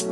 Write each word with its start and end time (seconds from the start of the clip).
El 0.00 0.08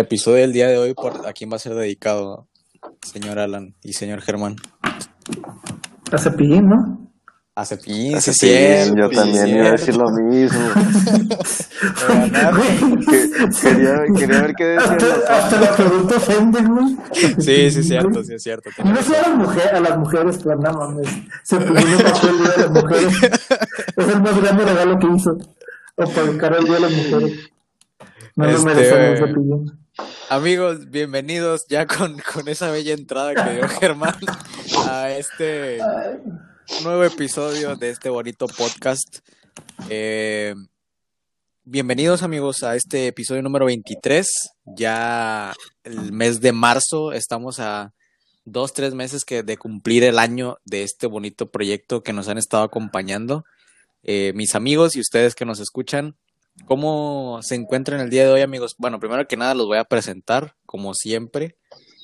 episodio 0.00 0.38
del 0.38 0.54
día 0.54 0.68
de 0.68 0.78
hoy, 0.78 0.94
¿por 0.94 1.26
¿a 1.26 1.34
quién 1.34 1.50
va 1.50 1.56
a 1.56 1.58
ser 1.58 1.74
dedicado, 1.74 2.48
señor 3.02 3.38
Alan 3.38 3.74
y 3.82 3.92
señor 3.92 4.22
Germán? 4.22 4.56
A 6.12 6.16
Cepillín, 6.16 6.66
¿no? 6.66 7.05
A 7.58 7.64
Cepillín, 7.64 8.16
A 8.16 8.20
Cepillín, 8.20 8.94
yo 8.96 9.08
también 9.08 9.48
iba 9.48 9.68
a 9.68 9.70
decir 9.72 9.96
lo 9.96 10.10
mismo. 10.10 10.60
Que- 13.08 13.30
quería, 13.62 14.04
quería 14.16 14.42
ver 14.42 14.54
qué 14.54 14.64
decían 14.64 14.98
los 14.98 15.12
Hasta, 15.12 15.38
hasta 15.38 15.60
la 15.60 15.76
pregunta 15.76 16.16
ofende, 16.16 16.60
güey. 16.62 16.96
Sí, 17.38 17.70
sí, 17.70 17.80
es 17.80 17.88
cierto, 17.88 18.22
sí, 18.24 18.34
es 18.34 18.42
cierto. 18.42 18.70
No 18.84 19.02
sé 19.02 19.16
a 19.16 19.28
las 19.28 19.36
mujeres, 19.38 19.72
a 19.72 19.80
las 19.80 19.98
mujeres, 19.98 20.38
pero 20.42 20.56
no 20.58 20.72
mames. 20.72 21.08
Cepillín 21.44 21.92
no 21.92 21.98
pasó 21.98 22.28
el 22.30 22.38
día 22.38 22.48
de 22.50 22.62
las 22.62 22.70
mujeres. 22.70 23.14
Es 23.96 24.08
el 24.08 24.22
más 24.22 24.42
grande 24.42 24.64
regalo 24.64 24.98
que 24.98 25.06
hizo. 25.16 25.38
O 25.96 26.04
para 26.10 26.30
el 26.30 26.36
cara 26.38 26.58
el 26.58 26.64
día 26.64 26.74
de 26.74 26.80
las 26.80 26.92
mujeres. 26.92 27.32
No 28.36 28.44
lo 28.44 28.50
Este, 28.50 28.64
merecemos, 28.66 29.18
Cepillín. 29.18 29.78
Amigos, 30.28 30.90
bienvenidos 30.90 31.66
ya 31.68 31.86
con, 31.86 32.18
con 32.34 32.48
esa 32.48 32.70
bella 32.70 32.92
entrada 32.92 33.34
que 33.34 33.54
dio 33.54 33.68
Germán 33.80 34.14
a 34.88 35.10
este 35.10 35.78
nuevo 36.82 37.04
episodio 37.04 37.76
de 37.76 37.90
este 37.90 38.08
bonito 38.08 38.46
podcast. 38.46 39.18
Eh, 39.88 40.54
bienvenidos 41.64 42.22
amigos 42.22 42.62
a 42.62 42.76
este 42.76 43.08
episodio 43.08 43.42
número 43.42 43.66
23. 43.66 44.28
Ya 44.64 45.54
el 45.84 46.12
mes 46.12 46.40
de 46.40 46.52
marzo, 46.52 47.12
estamos 47.12 47.60
a 47.60 47.92
dos, 48.44 48.72
tres 48.72 48.94
meses 48.94 49.24
que 49.24 49.42
de 49.42 49.56
cumplir 49.56 50.04
el 50.04 50.18
año 50.18 50.58
de 50.64 50.82
este 50.82 51.06
bonito 51.06 51.50
proyecto 51.50 52.02
que 52.02 52.12
nos 52.12 52.28
han 52.28 52.38
estado 52.38 52.62
acompañando. 52.62 53.44
Eh, 54.02 54.32
mis 54.34 54.54
amigos 54.54 54.96
y 54.96 55.00
ustedes 55.00 55.34
que 55.34 55.44
nos 55.44 55.60
escuchan, 55.60 56.16
¿Cómo 56.64 57.40
se 57.42 57.54
encuentran 57.54 58.00
el 58.00 58.10
día 58.10 58.24
de 58.24 58.32
hoy, 58.32 58.40
amigos? 58.40 58.74
Bueno, 58.78 58.98
primero 58.98 59.28
que 59.28 59.36
nada 59.36 59.54
los 59.54 59.66
voy 59.66 59.78
a 59.78 59.84
presentar, 59.84 60.56
como 60.64 60.94
siempre. 60.94 61.56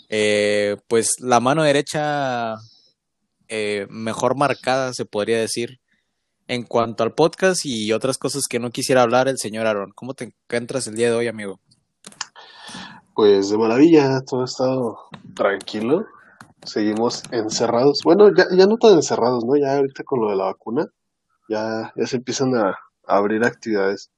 Eh, 0.08 0.76
pues 0.88 1.14
la 1.20 1.40
mano 1.40 1.62
derecha 1.62 2.56
eh, 3.54 3.86
mejor 3.90 4.34
marcada, 4.34 4.94
se 4.94 5.04
podría 5.04 5.38
decir, 5.38 5.78
en 6.48 6.62
cuanto 6.62 7.02
al 7.02 7.12
podcast 7.12 7.66
y 7.66 7.92
otras 7.92 8.16
cosas 8.16 8.44
que 8.48 8.58
no 8.58 8.70
quisiera 8.70 9.02
hablar, 9.02 9.28
el 9.28 9.36
señor 9.36 9.66
Aaron. 9.66 9.92
¿Cómo 9.94 10.14
te 10.14 10.24
encuentras 10.24 10.86
el 10.86 10.94
día 10.94 11.10
de 11.10 11.16
hoy, 11.16 11.28
amigo? 11.28 11.60
Pues 13.14 13.50
de 13.50 13.58
maravilla, 13.58 14.22
todo 14.22 14.40
ha 14.40 14.46
estado 14.46 14.98
tranquilo. 15.36 16.06
Seguimos 16.64 17.24
encerrados. 17.30 18.00
Bueno, 18.02 18.34
ya, 18.34 18.46
ya 18.56 18.66
no 18.66 18.78
tan 18.78 18.94
encerrados, 18.94 19.44
¿no? 19.44 19.54
Ya 19.54 19.76
ahorita 19.76 20.02
con 20.02 20.22
lo 20.22 20.30
de 20.30 20.36
la 20.36 20.44
vacuna, 20.44 20.86
ya, 21.46 21.92
ya 21.94 22.06
se 22.06 22.16
empiezan 22.16 22.54
a, 22.54 22.70
a 22.70 23.16
abrir 23.18 23.44
actividades. 23.44 24.10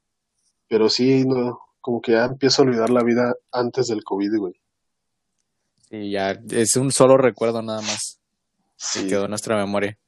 Pero 0.69 0.89
sí, 0.89 1.25
no, 1.25 1.59
como 1.81 2.01
que 2.01 2.13
ya 2.13 2.27
empiezo 2.27 2.63
a 2.63 2.67
olvidar 2.67 2.91
la 2.91 3.03
vida 3.03 3.35
antes 3.51 3.89
del 3.89 4.05
COVID, 4.05 4.39
güey. 4.39 4.55
Y 5.91 6.13
ya 6.13 6.39
es 6.51 6.77
un 6.77 6.93
solo 6.93 7.17
recuerdo 7.17 7.63
nada 7.63 7.81
más. 7.81 8.21
Se 8.93 9.07
quedó 9.07 9.25
en 9.25 9.31
nuestra 9.31 9.57
memoria. 9.57 9.99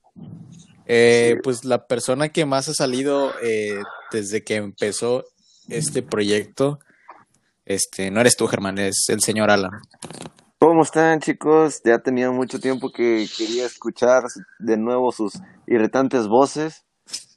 Eh, 0.86 1.34
Sí. 1.34 1.40
Pues 1.42 1.64
la 1.64 1.86
persona 1.86 2.28
que 2.28 2.46
más 2.46 2.68
ha 2.68 2.74
salido 2.74 3.32
eh, 3.42 3.80
desde 4.12 4.44
que 4.44 4.56
empezó 4.56 5.24
este 5.68 6.02
proyecto, 6.02 6.78
este, 7.64 8.10
no 8.10 8.20
eres 8.20 8.36
tú, 8.36 8.46
Germán, 8.46 8.78
es 8.78 9.06
el 9.08 9.20
señor 9.20 9.50
Alan. 9.50 9.72
¿Cómo 10.58 10.82
están, 10.82 11.20
chicos? 11.20 11.82
Ya 11.84 11.98
tenía 11.98 12.30
mucho 12.30 12.60
tiempo 12.60 12.90
que 12.90 13.26
quería 13.36 13.66
escuchar 13.66 14.22
de 14.58 14.76
nuevo 14.76 15.12
sus 15.12 15.34
irritantes 15.66 16.28
voces, 16.28 16.84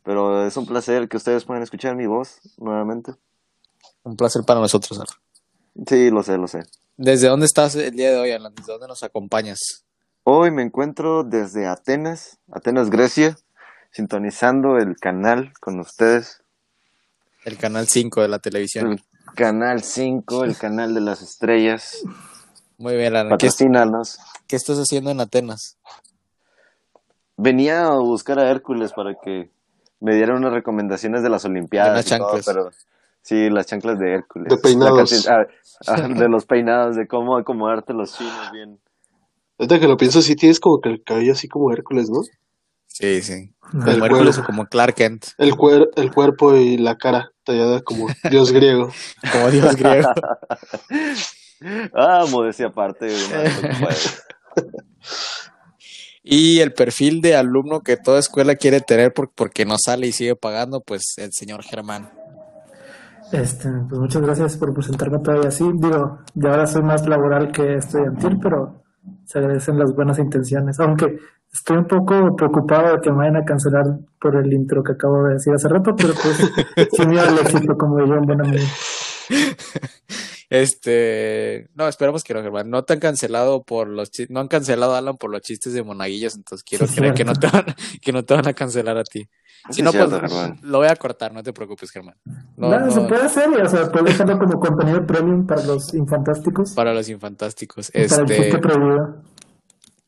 pero 0.04 0.46
es 0.46 0.56
un 0.56 0.66
placer 0.66 1.10
que 1.10 1.18
ustedes 1.18 1.44
puedan 1.44 1.64
escuchar 1.64 1.96
mi 1.96 2.06
voz 2.06 2.40
nuevamente. 2.58 3.14
Un 4.04 4.16
placer 4.16 4.44
para 4.46 4.60
nosotros, 4.60 5.00
Alan. 5.00 5.86
Sí, 5.88 6.10
lo 6.12 6.24
sé, 6.24 6.38
lo 6.38 6.48
sé. 6.48 6.64
¿Desde 6.96 7.28
dónde 7.28 7.46
estás 7.46 7.76
el 7.76 7.96
día 7.96 8.12
de 8.12 8.18
hoy, 8.18 8.32
Alan? 8.32 8.54
¿Desde 8.56 8.72
dónde 8.72 8.88
nos 8.88 9.04
acompañas? 9.04 9.86
Hoy 10.32 10.52
me 10.52 10.62
encuentro 10.62 11.24
desde 11.24 11.66
Atenas, 11.66 12.38
Atenas, 12.52 12.92
Grecia, 12.92 13.36
sintonizando 13.90 14.78
el 14.78 14.96
canal 14.98 15.54
con 15.60 15.80
ustedes. 15.80 16.44
El 17.46 17.58
canal 17.58 17.88
5 17.88 18.22
de 18.22 18.28
la 18.28 18.38
televisión. 18.38 18.92
El 18.92 19.02
canal 19.34 19.82
5, 19.82 20.44
el 20.44 20.56
canal 20.60 20.94
de 20.94 21.02
las 21.02 21.24
estrellas. 21.24 22.04
Muy 22.78 22.96
bien, 22.96 23.16
Alan. 23.16 23.30
¿Qué, 23.40 23.48
Patrocínanos. 23.48 24.20
qué 24.46 24.56
estás 24.56 24.78
haciendo 24.78 25.10
en 25.10 25.20
Atenas? 25.20 25.80
Venía 27.36 27.88
a 27.88 27.98
buscar 27.98 28.38
a 28.38 28.52
Hércules 28.52 28.94
para 28.94 29.16
que 29.16 29.50
me 30.00 30.14
diera 30.14 30.36
unas 30.36 30.54
recomendaciones 30.54 31.24
de 31.24 31.30
las 31.32 31.44
Olimpiadas. 31.46 32.06
todo, 32.06 32.18
chanclas. 32.20 32.46
pero 32.46 32.70
sí, 33.24 33.50
las 33.50 33.66
chanclas 33.66 33.98
de 33.98 34.14
Hércules. 34.14 34.48
De 34.50 34.58
peinados. 34.58 35.12
La 35.12 35.18
cantidad- 35.18 35.48
ah, 35.88 36.04
ah, 36.04 36.08
de 36.20 36.30
los 36.30 36.46
peinados, 36.46 36.96
de 36.98 37.08
cómo 37.08 37.36
acomodarte 37.36 37.94
los 37.94 38.16
chinos 38.16 38.52
bien. 38.52 38.80
Ahorita 39.60 39.80
que 39.80 39.88
lo 39.88 39.98
pienso, 39.98 40.22
sí 40.22 40.36
tienes 40.36 40.60
como 40.60 40.80
que 40.80 40.90
el 40.90 41.04
cabello 41.04 41.34
así 41.34 41.48
como 41.48 41.72
Hércules, 41.72 42.10
¿no? 42.10 42.22
Sí, 42.88 43.22
sí. 43.22 43.52
Como 43.60 43.86
El 43.88 44.02
Hércules 44.04 44.38
o 44.38 44.42
cuervo. 44.42 44.46
como 44.46 44.66
Clark 44.68 44.96
Kent, 44.96 45.26
El, 45.38 45.56
cuer 45.56 45.90
el 45.96 46.12
cuerpo 46.12 46.56
y 46.56 46.78
la 46.78 46.98
cara 46.98 47.32
tallada 47.44 47.82
como 47.82 48.08
dios 48.32 48.52
griego. 48.52 48.90
como 49.32 49.50
Dios 49.52 49.76
griego. 49.76 50.10
Ah, 51.94 52.26
modestia 52.32 52.68
aparte. 52.68 53.08
Y 56.24 56.60
el 56.60 56.74
perfil 56.74 57.22
de 57.22 57.36
alumno 57.36 57.82
que 57.82 57.98
toda 57.98 58.20
escuela 58.20 58.56
quiere 58.56 58.82
tener 58.82 59.14
por- 59.14 59.32
porque 59.34 59.66
no 59.66 59.76
sale 59.78 60.08
y 60.08 60.12
sigue 60.12 60.36
pagando, 60.36 60.82
pues 60.82 61.14
el 61.18 61.32
señor 61.34 61.64
Germán. 61.64 62.12
Este, 63.32 63.70
pues 63.88 64.00
muchas 64.00 64.22
gracias 64.22 64.58
por 64.58 64.74
presentarme 64.74 65.20
todavía 65.20 65.50
así. 65.50 65.64
Digo, 65.76 66.20
ya 66.34 66.50
ahora 66.50 66.68
soy 66.68 66.82
más 66.84 67.08
laboral 67.08 67.52
que 67.52 67.76
estudiantil, 67.76 68.38
pero 68.42 68.79
se 69.30 69.38
agradecen 69.38 69.78
las 69.78 69.94
buenas 69.94 70.18
intenciones. 70.18 70.80
Aunque 70.80 71.20
estoy 71.54 71.78
un 71.78 71.86
poco 71.86 72.36
preocupado 72.36 72.96
de 72.96 73.00
que 73.00 73.12
me 73.12 73.18
vayan 73.18 73.36
a 73.36 73.46
cancelar 73.46 73.86
por 74.20 74.36
el 74.36 74.52
intro 74.52 74.82
que 74.82 74.94
acabo 74.94 75.24
de 75.26 75.36
decir 75.36 75.54
hace 75.54 75.70
rato, 75.70 75.96
pero 75.96 76.14
pues 76.16 76.52
sin 76.92 77.10
miedo 77.10 77.28
al 77.28 77.38
éxito, 77.38 77.78
como 77.78 78.00
diría 78.00 78.16
un 78.16 78.26
buen 78.26 78.42
amigo. 78.42 78.66
Este, 80.50 81.70
no, 81.76 81.88
esperamos 81.88 82.24
que 82.24 82.34
no, 82.34 82.42
Germán. 82.42 82.70
No 82.70 82.84
te 82.84 82.94
han 82.94 83.00
cancelado 83.00 83.64
por 83.64 83.88
los 83.88 84.10
chistes, 84.10 84.32
no 84.34 84.40
han 84.40 84.48
cancelado 84.48 84.96
a 84.96 84.98
Alan 84.98 85.18
por 85.18 85.30
los 85.30 85.42
chistes 85.42 85.74
de 85.74 85.84
monaguillos, 85.84 86.36
entonces 86.36 86.64
quiero 86.64 86.88
Sí, 86.88 86.96
creer 86.96 87.14
que 87.14 87.24
no 87.24 87.34
te 87.36 87.48
van, 87.48 87.66
que 88.02 88.12
no 88.12 88.24
te 88.26 88.34
van 88.34 88.48
a 88.48 88.54
cancelar 88.54 88.98
a 88.98 89.04
ti. 89.04 89.28
Si 89.70 89.76
Sí, 89.78 89.82
no, 89.84 89.92
pues 89.92 90.10
Germán. 90.10 90.60
lo 90.64 90.80
voy 90.80 90.88
a 90.88 90.96
cortar, 90.96 91.34
no 91.34 91.44
te 91.44 91.54
preocupes, 91.54 91.92
Germán. 91.92 92.16
No, 92.58 92.70
No, 92.70 92.80
no, 92.80 92.92
se 92.92 93.02
puede 93.02 93.24
hacer, 93.24 93.50
o 93.50 93.70
sea, 93.70 93.92
puede 93.92 94.06
dejarlo 94.12 94.40
como 94.40 94.60
contenido 94.60 95.06
premium 95.06 95.46
para 95.46 95.64
los 95.66 95.94
infantásticos. 95.94 96.72
para 96.74 96.94
los 96.94 97.10
infantásticos. 97.10 97.90
y 97.90 97.92
para 98.08 98.24
el 98.24 98.32
Este, 98.32 98.60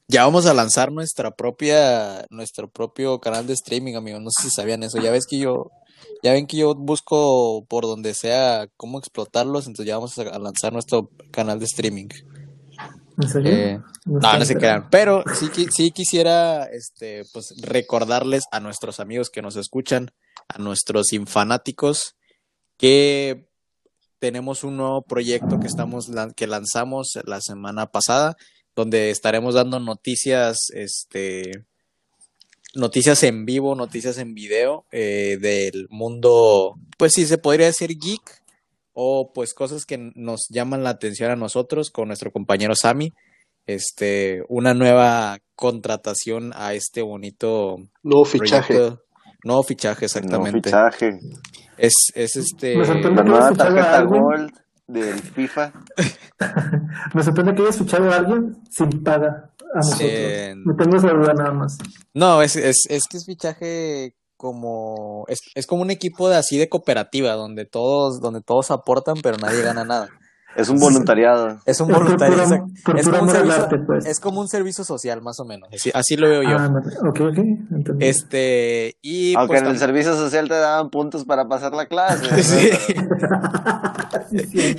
ya 0.07 0.25
vamos 0.25 0.45
a 0.45 0.53
lanzar 0.53 0.91
nuestra 0.91 1.31
propia, 1.31 2.25
nuestro 2.29 2.69
propio 2.69 3.19
canal 3.19 3.47
de 3.47 3.53
streaming, 3.53 3.95
amigos. 3.95 4.21
No 4.21 4.29
sé 4.31 4.43
si 4.43 4.49
sabían 4.49 4.83
eso. 4.83 4.99
Ya 5.01 5.09
ves 5.11 5.25
que 5.25 5.37
yo, 5.37 5.71
ya 6.23 6.33
ven 6.33 6.47
que 6.47 6.57
yo 6.57 6.75
busco 6.75 7.65
por 7.67 7.83
donde 7.83 8.13
sea 8.13 8.67
cómo 8.77 8.99
explotarlos, 8.99 9.67
entonces 9.67 9.87
ya 9.87 9.95
vamos 9.95 10.17
a 10.17 10.39
lanzar 10.39 10.73
nuestro 10.73 11.09
canal 11.31 11.59
de 11.59 11.65
streaming. 11.65 12.09
¿En 13.21 13.29
serio? 13.29 13.51
Eh, 13.51 13.81
no, 14.05 14.19
no 14.39 14.45
se 14.45 14.55
crean. 14.55 14.89
Pero 14.89 15.23
sí, 15.35 15.49
sí 15.71 15.91
quisiera 15.91 16.65
este, 16.65 17.23
pues, 17.33 17.53
recordarles 17.61 18.43
a 18.51 18.59
nuestros 18.59 18.99
amigos 18.99 19.29
que 19.29 19.41
nos 19.41 19.55
escuchan, 19.55 20.11
a 20.47 20.57
nuestros 20.57 21.13
infanáticos, 21.13 22.15
que 22.77 23.47
tenemos 24.19 24.63
un 24.63 24.77
nuevo 24.77 25.01
proyecto 25.01 25.59
que 25.59 25.67
estamos 25.67 26.09
que 26.35 26.47
lanzamos 26.47 27.19
la 27.25 27.41
semana 27.41 27.87
pasada, 27.87 28.37
donde 28.75 29.09
estaremos 29.09 29.55
dando 29.55 29.79
noticias, 29.79 30.57
este, 30.73 31.65
noticias 32.75 33.23
en 33.23 33.45
vivo, 33.45 33.75
noticias 33.75 34.17
en 34.17 34.33
video 34.33 34.85
eh, 34.91 35.37
del 35.39 35.87
mundo, 35.89 36.75
pues 36.97 37.13
sí 37.13 37.25
se 37.25 37.37
podría 37.37 37.67
decir 37.67 37.97
geek 37.97 38.41
o 38.93 39.31
pues 39.33 39.53
cosas 39.53 39.85
que 39.85 40.11
nos 40.15 40.47
llaman 40.49 40.83
la 40.83 40.91
atención 40.91 41.31
a 41.31 41.35
nosotros 41.35 41.91
con 41.91 42.07
nuestro 42.07 42.31
compañero 42.31 42.75
Sammy. 42.75 43.13
Este, 43.67 44.41
una 44.49 44.73
nueva 44.73 45.37
contratación 45.55 46.51
a 46.55 46.73
este 46.73 47.01
bonito 47.01 47.77
Nuevo 48.03 48.25
fichaje. 48.25 48.73
proyecto. 48.73 49.03
Nuevo 49.43 49.63
fichaje, 49.63 50.05
exactamente. 50.05 50.69
fichaje. 50.69 51.19
Es, 51.77 51.93
es 52.13 52.35
este. 52.35 52.75
Me 52.77 52.85
sorprende 52.85 53.17
La 53.17 53.23
que 53.23 53.29
nueva 53.29 53.47
a 53.47 53.53
tarjeta 53.53 53.97
alguien. 53.97 54.21
Gold 54.21 54.53
del 54.87 55.19
FIFA. 55.19 55.73
Me 57.13 57.23
sorprende 57.23 57.55
que 57.55 57.61
hayas 57.61 57.77
fichado 57.77 58.11
a 58.11 58.15
alguien 58.17 58.57
sin 58.69 59.03
paga 59.03 59.50
a 59.73 59.77
nosotros. 59.77 60.09
Eh, 60.09 60.53
No 60.57 60.75
tengo 60.75 60.97
esa 60.97 61.09
duda 61.09 61.33
nada 61.33 61.51
más. 61.53 61.77
No, 62.13 62.41
es, 62.41 62.55
es, 62.55 62.85
es 62.89 63.03
que 63.09 63.17
es 63.17 63.25
fichaje 63.25 64.15
como. 64.37 65.25
Es, 65.27 65.39
es 65.55 65.67
como 65.67 65.81
un 65.83 65.91
equipo 65.91 66.29
de 66.29 66.37
así 66.37 66.57
de 66.57 66.69
cooperativa, 66.69 67.33
donde 67.33 67.65
todos, 67.65 68.19
donde 68.21 68.41
todos 68.41 68.71
aportan, 68.71 69.17
pero 69.21 69.37
nadie 69.37 69.61
gana 69.61 69.83
nada. 69.83 70.09
Es 70.55 70.69
un 70.69 70.79
voluntariado. 70.79 71.59
Es 71.65 71.79
un 71.79 71.91
Es 71.91 71.97
por 72.83 72.99
es, 72.99 73.07
como 73.07 73.23
un 73.23 73.29
amor 73.29 73.35
al 73.37 73.41
servicio, 73.43 73.63
arte, 73.63 73.79
pues. 73.85 74.05
es 74.05 74.19
como 74.19 74.41
un 74.41 74.47
servicio 74.49 74.83
social, 74.83 75.21
más 75.21 75.39
o 75.39 75.45
menos. 75.45 75.69
Así, 75.73 75.91
así 75.93 76.17
lo 76.17 76.27
veo 76.27 76.43
yo. 76.43 76.57
Ah. 76.57 76.69
Este, 77.99 78.97
y 79.01 79.33
Aunque 79.35 79.53
pues 79.53 79.61
en 79.61 79.67
el 79.69 79.77
servicio 79.77 80.13
social 80.15 80.49
te 80.49 80.55
daban 80.55 80.89
puntos 80.89 81.23
para 81.23 81.47
pasar 81.47 81.73
la 81.73 81.85
clase. 81.85 82.29
¿no? 82.31 82.37
Sí. 82.37 82.69
Sí, 84.49 84.75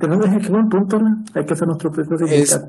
Tenemos 0.00 0.26
qué 0.42 0.48
buen 0.48 0.68
punto, 0.68 0.98
¿no? 0.98 1.24
Hay 1.34 1.44
que 1.44 1.52
hacer 1.52 1.68
nuestro 1.68 1.92
propio 1.92 2.18
sindicato. 2.18 2.66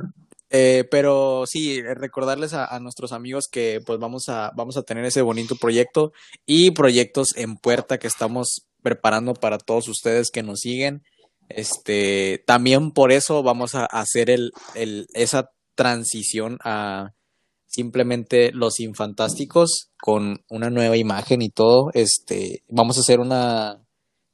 Eh, 0.57 0.85
pero 0.89 1.43
sí, 1.45 1.81
recordarles 1.81 2.53
a, 2.53 2.63
a 2.63 2.79
nuestros 2.79 3.11
amigos 3.11 3.49
que 3.51 3.81
pues 3.85 3.99
vamos 3.99 4.29
a, 4.29 4.53
vamos 4.55 4.77
a 4.77 4.83
tener 4.83 5.03
ese 5.03 5.21
bonito 5.21 5.57
proyecto 5.57 6.13
y 6.45 6.71
proyectos 6.71 7.35
en 7.35 7.57
puerta 7.57 7.97
que 7.97 8.07
estamos 8.07 8.65
preparando 8.81 9.33
para 9.33 9.57
todos 9.57 9.89
ustedes 9.89 10.31
que 10.31 10.43
nos 10.43 10.61
siguen. 10.61 11.03
Este, 11.49 12.41
también 12.47 12.91
por 12.91 13.11
eso 13.11 13.43
vamos 13.43 13.75
a 13.75 13.83
hacer 13.83 14.29
el, 14.29 14.53
el, 14.75 15.07
esa 15.13 15.51
transición 15.75 16.57
a 16.63 17.11
simplemente 17.67 18.53
los 18.53 18.79
infantásticos 18.79 19.89
con 19.99 20.45
una 20.49 20.69
nueva 20.69 20.95
imagen 20.95 21.41
y 21.41 21.49
todo. 21.49 21.89
Este, 21.93 22.63
vamos 22.69 22.95
a 22.95 23.01
hacer 23.01 23.19
una, 23.19 23.83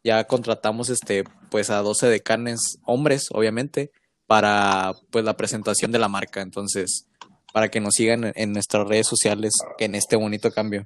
ya 0.03 0.25
contratamos 0.25 0.91
este, 0.91 1.23
pues 1.49 1.71
a 1.71 1.81
12 1.81 2.09
decanes 2.09 2.77
hombres, 2.85 3.29
obviamente 3.31 3.89
para 4.31 4.93
pues 5.09 5.25
la 5.25 5.35
presentación 5.35 5.91
de 5.91 5.99
la 5.99 6.07
marca. 6.07 6.41
Entonces, 6.41 7.05
para 7.51 7.67
que 7.67 7.81
nos 7.81 7.95
sigan 7.95 8.31
en, 8.33 8.53
nuestras 8.53 8.87
redes 8.87 9.05
sociales 9.05 9.51
en 9.77 9.93
este 9.93 10.15
bonito 10.15 10.51
cambio. 10.51 10.85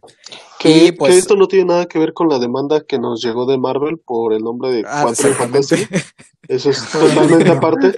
Que, 0.58 0.86
Y, 0.88 0.92
pues- 0.94 1.14
que 1.14 1.20
esto 1.20 1.36
no 1.36 1.48
tiene 1.48 1.66
nada 1.66 1.86
que 1.86 2.00
ver 2.00 2.14
con 2.14 2.28
la 2.28 2.40
demanda 2.40 2.82
que 2.82 2.98
nos 2.98 3.22
llegó 3.24 3.46
de 3.46 3.60
Marvel 3.60 4.00
por 4.04 4.34
el 4.34 4.42
nombre 4.42 4.72
de 4.72 4.84
Ah, 4.88 5.02
Cuatro. 5.04 5.32
Fantásticos. 5.36 6.02
Eso 6.48 6.72
es 6.72 6.84
totalmente 6.92 7.52
aparte. 7.52 7.96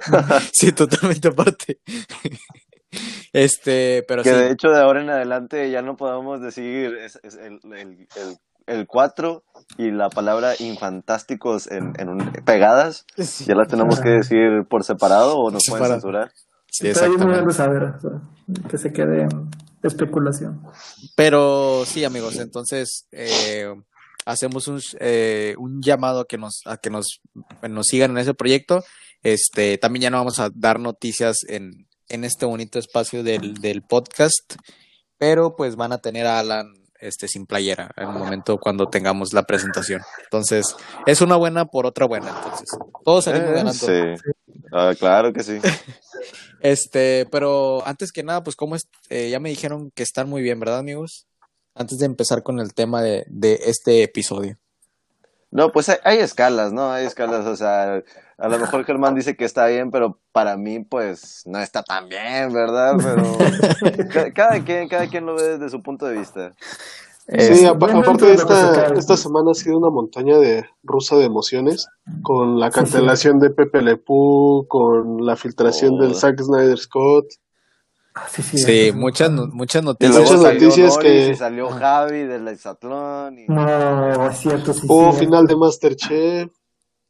sí, 0.52 0.74
totalmente 0.74 1.30
aparte. 1.30 1.80
este, 3.32 4.04
pero 4.06 4.24
Que 4.24 4.32
sí. 4.32 4.36
de 4.36 4.52
hecho 4.52 4.68
de 4.70 4.82
ahora 4.82 5.02
en 5.02 5.10
adelante 5.12 5.72
ya 5.72 5.82
no 5.82 5.96
podemos 5.96 6.42
decir 6.42 6.94
es, 6.96 7.18
es 7.24 7.36
el, 7.36 7.60
el, 7.74 8.08
el, 8.18 8.38
el 8.68 8.86
4 8.88 9.44
y 9.78 9.92
la 9.92 10.10
palabra 10.10 10.54
infantásticos 10.60 11.68
en, 11.72 11.94
en 12.00 12.10
un- 12.10 12.32
pegadas. 12.46 13.06
Sí, 13.18 13.46
Ya 13.46 13.56
las 13.56 13.68
tenemos 13.68 14.00
que 14.00 14.10
decir 14.10 14.66
por 14.70 14.84
separado 14.84 15.38
o 15.38 15.52
nos 15.52 15.64
pueden 15.68 15.88
censurar. 15.88 16.32
sí, 16.72 16.88
Está 16.90 17.08
bien 17.08 17.20
saber, 17.52 17.84
o 17.84 18.00
sea, 18.00 18.12
que 18.70 18.78
se 18.78 18.92
quede 18.94 19.24
en 19.24 19.50
especulación. 19.84 20.62
Pero 21.16 21.84
sí, 21.86 22.04
amigos, 22.06 22.38
entonces 22.38 23.08
eh, 23.12 23.68
hacemos 24.26 24.68
un, 24.68 24.80
eh, 25.00 25.56
un 25.58 25.82
llamado 25.82 26.22
a 26.22 26.26
que 26.26 26.38
nos 26.38 26.62
a 26.66 26.78
que 26.78 26.90
nos, 26.90 27.22
nos 27.68 27.88
sigan 27.88 28.12
en 28.12 28.18
ese 28.20 28.34
proyecto. 28.34 28.84
Este, 29.24 29.78
también 29.78 30.04
ya 30.04 30.10
no 30.12 30.18
vamos 30.18 30.40
a 30.40 30.50
dar 30.54 30.80
noticias 30.80 31.38
en, 31.48 31.88
en 32.10 32.24
este 32.24 32.46
bonito 32.46 32.80
espacio 32.80 33.24
del, 33.24 33.56
del 33.56 33.82
podcast, 33.82 34.56
pero 35.18 35.56
pues 35.56 35.76
van 35.76 35.92
a 35.92 35.98
tener 35.98 36.28
a 36.28 36.40
Alan 36.40 36.72
este 37.00 37.28
sin 37.28 37.46
playera 37.46 37.92
en 37.98 38.10
el 38.10 38.14
momento 38.16 38.58
cuando 38.60 38.88
tengamos 38.90 39.34
la 39.34 39.44
presentación. 39.44 40.02
Entonces, 40.24 40.76
es 41.06 41.22
una 41.22 41.36
buena 41.36 41.66
por 41.66 41.86
otra 41.86 42.06
buena, 42.06 42.30
entonces. 42.30 42.70
Todos 43.06 43.26
salimos 43.26 43.50
Eh, 43.50 43.54
ganando. 43.54 43.74
sí. 43.74 44.32
Ah, 44.72 44.94
claro 44.98 45.34
que 45.34 45.44
sí. 45.44 45.60
Este, 46.60 47.28
pero 47.32 47.86
antes 47.86 48.12
que 48.12 48.24
nada, 48.24 48.44
pues 48.44 48.56
cómo 48.56 48.76
es, 48.76 48.88
eh, 49.10 49.30
ya 49.30 49.40
me 49.40 49.50
dijeron 49.50 49.92
que 49.94 50.02
están 50.04 50.28
muy 50.28 50.42
bien, 50.42 50.60
¿verdad, 50.60 50.80
amigos? 50.80 51.28
Antes 51.76 52.00
de 52.00 52.08
empezar 52.08 52.42
con 52.42 52.60
el 52.60 52.74
tema 52.74 53.02
de, 53.04 53.26
de 53.28 53.60
este 53.66 54.02
episodio. 54.04 54.58
No, 55.52 55.72
pues 55.72 55.88
hay, 55.90 55.98
hay 56.04 56.18
escalas, 56.20 56.74
¿no? 56.74 56.92
Hay 56.92 57.06
escalas, 57.06 57.46
o 57.46 57.56
sea, 57.56 58.02
a 58.38 58.48
lo 58.50 58.60
mejor 58.60 58.84
Germán 58.86 59.16
dice 59.16 59.36
que 59.38 59.46
está 59.46 59.68
bien, 59.68 59.92
pero 59.92 60.20
para 60.34 60.58
mí, 60.58 60.84
pues, 60.84 61.44
no 61.46 61.60
está 61.60 61.84
tan 61.84 62.10
bien, 62.10 62.52
¿verdad? 62.54 62.96
Pero 62.98 64.08
ca- 64.14 64.34
cada 64.34 64.64
quien, 64.64 64.88
cada 64.90 65.08
quien 65.08 65.26
lo 65.26 65.36
ve 65.36 65.58
desde 65.58 65.70
su 65.70 65.82
punto 65.82 66.06
de 66.06 66.18
vista. 66.18 66.52
Sí, 67.40 67.66
aparte 67.66 68.26
de 68.26 68.34
esta, 68.36 68.86
esta 68.94 69.18
semana 69.18 69.52
ha 69.52 69.54
sido 69.54 69.78
una 69.78 69.90
montaña 69.90 70.38
de 70.38 70.66
rusa 70.84 71.18
de 71.18 71.26
emociones, 71.26 71.88
con 72.24 72.58
la 72.60 72.70
cancelación 72.72 73.40
de 73.40 73.50
Pepe 73.50 73.82
Le 73.82 73.98
Pew, 73.98 74.66
con 74.68 75.26
la 75.26 75.36
filtración 75.36 75.96
Oh. 75.96 76.04
del 76.04 76.16
Zack 76.16 76.40
Snyder 76.42 76.78
Scott. 76.78 77.26
Ah, 78.20 78.28
sí, 78.32 78.42
sí, 78.42 78.58
Sí, 78.58 78.92
muchas, 78.94 79.30
no- 79.32 79.48
muchas 79.48 79.82
Y 79.84 79.86
noticias. 79.86 80.18
Muchas 80.18 80.42
salió 80.42 80.62
noticias 80.62 80.96
Noris 80.96 81.12
que- 81.12 81.30
y 81.30 81.36
salió 81.36 81.70
Javi 81.70 82.24
del 82.24 82.48
Exatlón. 82.48 83.40
Y... 83.40 83.46
No, 83.48 84.30
es 84.30 84.38
cierto, 84.40 84.74
sí. 84.74 84.82
Hubo 84.90 85.14
sí, 85.14 85.20
final 85.20 85.46
de 85.48 85.56
Masterchef, 85.56 86.50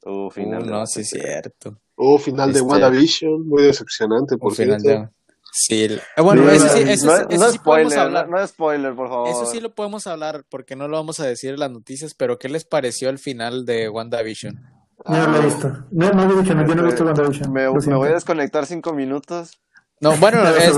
Uh, 0.06 0.28
Uh, 0.28 0.30
final 0.32 0.64
de- 0.64 0.70
no, 0.72 0.86
sí, 0.86 1.02
es 1.02 1.10
cierto. 1.10 1.78
hubo 1.98 2.18
final 2.18 2.54
de 2.54 2.60
Este- 2.60 2.70
WandaVision, 2.72 3.48
muy 3.48 3.64
decepcionante, 3.64 4.38
por 4.38 4.56
cierto. 4.56 4.88
de- 4.88 5.10
Sí, 5.52 5.86
el- 5.86 6.02
eh, 6.16 6.22
bueno, 6.22 6.44
Sí, 6.50 6.56
eso 6.56 6.68
sí, 6.70 6.84
eso, 6.88 7.06
no, 7.08 7.16
sí- 7.18 7.24
eso 7.30 7.46
no 7.46 7.52
sí 7.52 7.60
podemos 7.60 7.94
spoiler, 7.94 8.00
hablar. 8.00 8.30
no, 8.30 8.38
no 8.38 8.48
spoiler, 8.48 8.96
por 8.96 9.10
favor. 9.10 9.30
Eso 9.30 9.46
sí 9.48 9.60
lo 9.60 9.74
podemos 9.74 10.06
hablar 10.08 10.46
porque 10.50 10.76
no 10.76 10.88
lo 10.88 10.98
vamos 10.98 11.20
a 11.20 11.26
decir 11.26 11.50
en 11.56 11.60
las 11.60 11.72
noticias, 11.72 12.14
pero 12.14 12.38
¿qué 12.38 12.48
les 12.48 12.64
pareció 12.64 13.10
el 13.10 13.18
final 13.18 13.66
de 13.66 13.90
WandaVision? 13.90 14.62
No 15.08 15.28
lo 15.28 15.38
he 15.42 15.46
visto. 15.46 15.68
No, 15.92 16.12
no 16.12 16.24
he 16.24 16.42
dicho, 16.42 16.54
no, 16.54 16.68
yo 16.68 16.76
no 16.76 16.84
he 16.84 16.86
visto 16.86 17.04
WandaVision. 17.06 17.52
Me, 17.52 17.70
me 17.70 17.96
voy 17.96 18.10
a 18.10 18.14
desconectar 18.14 18.66
cinco 18.66 18.94
minutos. 18.94 19.58
No, 20.00 20.16
bueno, 20.18 20.48
es, 20.58 20.74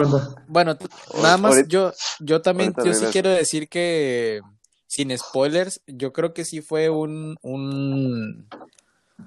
bueno, 0.47 0.77
nada 1.21 1.37
más 1.37 1.51
Ahorita- 1.55 1.69
yo, 1.69 1.93
yo 2.19 2.41
también, 2.41 2.73
yo 2.85 2.93
sí 2.93 3.05
quiero 3.11 3.29
decir 3.29 3.67
que 3.69 4.41
sin 4.87 5.15
spoilers, 5.17 5.81
yo 5.87 6.13
creo 6.13 6.33
que 6.33 6.45
sí 6.45 6.61
fue 6.61 6.89
un, 6.89 7.37
un, 7.41 8.47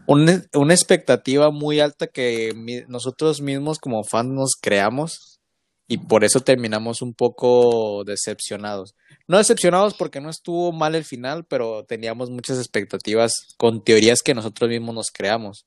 un- 0.07 0.49
una 0.55 0.75
expectativa 0.75 1.51
muy 1.51 1.81
alta 1.81 2.07
que 2.07 2.53
mi- 2.57 2.83
nosotros 2.89 3.41
mismos 3.41 3.79
como 3.79 4.03
fans 4.05 4.31
nos 4.31 4.53
creamos 4.61 5.41
y 5.89 5.99
por 5.99 6.25
eso 6.25 6.41
terminamos 6.41 7.03
un 7.03 7.13
poco 7.15 8.03
decepcionados. 8.05 8.95
No 9.29 9.37
decepcionados 9.39 9.95
porque 9.95 10.21
no 10.21 10.31
estuvo 10.31 10.73
mal 10.73 10.95
el 10.95 11.05
final, 11.05 11.45
pero 11.45 11.85
teníamos 11.85 12.31
muchas 12.31 12.59
expectativas 12.59 13.35
con 13.59 13.85
teorías 13.85 14.23
que 14.23 14.35
nosotros 14.35 14.71
mismos 14.71 14.95
nos 14.95 15.11
creamos. 15.11 15.67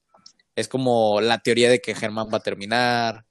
Es 0.55 0.67
como 0.67 1.21
la 1.21 1.39
teoría 1.39 1.69
de 1.69 1.79
que 1.79 1.93
Germán 1.95 2.27
va 2.33 2.37
a 2.37 2.43
terminar, 2.43 3.24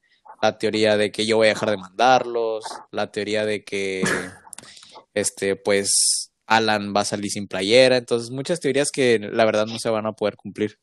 la 0.44 0.58
teoría 0.58 0.96
de 0.98 1.10
que 1.10 1.24
yo 1.26 1.36
voy 1.38 1.46
a 1.46 1.50
dejar 1.50 1.70
de 1.70 1.78
mandarlos, 1.78 2.64
la 2.90 3.10
teoría 3.10 3.44
de 3.46 3.64
que 3.64 4.02
este 5.14 5.56
pues 5.56 6.32
Alan 6.46 6.92
va 6.94 7.00
a 7.00 7.04
salir 7.04 7.30
sin 7.30 7.48
playera, 7.48 7.96
entonces 7.96 8.30
muchas 8.30 8.60
teorías 8.60 8.90
que 8.90 9.18
la 9.18 9.44
verdad 9.46 9.66
no 9.66 9.78
se 9.78 9.88
van 9.88 10.06
a 10.06 10.12
poder 10.12 10.36
cumplir. 10.36 10.78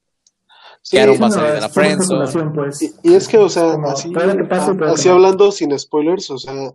Sí, 0.82 0.98
Que 0.98 1.02
Aaron 1.04 1.22
va 1.22 1.28
a 1.28 1.30
no, 1.30 1.36
salir 1.36 1.52
de 1.54 1.62
la 1.62 1.70
friendzone. 1.70 2.52
pues. 2.56 2.82
Y, 2.82 2.92
y 3.04 3.14
es 3.14 3.28
que, 3.28 3.38
o 3.38 3.50
sea, 3.50 3.74
Como, 3.74 3.90
así, 3.92 4.10
que 4.12 4.44
pase, 4.46 4.72
así 4.88 5.08
no. 5.10 5.14
hablando 5.14 5.52
sin 5.52 5.78
spoilers, 5.78 6.32
o 6.32 6.40
sea, 6.40 6.72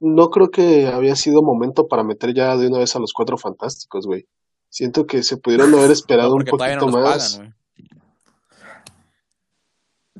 no 0.00 0.30
creo 0.30 0.50
que 0.50 0.86
había 0.86 1.14
sido 1.16 1.42
momento 1.42 1.88
para 1.88 2.04
meter 2.04 2.32
ya 2.32 2.56
de 2.56 2.68
una 2.68 2.78
vez 2.78 2.96
a 2.96 3.00
los 3.00 3.12
cuatro 3.12 3.36
fantásticos, 3.36 4.06
güey. 4.06 4.26
Siento 4.70 5.06
que 5.06 5.22
se 5.22 5.36
pudieron 5.36 5.74
haber 5.74 5.90
esperado 5.90 6.30
No, 6.30 6.36
un 6.36 6.44
no 6.44 6.50
poquito 6.50 6.86
nos 6.86 6.92
más. 6.92 7.34
pagan, 7.34 7.36
güey. 7.36 7.54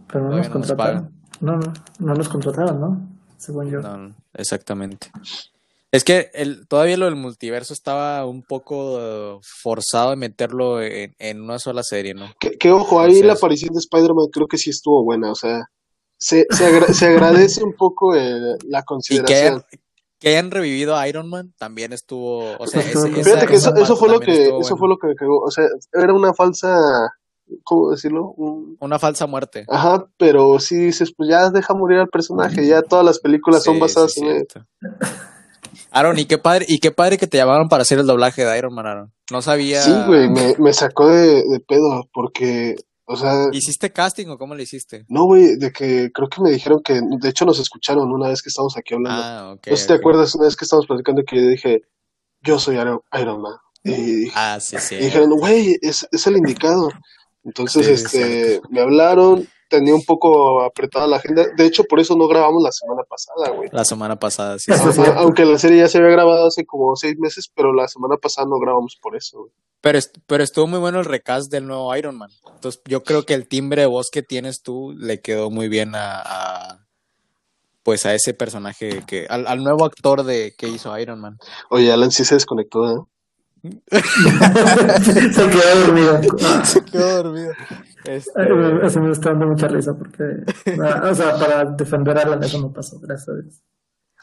Pero 0.09 0.25
no 0.31 0.31
Todavía 0.31 0.49
nos 0.51 0.55
no 0.55 0.77
nos. 0.77 1.13
No, 1.41 1.57
no, 1.57 1.73
no 1.99 2.15
nos 2.15 2.29
contrataron, 2.29 2.81
¿no? 2.81 3.01
Según 3.37 3.71
yo. 3.71 3.81
No, 3.81 4.15
exactamente. 4.35 5.11
Es 5.91 6.05
que 6.05 6.31
el, 6.35 6.67
todavía 6.69 6.97
lo 6.99 7.07
del 7.07 7.17
multiverso 7.17 7.73
estaba 7.73 8.27
un 8.27 8.43
poco 8.43 8.99
eh, 9.01 9.39
forzado 9.63 10.11
de 10.11 10.17
meterlo 10.17 10.83
en, 10.83 11.15
en 11.19 11.41
una 11.41 11.59
sola 11.59 11.83
serie, 11.83 12.13
¿no? 12.15 12.27
Que, 12.39 12.59
que 12.59 12.71
ojo, 12.73 12.99
ahí 13.01 13.07
Entonces- 13.07 13.27
la 13.27 13.33
aparición 13.35 13.73
de 13.73 13.79
Spider-Man 13.81 14.27
creo 14.33 14.47
que 14.49 14.59
sí 14.59 14.71
estuvo 14.71 15.03
buena, 15.03 15.31
o 15.31 15.35
sea, 15.35 15.65
se, 16.19 16.47
se, 16.51 16.67
agra- 16.67 16.93
se 16.93 17.07
agradece 17.07 17.63
un 17.65 17.75
poco 17.75 18.15
eh, 18.17 18.59
la 18.67 18.79
Y 18.81 18.83
que 18.83 18.85
consideración. 18.85 19.39
hayan, 19.55 19.65
que 20.19 20.29
hayan 20.29 20.51
revivido 20.51 20.95
a 20.97 21.09
Iron 21.09 21.31
Man 21.31 21.55
también 21.57 21.93
estuvo, 21.95 22.57
o 22.59 22.67
sea, 22.67 22.81
ese- 22.83 22.91
esa- 23.09 23.23
Fíjate 23.23 23.47
que 23.47 23.55
eso, 23.57 23.75
eso 23.77 23.97
fue 23.97 24.11
lo 24.11 24.21
que, 24.21 24.49
eso 24.61 24.77
fue 24.77 24.89
lo 24.89 24.99
que 24.99 25.07
me 25.07 25.15
cagó, 25.15 25.41
o 25.41 25.51
sea, 25.51 25.65
era 25.95 26.13
una 26.13 26.35
falsa, 26.35 26.77
¿cómo 27.65 27.91
decirlo? 27.91 28.33
Un- 28.37 28.77
Una 28.81 28.99
falsa 28.99 29.27
muerte. 29.27 29.65
Ajá, 29.69 30.07
pero 30.19 30.59
sí 30.59 30.77
dices, 30.77 31.13
pues 31.17 31.29
ya 31.31 31.51
deja 31.51 31.75
morir 31.75 31.99
al 31.99 32.09
personaje, 32.09 32.67
ya 32.67 32.83
todas 32.83 33.05
las 33.05 33.19
películas 33.19 33.65
son 33.65 33.79
basadas 33.79 34.13
sí, 34.13 34.21
en 34.21 34.27
él. 34.37 34.47
Aaron, 35.91 36.19
y 36.19 36.27
qué 36.27 36.39
padre, 36.39 36.67
y 36.69 36.79
qué 36.81 36.91
padre 36.91 37.17
que 37.19 37.27
te 37.27 37.39
llamaron 37.39 37.69
para 37.69 37.83
hacer 37.83 37.99
el 37.99 38.07
doblaje 38.07 38.45
de 38.45 38.59
Iron 38.59 38.75
Man, 38.75 38.87
Aaron. 38.87 39.13
No 39.31 39.43
sabía. 39.43 39.83
Sí, 39.83 39.93
güey, 40.07 40.29
me, 40.29 40.55
me 40.59 40.73
sacó 40.73 41.09
de, 41.09 41.43
de 41.45 41.61
pedo, 41.67 42.09
porque, 42.13 42.77
o 43.07 43.17
sea, 43.17 43.47
¿Hiciste 43.53 43.91
casting 43.93 44.27
o 44.29 44.39
cómo 44.39 44.55
le 44.55 44.63
hiciste? 44.65 45.07
no, 45.09 45.25
güey, 45.25 45.57
de 45.57 45.71
que 45.73 46.11
creo 46.13 46.29
que 46.29 46.43
me 46.43 46.51
dijeron 46.51 46.83
que, 46.83 47.01
de 47.03 47.29
hecho 47.29 47.45
nos 47.47 47.59
escucharon 47.59 48.11
una 48.13 48.29
vez 48.29 48.43
que 48.43 48.51
estábamos 48.51 48.77
aquí 48.77 48.95
hablando. 48.95 49.23
Ah, 49.23 49.53
ok. 49.55 49.67
no 49.71 49.77
sé 49.77 49.83
si 49.83 49.89
te 49.89 49.95
acuerdas 49.95 50.35
una 50.35 50.45
vez 50.45 50.57
que 50.57 50.65
estábamos 50.65 50.87
platicando 50.87 51.23
que 51.27 51.37
yo 51.37 51.49
dije, 51.49 51.83
yo 52.43 52.59
soy 52.59 52.77
Iron, 52.77 53.01
Man. 53.43 53.55
Y, 53.85 54.29
Ah, 54.35 54.59
sí, 54.61 54.77
sí. 54.79 54.97
y 54.97 55.05
dijeron, 55.05 55.31
güey, 55.31 55.77
es, 55.81 56.07
es 56.13 56.27
el 56.27 56.37
indicado. 56.37 56.91
Entonces, 57.49 57.87
Sí, 57.87 57.93
este, 58.19 58.61
me 58.69 58.81
hablaron, 58.83 59.49
tenía 59.71 59.95
un 59.95 60.05
poco 60.05 60.61
apretada 60.63 61.07
la 61.07 61.17
agenda. 61.17 61.47
De 61.57 61.65
hecho, 61.65 61.85
por 61.85 61.99
eso 61.99 62.15
no 62.15 62.29
grabamos 62.29 62.63
la 62.63 62.71
semana 62.73 63.03
pasada, 63.09 63.57
güey. 63.57 63.71
La 63.73 63.85
semana 63.87 64.17
pasada, 64.19 64.59
sí. 64.59 64.71
Es 64.71 64.99
Aunque- 65.17 65.47
la 65.47 65.59
serie 65.59 65.79
ya 65.79 65.89
se 65.89 65.97
había 65.99 66.11
grabado 66.11 66.47
hace 66.47 66.67
como 66.67 66.95
seis 66.95 67.19
meses, 67.19 67.51
pero 67.55 67.73
la 67.73 67.89
semana 67.89 68.17
pasada 68.19 68.47
no 68.49 68.59
grabamos 68.59 68.99
por 69.01 69.17
eso, 69.17 69.39
güey. 69.41 69.53
Pero, 69.81 69.97
est- 69.99 70.19
pero 70.27 70.43
estuvo 70.45 70.67
muy 70.67 70.79
bueno 70.79 70.99
el 70.99 71.05
recast 71.07 71.51
del 71.51 71.67
nuevo 71.67 71.95
Iron 71.97 72.19
Man. 72.19 72.31
Entonces, 72.55 72.83
yo 72.87 73.03
creo 73.05 73.25
que 73.25 73.35
el 73.35 73.47
timbre 73.49 73.83
de 73.83 73.87
voz 73.87 74.09
que 74.11 74.23
tienes 74.23 74.63
tú 74.63 74.93
le 74.99 75.21
quedó 75.21 75.51
muy 75.51 75.69
bien 75.69 75.95
a, 75.95 76.21
a- 76.25 76.85
pues 77.85 78.05
a 78.05 78.13
ese 78.15 78.35
personaje 78.35 79.05
que, 79.07 79.27
al, 79.31 79.47
al 79.47 79.63
nuevo 79.65 79.85
actor 79.87 80.25
de 80.25 80.53
que 80.59 80.69
hizo 80.69 80.97
Iron 80.99 81.21
Man. 81.21 81.39
Oye, 81.71 81.91
Alan 81.91 82.11
sí 82.11 82.25
se 82.25 82.35
desconectó, 82.35 82.91
¿eh? 82.91 83.01
Se 83.91 85.51
quedó 85.51 85.87
dormido. 85.87 86.21
Se 86.65 86.85
quedó 86.85 87.23
dormido. 87.23 87.53
Este, 88.05 88.43
Eso 88.87 89.01
me 89.01 89.13
está 89.13 89.31
dando 89.31 89.49
mucha 89.49 89.69
risa 89.69 89.95
porque, 89.97 90.23
ah, 90.83 91.09
o 91.11 91.15
sea, 91.15 91.39
para 91.39 91.65
defender 91.65 92.17
a 92.17 92.23
Alan 92.23 92.43
eso 92.43 92.61
no 92.61 92.73
pasó, 92.73 92.99
gracias 93.01 93.29
a 93.29 93.35
Dios. 93.35 93.63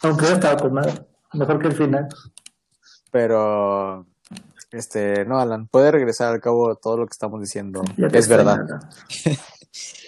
Aunque 0.02 0.26
yo 0.26 0.34
estaba 0.34 0.58
con 0.58 0.74
madre, 0.74 0.94
mejor 1.34 1.60
que 1.60 1.68
el 1.68 1.74
final. 1.74 2.08
pero, 3.12 4.08
este, 4.72 5.26
no, 5.26 5.40
Alan, 5.40 5.68
puede 5.68 5.92
regresar 5.92 6.34
al 6.34 6.42
cabo 6.42 6.70
de 6.70 6.76
todo 6.82 6.98
lo 6.98 7.06
que 7.06 7.12
estamos 7.12 7.40
diciendo. 7.42 7.84
Ya 7.98 8.08
Es 8.08 8.28
verdad. 8.28 8.60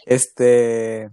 Este, 0.05 1.11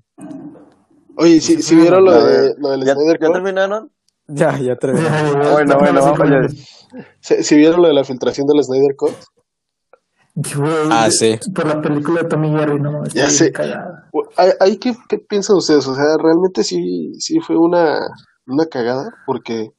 Oye, 1.16 1.40
si, 1.40 1.62
si 1.62 1.76
vieron 1.76 2.04
lo, 2.04 2.24
de, 2.24 2.54
lo 2.58 2.70
del 2.70 2.84
¿Ya, 2.84 2.94
Snyder 2.94 3.20
¿Ya 3.20 3.32
terminaron? 3.32 3.90
Ya, 4.28 4.58
ya 4.58 4.76
terminé. 4.76 5.08
Bueno, 5.52 5.78
bueno, 5.78 6.12
oye. 6.12 6.48
si, 7.20 7.42
si 7.42 7.56
vieron 7.56 7.82
lo 7.82 7.88
de 7.88 7.94
la 7.94 8.04
filtración 8.04 8.46
del 8.46 8.62
Snyder 8.62 8.96
Cut, 8.96 9.14
Güey, 10.34 10.88
Ah, 10.90 11.10
sí. 11.10 11.38
Por 11.54 11.66
la 11.66 11.80
película 11.80 12.22
de 12.22 12.28
Tommy 12.28 12.50
Jerry, 12.50 12.80
no, 12.80 13.04
Ya 13.06 13.30
sé. 13.30 13.52
cagada. 13.52 14.10
¿hay, 14.36 14.50
hay 14.58 14.76
qué, 14.78 14.94
qué 15.08 15.18
piensan 15.18 15.56
ustedes? 15.56 15.86
O 15.86 15.94
sea, 15.94 16.16
realmente 16.20 16.64
sí, 16.64 17.12
sí 17.20 17.38
fue 17.38 17.56
una, 17.56 18.00
una 18.46 18.66
cagada, 18.66 19.14
porque 19.26 19.70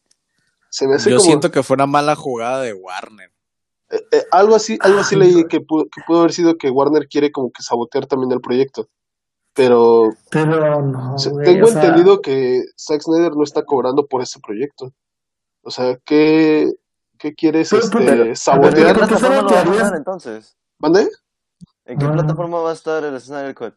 se 0.69 0.87
me 0.87 0.95
hace 0.95 1.09
Yo 1.09 1.17
como... 1.17 1.27
siento 1.27 1.51
que 1.51 1.61
fue 1.61 1.75
una 1.75 1.87
mala 1.87 2.15
jugada 2.15 2.61
de 2.61 2.73
Warner. 2.73 3.31
Eh, 3.91 4.01
eh, 4.11 4.23
algo 4.31 4.55
así, 4.55 4.77
algo 4.79 4.99
así 4.99 5.15
Ay, 5.15 5.21
leí 5.21 5.43
que 5.45 5.59
pudo, 5.59 5.85
que 5.85 6.01
pudo 6.07 6.19
haber 6.19 6.31
sido 6.31 6.55
que 6.57 6.69
Warner 6.69 7.07
quiere 7.09 7.31
como 7.31 7.51
que 7.51 7.61
sabotear 7.61 8.05
también 8.07 8.31
el 8.31 8.41
proyecto. 8.41 8.87
Pero 9.55 10.09
Pero 10.29 10.81
no, 10.81 11.17
se- 11.17 11.29
güey, 11.29 11.45
tengo 11.45 11.67
sea, 11.67 11.81
entendido 11.83 12.21
que 12.21 12.61
Zack 12.77 13.01
Snyder 13.01 13.35
no 13.35 13.43
está 13.43 13.63
cobrando 13.63 14.05
por 14.05 14.21
ese 14.21 14.39
proyecto. 14.39 14.91
O 15.63 15.71
sea, 15.71 15.97
¿qué, 16.05 16.69
qué 17.17 17.33
quieres 17.33 17.69
Pero- 17.69 17.81
este, 17.83 17.97
pero- 17.97 18.23
¿En 18.23 18.29
qué 18.29 18.35
Sabotear. 18.35 18.73
sabotear? 18.73 18.95
¿por 18.95 19.07
qué 19.07 19.15
plataforma 19.15 19.41
lo 19.41 19.49
va 19.55 19.61
a 19.61 19.65
pasar 19.65 19.95
entonces? 19.97 20.55
¿Mande? 20.79 21.07
¿En 21.85 21.97
qué 21.97 22.05
Ah. 22.05 22.11
plataforma 22.13 22.59
va 22.59 22.69
a 22.71 22.73
estar 22.73 23.03
el 23.03 23.19
Snyder 23.21 23.55
Cut? 23.55 23.73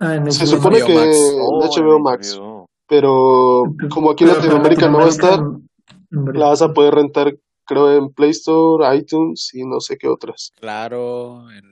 ah, 0.00 0.16
en 0.16 0.32
Se 0.32 0.46
supone 0.46 0.78
HBO 0.80 0.86
que 0.86 0.94
Max. 0.96 1.16
en 1.16 1.40
Oh, 1.40 1.64
HBO 1.64 1.96
en 1.96 2.02
Max, 2.02 2.34
HBO. 2.36 2.66
pero 2.88 3.62
como 3.94 4.10
aquí 4.10 4.24
en 4.24 4.30
Pero 4.30 4.40
Latinoamérica 4.40 4.88
no 4.88 4.98
va 4.98 5.04
a 5.04 5.08
estar, 5.08 5.38
la 6.10 6.48
vas 6.48 6.62
a 6.62 6.72
poder 6.72 6.94
rentar 6.96 7.36
creo 7.64 7.92
en 7.96 8.12
Play 8.12 8.30
Store, 8.30 8.96
iTunes 8.96 9.50
y 9.54 9.64
no 9.64 9.78
sé 9.78 9.96
qué 9.96 10.08
otras. 10.08 10.50
Claro, 10.60 11.48
en- 11.52 11.71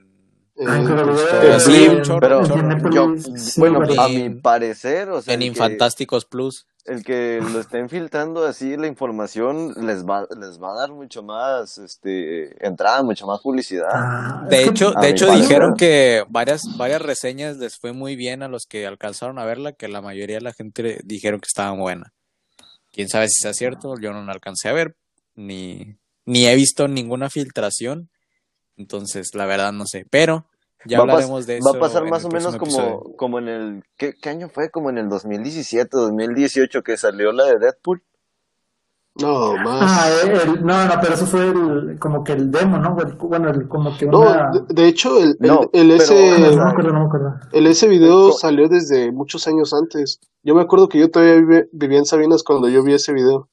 bueno, 3.57 3.81
a 4.01 4.07
En- 4.09 4.33
mi 4.33 4.41
parecer, 4.41 5.09
o 5.09 5.21
sea, 5.21 5.33
en 5.33 5.41
Infantásticos 5.41 6.25
Plus. 6.25 6.67
el 6.85 7.03
que 7.03 7.39
lo 7.53 7.59
estén 7.59 7.89
filtrando 7.89 8.45
así 8.45 8.75
la 8.75 8.87
información 8.87 9.73
les 9.85 10.03
va, 10.05 10.27
les 10.39 10.59
va 10.61 10.71
a 10.71 10.75
dar 10.79 10.91
mucho 10.91 11.21
más, 11.23 11.77
este, 11.77 12.65
entrada, 12.65 13.03
mucha 13.03 13.25
más 13.25 13.39
publicidad. 13.41 13.89
Ah, 13.93 14.45
De 14.49 14.63
hecho, 14.63 14.91
de 14.91 15.09
hecho 15.09 15.27
parecer. 15.27 15.47
dijeron 15.47 15.75
que 15.75 16.23
varias, 16.29 16.61
varias 16.77 17.01
reseñas 17.01 17.57
les 17.57 17.77
fue 17.77 17.93
muy 17.93 18.15
bien 18.15 18.41
a 18.43 18.47
los 18.47 18.65
que 18.65 18.87
alcanzaron 18.87 19.37
a 19.39 19.45
verla, 19.45 19.73
que 19.73 19.87
la 19.87 20.01
mayoría 20.01 20.37
de 20.37 20.41
la 20.41 20.53
gente 20.53 20.99
dijeron 21.03 21.39
que 21.39 21.47
estaba 21.47 21.71
buena. 21.71 22.13
Quién 22.91 23.07
sabe 23.09 23.27
si 23.29 23.41
sea 23.41 23.53
cierto, 23.53 23.95
yo 23.99 24.11
no 24.11 24.23
la 24.25 24.33
alcancé 24.33 24.67
a 24.67 24.73
ver, 24.73 24.95
ni, 25.35 25.95
ni 26.25 26.45
he 26.47 26.55
visto 26.55 26.87
ninguna 26.87 27.29
filtración, 27.29 28.09
entonces 28.77 29.35
la 29.35 29.45
verdad 29.45 29.71
no 29.73 29.85
sé, 29.85 30.05
pero 30.09 30.45
ya 30.85 30.97
va, 30.97 31.03
hablaremos 31.03 31.45
de 31.47 31.57
eso. 31.57 31.71
va 31.73 31.77
a 31.77 31.79
pasar 31.81 32.09
más 32.09 32.25
o 32.25 32.29
menos 32.29 32.55
como, 32.55 32.63
episodio. 32.63 33.15
como 33.17 33.39
en 33.39 33.47
el, 33.47 33.83
¿qué, 33.97 34.13
qué 34.19 34.29
año 34.29 34.49
fue? 34.49 34.69
Como 34.71 34.89
en 34.89 34.97
el 34.97 35.09
2017, 35.09 35.89
2018 35.97 36.81
que 36.83 36.97
salió 36.97 37.31
la 37.31 37.45
de 37.45 37.59
Deadpool. 37.59 38.03
No, 39.15 39.55
más. 39.57 39.83
Ah, 39.83 40.09
el- 40.23 40.65
no, 40.65 40.85
no, 40.87 40.93
pero 41.01 41.13
eso 41.15 41.25
fue 41.27 41.45
el, 41.49 41.99
como 41.99 42.23
que 42.23 42.31
el 42.31 42.49
demo, 42.49 42.77
¿no? 42.77 42.97
El- 43.01 43.13
bueno, 43.15 43.49
el, 43.49 43.67
como 43.67 43.95
que 43.97 44.05
No, 44.05 44.21
una... 44.21 44.51
de, 44.51 44.61
de 44.73 44.87
hecho, 44.87 45.19
el, 45.21 45.37
el, 45.41 45.47
No, 45.49 45.61
el 45.73 45.89
pero, 45.89 45.93
ese, 45.95 46.13
no, 46.39 46.47
o 46.47 46.55
no 46.55 46.63
me 46.65 46.69
acuerdo, 46.71 46.93
no 46.93 46.99
me 47.01 47.05
acuerdo. 47.07 47.33
el 47.51 47.67
ese 47.67 47.87
video 47.89 48.31
salió 48.31 48.69
desde 48.69 49.11
muchos 49.11 49.47
años 49.47 49.73
antes. 49.73 50.19
Yo 50.43 50.55
me 50.55 50.61
acuerdo 50.61 50.87
que 50.87 50.97
yo 50.97 51.11
todavía 51.11 51.65
vivía 51.73 51.99
en 51.99 52.05
Sabinas 52.05 52.41
cuando 52.43 52.69
yo 52.69 52.83
vi 52.83 52.93
ese 52.93 53.11
video. 53.13 53.49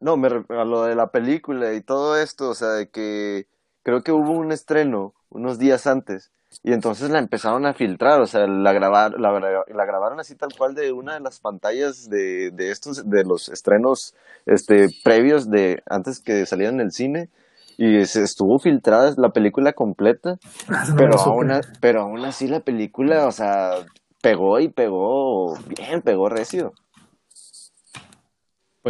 No, 0.00 0.16
me 0.16 0.28
a 0.28 0.64
lo 0.64 0.82
de 0.84 0.94
la 0.94 1.10
película 1.10 1.72
y 1.74 1.80
todo 1.80 2.16
esto, 2.18 2.50
o 2.50 2.54
sea, 2.54 2.68
de 2.70 2.88
que 2.90 3.46
creo 3.82 4.02
que 4.02 4.12
hubo 4.12 4.32
un 4.32 4.52
estreno 4.52 5.14
unos 5.30 5.58
días 5.58 5.86
antes 5.86 6.30
y 6.62 6.72
entonces 6.72 7.10
la 7.10 7.18
empezaron 7.18 7.66
a 7.66 7.74
filtrar, 7.74 8.20
o 8.20 8.26
sea, 8.26 8.46
la, 8.46 8.72
grabar, 8.72 9.18
la, 9.18 9.30
gra- 9.32 9.64
la 9.68 9.84
grabaron 9.84 10.20
así 10.20 10.34
tal 10.34 10.50
cual 10.56 10.74
de 10.74 10.92
una 10.92 11.14
de 11.14 11.20
las 11.20 11.40
pantallas 11.40 12.08
de, 12.08 12.50
de 12.50 12.70
estos, 12.70 13.08
de 13.08 13.24
los 13.24 13.48
estrenos 13.48 14.14
este, 14.46 14.88
previos 15.02 15.50
de 15.50 15.82
antes 15.86 16.20
que 16.20 16.46
salieran 16.46 16.76
en 16.76 16.86
el 16.86 16.92
cine 16.92 17.28
y 17.76 18.04
se 18.06 18.22
estuvo 18.22 18.58
filtrada 18.58 19.12
la 19.16 19.30
película 19.30 19.72
completa, 19.74 20.38
Ah, 20.68 20.84
pero 20.96 21.20
aún, 21.20 21.50
a- 21.50 21.62
pero 21.80 22.02
aún 22.02 22.24
así 22.24 22.48
la 22.48 22.60
película, 22.60 23.26
o 23.26 23.32
sea, 23.32 23.86
pegó 24.22 24.58
y 24.60 24.68
pegó 24.68 25.56
bien, 25.66 26.02
pegó 26.02 26.28
recio. 26.28 26.72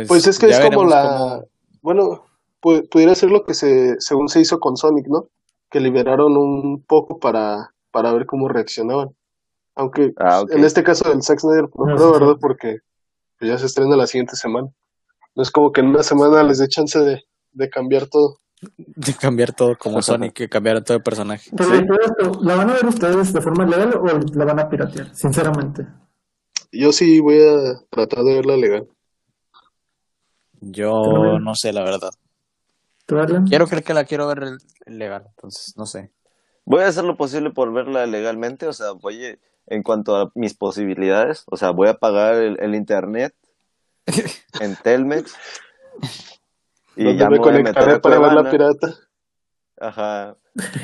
Pues 0.07 0.27
es 0.27 0.39
que 0.39 0.49
es 0.51 0.61
como 0.61 0.85
la... 0.85 1.03
cómo- 1.19 1.45
Bueno, 1.83 2.25
pu- 2.61 2.89
pudiera 2.91 3.15
ser 3.15 3.31
lo 3.31 3.45
que 3.45 3.55
se, 3.55 3.97
según 4.01 4.29
se 4.29 4.41
hizo 4.41 4.59
con 4.61 4.77
Sonic, 4.77 5.07
¿no? 5.09 5.29
Que 5.71 5.81
liberaron 5.81 6.37
un 6.37 6.83
poco 6.87 7.19
para, 7.19 7.73
para 7.91 8.13
ver 8.13 8.27
cómo 8.27 8.49
reaccionaban. 8.49 9.11
Aunque 9.75 10.13
Ah, 10.19 10.43
en 10.51 10.65
este 10.65 10.83
caso 10.83 11.09
del 11.09 11.23
Zack 11.23 11.41
Snyder, 11.41 11.69
no 11.75 11.87
No. 11.97 12.13
¿verdad? 12.13 12.37
Porque 12.41 12.79
pues, 13.39 13.51
ya 13.51 13.59
se 13.59 13.67
estrena 13.67 13.97
la 13.97 14.07
siguiente 14.07 14.37
semana. 14.37 14.69
No 15.35 15.43
es 15.43 15.51
como 15.51 15.71
que 15.73 15.81
en 15.83 15.89
una 15.89 16.03
semana 16.03 16.43
les 16.43 16.59
dé 16.59 16.69
chance 16.69 16.99
de, 16.99 17.23
de 17.53 17.69
cambiar 17.71 18.07
todo. 18.07 18.39
de 18.77 19.13
cambiar 19.15 19.53
todo 19.53 19.77
como 19.79 20.01
Sonic, 20.01 20.33
que 20.33 20.49
cambiaron 20.49 20.83
todo 20.83 20.97
el 20.97 21.03
personaje. 21.03 21.51
Pero 21.55 21.71
Sí. 21.71 21.77
de 21.77 21.87
todo 21.87 21.99
esto, 22.01 22.41
¿la 22.43 22.57
van 22.57 22.71
a 22.71 22.73
ver 22.75 22.87
ustedes 22.87 23.33
de 23.35 23.41
forma 23.43 23.67
legal 23.67 23.95
o 24.01 24.07
la 24.35 24.45
van 24.47 24.59
a 24.61 24.69
piratear? 24.71 25.15
Sinceramente. 25.15 25.87
Yo 26.73 26.91
sí 26.93 27.21
voy 27.21 27.39
a 27.43 27.81
tratar 27.91 28.25
de 28.25 28.35
verla 28.35 28.57
legal. 28.57 28.89
Yo 30.73 31.39
no 31.41 31.55
sé, 31.55 31.73
la 31.73 31.83
verdad. 31.85 32.11
¿Tú? 33.07 33.17
Quiero 33.49 33.67
creer 33.67 33.85
que 33.85 33.95
la 33.95 34.05
quiero 34.05 34.27
ver 34.27 34.59
legal, 34.87 35.25
entonces 35.29 35.75
no 35.77 35.87
sé. 35.87 36.11
Voy 36.65 36.83
a 36.83 36.89
hacer 36.89 37.05
lo 37.05 37.17
posible 37.17 37.51
por 37.51 37.73
verla 37.73 38.07
legalmente, 38.07 38.67
o 38.67 38.73
sea, 38.73 38.91
voy 38.93 39.25
a- 39.25 39.37
en 39.69 39.83
cuanto 39.83 40.17
a 40.17 40.31
mis 40.35 40.55
posibilidades, 40.55 41.45
o 41.51 41.57
sea, 41.57 41.71
voy 41.71 41.89
a 41.89 41.95
pagar 41.95 42.35
el, 42.35 42.57
el 42.61 42.75
internet 42.75 43.35
en 44.61 44.77
Telmex 44.77 45.35
y 46.97 47.17
ya 47.17 47.29
me 47.31 47.39
voy 47.39 47.49
a 47.49 47.53
meter 47.63 48.01
para 48.01 48.19
ver 48.19 48.33
la 48.33 48.51
pirata. 48.51 48.95
Ajá. 49.79 50.37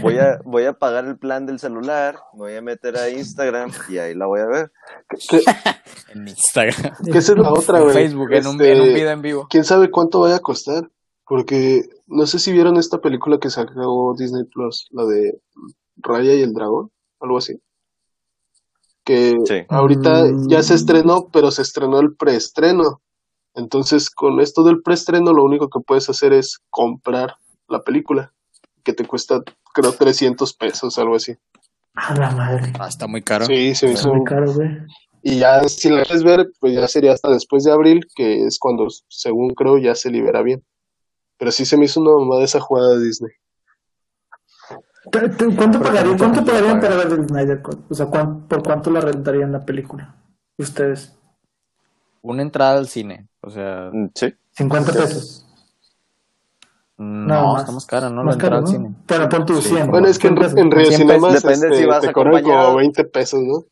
Voy 0.03 0.19
a, 0.19 0.39
voy 0.45 0.65
a 0.67 0.75
pagar 0.75 1.07
el 1.07 1.17
plan 1.19 1.47
del 1.47 1.59
celular, 1.59 2.17
me 2.35 2.39
voy 2.41 2.57
a 2.57 2.61
meter 2.63 2.97
a 2.99 3.09
Instagram 3.09 3.71
y 3.89 3.99
ahí 3.99 4.15
la 4.15 4.27
voy 4.27 4.41
a 4.41 4.47
ver. 4.47 4.73
Que, 5.09 5.41
En 6.15 6.29
Instagram, 6.29 6.95
que 7.11 7.19
esa 7.19 7.33
es 7.33 7.39
la 7.39 7.51
otra, 7.53 7.79
en 7.79 7.85
güey. 7.85 7.95
Facebook, 7.95 8.33
en, 8.33 8.47
un, 8.47 8.53
Este, 8.61 8.73
en 8.73 8.81
un 8.81 8.95
video 8.95 9.11
en 9.11 9.23
vivo. 9.23 9.47
quién 9.51 9.65
sabe 9.65 9.91
cuánto 9.91 10.21
vaya 10.21 10.37
a 10.37 10.41
costar. 10.41 10.89
Porque 11.25 11.83
no 12.09 12.27
sé 12.27 12.39
si 12.39 12.53
vieron 12.53 12.77
esta 12.77 12.99
película 12.99 13.39
que 13.39 13.49
sacó 13.49 14.15
Disney 14.19 14.45
Plus, 14.45 14.89
la 14.91 15.05
de 15.07 15.41
Raya 15.97 16.35
y 16.35 16.43
el 16.43 16.53
Dragón, 16.53 16.91
algo 17.21 17.39
así. 17.39 17.55
Que 19.05 19.35
Sí. 19.47 19.55
ahorita 19.69 20.25
Mm. 20.25 20.49
ya 20.49 20.63
se 20.63 20.75
estrenó, 20.75 21.29
pero 21.33 21.51
se 21.51 21.63
estrenó 21.63 22.01
el 22.01 22.15
preestreno. 22.17 23.01
Entonces, 23.55 24.11
con 24.11 24.41
esto 24.41 24.63
del 24.63 24.83
preestreno, 24.83 25.33
lo 25.33 25.45
único 25.45 25.69
que 25.69 25.81
puedes 25.87 26.09
hacer 26.11 26.33
es 26.33 26.59
comprar 26.71 27.37
la 27.69 27.81
película, 27.83 28.33
que 28.85 28.93
te 28.93 29.05
cuesta, 29.07 29.41
creo, 29.75 29.93
300 29.93 30.55
pesos, 30.55 30.99
algo 30.99 31.17
así. 31.17 31.35
A 31.95 32.15
la 32.15 32.31
madre. 32.31 32.73
Ah, 32.79 32.89
está 32.89 33.07
muy 33.07 33.23
caro. 33.23 33.45
Sí, 33.47 33.75
se 33.75 33.87
me 33.87 33.93
Está 33.93 34.09
hizo. 34.09 34.15
muy 34.15 34.25
caro, 34.25 34.53
güey. 34.53 34.69
Y 35.23 35.39
ya, 35.39 35.63
si 35.69 35.89
la 35.89 36.03
quieres 36.03 36.25
ver, 36.25 36.51
pues 36.61 36.75
ya 36.75 36.87
sería 36.89 37.13
hasta 37.13 37.31
después 37.31 37.63
de 37.65 37.73
abril, 37.73 38.07
que 38.15 38.45
es 38.45 38.59
cuando, 38.59 38.89
según 39.09 39.51
creo, 39.55 39.79
ya 39.79 39.95
se 39.95 40.11
libera 40.11 40.43
bien. 40.43 40.65
Pero 41.39 41.51
sí 41.53 41.65
se 41.65 41.77
me 41.77 41.85
hizo 41.85 42.01
una 42.01 42.11
mamada 42.17 42.43
esa 42.45 42.61
jugada 42.61 42.97
de 42.97 43.05
Disney. 43.05 43.33
¿Tú- 45.11 45.31
tú- 45.37 45.57
¿Cuánto 45.57 45.81
pagarían, 45.81 46.17
cuánto 46.19 46.45
pagarían 46.45 46.81
paga. 46.81 46.95
para 46.97 47.05
ver 47.09 47.19
el 47.19 47.29
Snyder 47.29 47.63
Cut? 47.63 47.91
O 47.91 47.95
sea, 47.95 48.07
¿cuán- 48.07 48.47
¿por 48.49 48.63
cuánto 48.63 48.91
la 48.91 49.01
rentarían 49.01 49.51
la 49.53 49.65
película? 49.65 50.15
Ustedes. 50.59 51.17
Una 52.21 52.43
entrada 52.43 52.79
al 52.79 52.87
cine, 52.89 53.29
o 53.41 53.51
sea, 53.51 53.91
Mm, 53.93 54.11
Sí. 54.15 54.33
50 54.53 54.93
pesos. 54.93 55.45
No, 56.99 57.59
está 57.59 57.73
más 57.73 57.87
cara, 57.87 58.11
¿no? 58.11 58.23
Más 58.23 58.37
la 58.37 58.43
entrada 58.45 58.57
al 58.59 58.63
¿no? 58.65 58.67
cine. 58.71 58.95
Pero 59.07 59.29
pon 59.29 59.45
tu 59.45 59.61
Sí. 59.61 59.71
100. 59.71 59.91
Bueno, 59.91 60.07
es 60.07 60.19
que 60.21 60.29
en, 60.29 60.37
100 60.37 60.59
en 60.59 60.71
Río 60.71 60.87
100 60.87 61.01
Cinemas. 61.01 61.33
Depende 61.43 61.67
este, 61.69 61.79
si 61.81 61.85
vas 61.87 62.01
te 62.01 62.13
cobran 62.13 62.37
acompañado. 62.37 62.67
como 62.67 62.77
20 62.79 63.05
pesos, 63.05 63.41
¿no? 63.43 63.65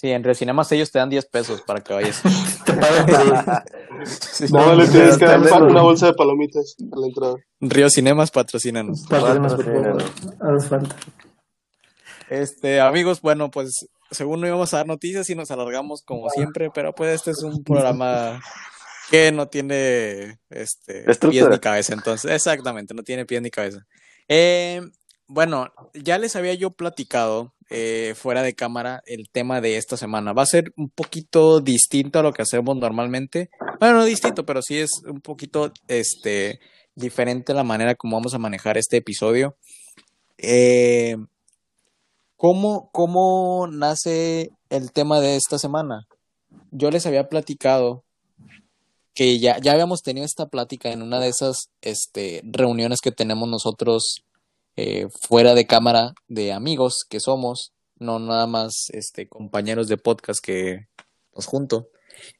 Sí, 0.00 0.10
en 0.10 0.24
Recinemas 0.24 0.72
ellos 0.72 0.90
te 0.90 0.98
dan 0.98 1.10
10 1.10 1.26
pesos 1.26 1.60
para 1.60 1.82
que 1.82 1.92
vayas. 1.92 2.22
Te 2.64 2.72
pagan 2.72 3.04
por 3.04 3.26
ir. 3.26 4.06
Sí. 4.06 4.46
No, 4.50 4.74
le 4.74 4.88
tienes 4.88 5.18
que 5.18 5.26
dar 5.26 5.42
Depende. 5.42 5.66
una 5.66 5.82
bolsa 5.82 6.06
de 6.06 6.14
palomitas 6.14 6.74
a 6.90 6.98
la 6.98 7.06
entrada. 7.06 7.34
Río 7.60 7.90
Cinemas 7.90 8.30
patrocínanos. 8.30 9.02
Patrocínanos, 9.02 9.54
por 9.56 9.64
favor. 9.66 10.02
Patrocínanos. 10.02 10.56
Hace 10.56 10.68
falta. 10.70 10.96
Este, 12.30 12.80
amigos, 12.80 13.20
bueno, 13.20 13.50
pues 13.50 13.90
según 14.10 14.40
no 14.40 14.46
íbamos 14.46 14.72
a 14.72 14.78
dar 14.78 14.86
noticias 14.86 15.28
y 15.28 15.34
nos 15.34 15.50
alargamos 15.50 16.00
como 16.00 16.30
siempre, 16.30 16.70
pero 16.74 16.94
pues 16.94 17.16
este 17.16 17.32
es 17.32 17.42
un 17.42 17.62
programa 17.62 18.40
que 19.10 19.32
no 19.32 19.48
tiene 19.48 20.38
este 20.48 21.04
pies 21.28 21.48
ni 21.50 21.58
cabeza, 21.58 21.92
entonces, 21.92 22.30
exactamente, 22.30 22.94
no 22.94 23.02
tiene 23.02 23.26
pies 23.26 23.42
ni 23.42 23.50
cabeza. 23.50 23.86
Eh, 24.28 24.80
bueno, 25.26 25.70
ya 25.92 26.16
les 26.16 26.36
había 26.36 26.54
yo 26.54 26.70
platicado 26.70 27.52
eh, 27.70 28.14
fuera 28.16 28.42
de 28.42 28.54
cámara 28.54 29.02
el 29.06 29.30
tema 29.30 29.60
de 29.60 29.76
esta 29.76 29.96
semana. 29.96 30.32
Va 30.32 30.42
a 30.42 30.46
ser 30.46 30.72
un 30.76 30.90
poquito 30.90 31.60
distinto 31.60 32.18
a 32.18 32.22
lo 32.22 32.32
que 32.32 32.42
hacemos 32.42 32.76
normalmente. 32.76 33.48
Bueno, 33.78 33.98
no 33.98 34.04
distinto, 34.04 34.44
pero 34.44 34.60
sí 34.60 34.78
es 34.78 34.90
un 35.06 35.20
poquito 35.20 35.72
este 35.86 36.58
diferente 36.96 37.54
la 37.54 37.62
manera 37.62 37.94
como 37.94 38.16
vamos 38.16 38.34
a 38.34 38.38
manejar 38.38 38.76
este 38.76 38.96
episodio. 38.96 39.56
Eh, 40.36 41.16
¿Cómo, 42.36 42.90
¿Cómo 42.92 43.68
nace 43.70 44.50
el 44.68 44.92
tema 44.92 45.20
de 45.20 45.36
esta 45.36 45.58
semana? 45.58 46.08
Yo 46.72 46.90
les 46.90 47.06
había 47.06 47.28
platicado 47.28 48.02
que 49.14 49.38
ya, 49.38 49.58
ya 49.58 49.72
habíamos 49.72 50.02
tenido 50.02 50.24
esta 50.24 50.46
plática 50.46 50.90
en 50.90 51.02
una 51.02 51.20
de 51.20 51.28
esas 51.28 51.70
este, 51.82 52.40
reuniones 52.44 53.00
que 53.00 53.12
tenemos 53.12 53.48
nosotros 53.48 54.24
eh, 54.76 55.08
fuera 55.20 55.54
de 55.54 55.66
cámara 55.66 56.14
de 56.28 56.52
amigos 56.52 57.04
que 57.08 57.20
somos, 57.20 57.72
no 57.98 58.18
nada 58.18 58.46
más 58.46 58.88
este, 58.92 59.28
compañeros 59.28 59.88
de 59.88 59.96
podcast 59.96 60.42
que 60.42 60.88
nos 61.34 61.46
junto, 61.46 61.90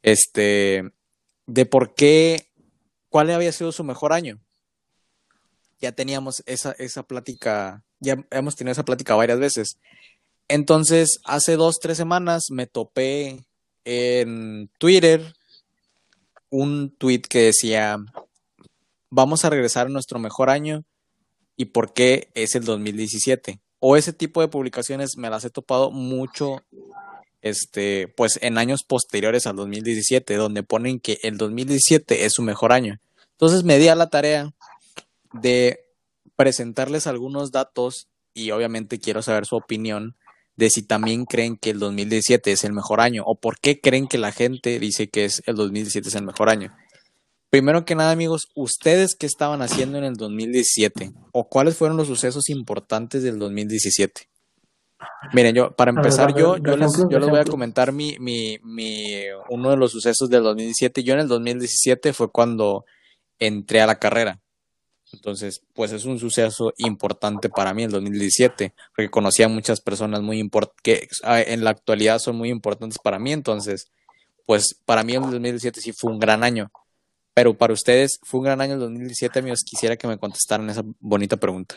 este, 0.02 0.90
de 1.46 1.66
por 1.66 1.94
qué, 1.94 2.48
cuál 3.08 3.30
había 3.30 3.52
sido 3.52 3.72
su 3.72 3.84
mejor 3.84 4.12
año. 4.12 4.40
Ya 5.80 5.92
teníamos 5.92 6.42
esa, 6.46 6.72
esa 6.72 7.02
plática, 7.02 7.84
ya 8.00 8.24
hemos 8.30 8.56
tenido 8.56 8.72
esa 8.72 8.84
plática 8.84 9.14
varias 9.14 9.38
veces. 9.38 9.78
Entonces, 10.48 11.20
hace 11.24 11.56
dos, 11.56 11.78
tres 11.80 11.96
semanas 11.96 12.46
me 12.50 12.66
topé 12.66 13.46
en 13.84 14.68
Twitter 14.78 15.34
un 16.50 16.90
tweet 16.96 17.22
que 17.22 17.42
decía, 17.42 17.98
vamos 19.08 19.44
a 19.44 19.50
regresar 19.50 19.86
a 19.86 19.90
nuestro 19.90 20.18
mejor 20.18 20.50
año 20.50 20.84
y 21.60 21.66
por 21.66 21.92
qué 21.92 22.30
es 22.32 22.54
el 22.54 22.64
2017. 22.64 23.60
O 23.80 23.98
ese 23.98 24.14
tipo 24.14 24.40
de 24.40 24.48
publicaciones 24.48 25.18
me 25.18 25.28
las 25.28 25.44
he 25.44 25.50
topado 25.50 25.90
mucho, 25.90 26.64
este, 27.42 28.08
pues 28.08 28.38
en 28.40 28.56
años 28.56 28.82
posteriores 28.82 29.46
al 29.46 29.56
2017, 29.56 30.36
donde 30.36 30.62
ponen 30.62 31.00
que 31.00 31.18
el 31.22 31.36
2017 31.36 32.24
es 32.24 32.32
su 32.32 32.40
mejor 32.40 32.72
año. 32.72 32.98
Entonces 33.32 33.62
me 33.62 33.78
di 33.78 33.88
a 33.88 33.94
la 33.94 34.08
tarea 34.08 34.54
de 35.34 35.80
presentarles 36.34 37.06
algunos 37.06 37.52
datos 37.52 38.08
y 38.32 38.52
obviamente 38.52 38.98
quiero 38.98 39.20
saber 39.20 39.44
su 39.44 39.56
opinión 39.56 40.16
de 40.56 40.70
si 40.70 40.80
también 40.80 41.26
creen 41.26 41.58
que 41.58 41.68
el 41.68 41.78
2017 41.78 42.52
es 42.52 42.64
el 42.64 42.72
mejor 42.72 43.02
año 43.02 43.22
o 43.26 43.38
por 43.38 43.60
qué 43.60 43.82
creen 43.82 44.08
que 44.08 44.16
la 44.16 44.32
gente 44.32 44.78
dice 44.78 45.10
que 45.10 45.26
es 45.26 45.42
el 45.44 45.56
2017 45.56 46.08
es 46.08 46.14
el 46.14 46.24
mejor 46.24 46.48
año. 46.48 46.74
Primero 47.50 47.84
que 47.84 47.96
nada, 47.96 48.12
amigos, 48.12 48.48
¿ustedes 48.54 49.16
qué 49.18 49.26
estaban 49.26 49.60
haciendo 49.60 49.98
en 49.98 50.04
el 50.04 50.14
2017? 50.14 51.12
¿O 51.32 51.48
cuáles 51.48 51.76
fueron 51.76 51.96
los 51.96 52.06
sucesos 52.06 52.48
importantes 52.48 53.24
del 53.24 53.40
2017? 53.40 54.28
Miren, 55.32 55.54
yo, 55.56 55.72
para 55.72 55.90
empezar, 55.90 56.32
ver, 56.32 56.40
yo, 56.40 56.56
yo 56.58 56.76
les, 56.76 56.94
ejemplo, 56.94 57.10
yo 57.10 57.18
les 57.18 57.28
voy 57.28 57.40
a 57.40 57.44
comentar 57.44 57.90
mi, 57.90 58.16
mi, 58.20 58.58
mi, 58.62 59.24
uno 59.48 59.70
de 59.70 59.76
los 59.76 59.90
sucesos 59.90 60.30
del 60.30 60.44
2017. 60.44 61.02
Yo 61.02 61.14
en 61.14 61.20
el 61.20 61.28
2017 61.28 62.12
fue 62.12 62.30
cuando 62.30 62.84
entré 63.40 63.80
a 63.80 63.86
la 63.86 63.98
carrera. 63.98 64.40
Entonces, 65.12 65.62
pues 65.74 65.90
es 65.90 66.04
un 66.04 66.20
suceso 66.20 66.72
importante 66.78 67.48
para 67.48 67.74
mí 67.74 67.82
el 67.82 67.90
2017, 67.90 68.72
porque 68.94 69.10
conocí 69.10 69.42
a 69.42 69.48
muchas 69.48 69.80
personas 69.80 70.22
muy 70.22 70.48
que 70.84 71.08
en 71.24 71.64
la 71.64 71.70
actualidad 71.70 72.20
son 72.20 72.36
muy 72.36 72.50
importantes 72.50 72.98
para 73.02 73.18
mí. 73.18 73.32
Entonces, 73.32 73.90
pues 74.46 74.76
para 74.84 75.02
mí 75.02 75.14
el 75.14 75.22
2017 75.22 75.80
sí 75.80 75.92
fue 75.92 76.12
un 76.12 76.20
gran 76.20 76.44
año. 76.44 76.70
Pero 77.34 77.54
para 77.56 77.72
ustedes, 77.72 78.18
¿fue 78.24 78.40
un 78.40 78.46
gran 78.46 78.60
año 78.60 78.74
el 78.74 78.80
2017, 78.80 79.38
amigos? 79.38 79.62
Quisiera 79.64 79.96
que 79.96 80.08
me 80.08 80.18
contestaran 80.18 80.68
esa 80.68 80.82
bonita 80.98 81.36
pregunta. 81.36 81.76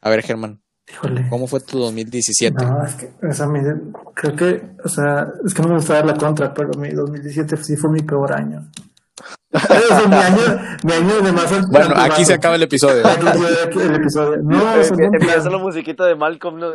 A 0.00 0.08
ver, 0.10 0.22
Germán, 0.22 0.62
Híjole. 0.90 1.28
¿cómo 1.28 1.46
fue 1.46 1.60
tu 1.60 1.78
2017? 1.78 2.64
No, 2.64 2.82
es 2.84 2.94
que, 2.94 3.12
o 3.26 3.32
sea, 3.32 3.46
mi- 3.46 3.60
creo 4.14 4.34
que, 4.34 4.70
o 4.84 4.88
sea, 4.88 5.26
es 5.44 5.52
que 5.52 5.60
no 5.62 5.68
me 5.68 5.74
gusta 5.74 5.94
dar 5.94 6.06
la 6.06 6.14
contra, 6.16 6.54
pero 6.54 6.70
mi 6.78 6.90
2017 6.90 7.56
sí 7.58 7.76
fue 7.76 7.90
mi 7.90 8.00
peor 8.00 8.32
año. 8.32 8.70
O 9.50 9.58
sea, 9.58 10.06
mi 10.08 10.14
año, 10.14 10.38
mi 10.84 10.92
año 10.92 11.20
de 11.22 11.32
más 11.32 11.50
alto- 11.52 11.68
Bueno, 11.70 11.94
aquí 11.96 12.24
se 12.24 12.34
acaba 12.34 12.54
el 12.54 12.62
episodio. 12.62 13.02
Fue 13.72 13.84
el 13.84 13.94
episodio. 13.96 14.38
No, 14.42 14.74
o 14.78 14.84
sea, 14.84 14.96
no, 14.96 15.04
Empieza 15.04 15.50
la 15.50 15.58
musiquita 15.58 16.06
de 16.06 16.14
Malcolm, 16.14 16.58
¿no? 16.60 16.68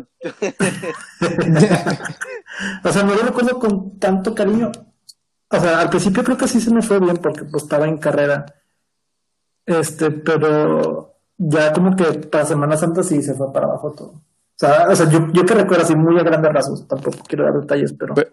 o 2.83 2.91
sea, 2.91 3.03
no 3.03 3.15
lo 3.15 3.21
recuerdo 3.23 3.57
con 3.59 3.97
tanto 3.99 4.35
cariño. 4.35 4.71
O 5.53 5.59
sea, 5.59 5.79
al 5.81 5.89
principio 5.89 6.23
creo 6.23 6.37
que 6.37 6.47
sí 6.47 6.59
se 6.59 6.73
me 6.73 6.81
fue 6.81 6.99
bien 6.99 7.17
porque 7.17 7.43
pues 7.45 7.63
estaba 7.63 7.87
en 7.87 7.97
carrera. 7.97 8.45
Este, 9.65 10.11
pero 10.11 11.15
ya 11.37 11.71
como 11.73 11.95
que 11.95 12.03
para 12.27 12.45
Semana 12.45 12.75
Santa 12.77 13.03
sí 13.03 13.21
se 13.21 13.33
fue 13.33 13.51
para 13.53 13.67
abajo 13.67 13.91
todo. 13.93 14.09
O 14.09 14.21
sea, 14.55 14.87
o 14.89 14.95
sea 14.95 15.09
yo, 15.09 15.27
yo 15.31 15.45
que 15.45 15.53
recuerdo 15.53 15.83
así 15.83 15.95
muy 15.95 16.19
a 16.19 16.23
grandes 16.23 16.51
rasgos, 16.53 16.87
tampoco 16.87 17.17
quiero 17.27 17.45
dar 17.45 17.59
detalles, 17.61 17.93
pero, 17.93 18.13
Pe- 18.13 18.31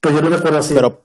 pero 0.00 0.14
yo 0.16 0.22
lo 0.22 0.36
recuerdo 0.36 0.58
así. 0.58 0.74
Pero, 0.74 1.02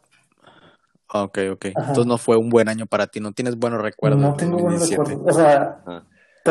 ok, 1.14 1.38
ok. 1.54 1.66
Ajá. 1.76 1.88
Entonces 1.90 2.06
no 2.06 2.18
fue 2.18 2.38
un 2.38 2.50
buen 2.50 2.68
año 2.70 2.86
para 2.86 3.08
ti, 3.08 3.20
no 3.20 3.32
tienes 3.32 3.58
buenos 3.58 3.82
recuerdos. 3.82 4.20
no 4.22 4.36
tengo 4.36 4.58
buenos 4.60 4.82
2017. 4.82 5.10
recuerdos. 5.16 5.36
O 5.36 5.40
sea, 5.40 5.82
Ajá. 5.86 6.04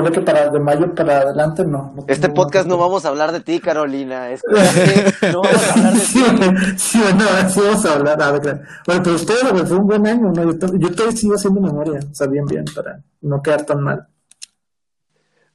Creo 0.02 0.12
que 0.12 0.20
para 0.22 0.48
de 0.50 0.58
mayo 0.60 0.92
para 0.94 1.18
adelante 1.18 1.64
no. 1.64 1.92
no 1.94 2.04
Este 2.08 2.28
podcast 2.28 2.66
no 2.66 2.76
vamos 2.78 3.04
a 3.04 3.10
hablar 3.10 3.30
de 3.30 3.40
ti, 3.40 3.60
Carolina. 3.60 4.30
Escúchate, 4.30 5.14
no 5.32 5.42
vamos 5.42 5.68
a 5.68 5.72
hablar 5.74 5.92
de 5.94 6.00
Sí, 6.00 6.22
ti. 6.24 6.30
bueno, 6.36 6.60
sí, 6.76 7.00
bueno, 7.00 7.24
sí 7.48 7.60
vamos 7.60 7.84
a 7.86 7.94
hablar. 7.94 8.22
A 8.22 8.32
ver, 8.32 8.60
bueno, 8.86 9.02
pero 9.04 9.14
ustedes, 9.16 9.42
fue 9.68 9.76
un 9.78 9.86
buen 9.86 10.06
año, 10.06 10.32
¿no? 10.32 10.42
Yo, 10.52 10.52
yo 10.78 10.90
todavía 10.94 11.16
sigo 11.16 11.34
haciendo 11.34 11.60
memoria, 11.60 12.00
o 12.10 12.14
sea, 12.14 12.26
bien, 12.26 12.44
bien, 12.46 12.64
para 12.74 13.04
no 13.20 13.40
quedar 13.40 13.64
tan 13.64 13.82
mal. 13.82 14.08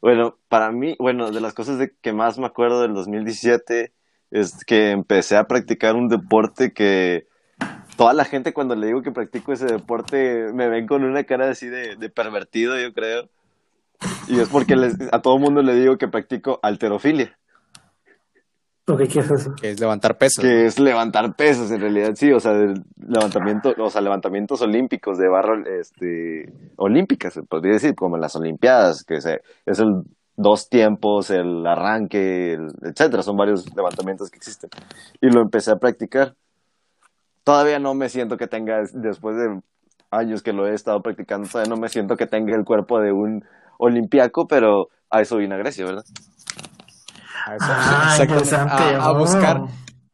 Bueno, 0.02 0.38
para 0.48 0.72
mí, 0.72 0.96
bueno, 1.00 1.32
de 1.32 1.42
las 1.42 1.54
cosas 1.54 1.78
de 1.78 1.94
que 2.02 2.14
más 2.14 2.40
me 2.40 2.46
acuerdo 2.46 2.82
del 2.82 2.94
2017 2.94 3.94
es 4.32 4.64
que 4.64 4.92
empecé 4.92 5.36
a 5.36 5.48
practicar 5.48 5.96
un 5.96 6.08
deporte 6.08 6.72
que 6.72 7.28
toda 7.98 8.14
la 8.14 8.24
gente 8.24 8.54
cuando 8.54 8.76
le 8.76 8.88
digo 8.88 9.02
que 9.02 9.12
practico 9.12 9.52
ese 9.52 9.66
deporte 9.66 10.52
me 10.54 10.70
ven 10.70 10.88
con 10.88 11.04
una 11.04 11.26
cara 11.26 11.50
así 11.50 11.68
de, 11.68 11.98
de 11.98 12.10
pervertido, 12.10 12.80
yo 12.80 12.94
creo. 12.94 13.30
Y 14.28 14.40
es 14.40 14.48
porque 14.50 14.76
les- 14.76 14.96
a 15.12 15.22
todo 15.22 15.38
mundo 15.38 15.62
le 15.62 15.76
digo 15.76 15.98
que 15.98 16.08
practico 16.08 16.60
alterofilia, 16.62 17.36
Lo 18.88 18.98
que 18.98 19.08
quieres 19.08 19.30
decir. 19.30 19.54
Que 19.54 19.70
es 19.72 19.80
levantar 19.80 20.18
pesos. 20.18 20.44
que 20.44 20.66
es 20.66 20.80
levantar 20.80 21.36
pesos 21.36 21.70
en 21.70 21.80
realidad, 21.82 22.14
sí, 22.16 22.32
o 22.32 22.40
sea, 22.40 22.54
levantamiento, 22.98 23.74
o 23.78 23.90
sea, 23.92 24.02
levantamientos 24.02 24.62
olímpicos 24.64 25.20
de 25.20 25.28
barra, 25.28 25.62
este, 25.80 26.52
olímpicas, 26.76 27.34
se 27.34 27.44
podría 27.44 27.74
decir, 27.74 27.94
como 27.94 28.16
en 28.16 28.22
las 28.22 28.36
olimpiadas, 28.36 29.04
que 29.04 29.22
se, 29.22 29.42
es 29.68 29.80
el 29.80 30.02
dos 30.36 30.70
tiempos, 30.70 31.30
el 31.30 31.68
arranque, 31.68 32.54
el- 32.54 32.72
etcétera, 32.82 33.22
son 33.22 33.38
varios 33.38 33.66
levantamientos 33.76 34.32
que 34.32 34.38
existen. 34.38 34.70
Y 35.22 35.30
lo 35.30 35.42
empecé 35.42 35.72
a 35.72 35.76
practicar. 35.76 36.34
Todavía 37.44 37.78
no 37.80 37.94
me 37.94 38.10
siento 38.10 38.38
que 38.38 38.48
tenga, 38.48 38.82
después 38.94 39.36
de 39.36 39.60
años 40.12 40.42
que 40.42 40.54
lo 40.54 40.66
he 40.68 40.74
estado 40.74 41.02
practicando, 41.02 41.48
todavía 41.48 41.70
no 41.70 41.80
me 41.80 41.90
siento 41.90 42.16
que 42.16 42.26
tenga 42.26 42.56
el 42.56 42.64
cuerpo 42.66 43.00
de 43.00 43.12
un 43.12 43.44
olimpiaco, 43.80 44.48
pero 44.48 44.90
a 45.10 45.22
eso 45.22 45.38
vine 45.38 45.56
a 45.56 45.58
Grecia, 45.58 45.86
¿verdad? 45.86 46.04
A 47.48 47.56
eso- 47.56 47.66
Ah, 47.68 48.18
interesante. 48.20 48.74
a, 48.84 49.06
a 49.06 49.12
buscar, 49.14 49.62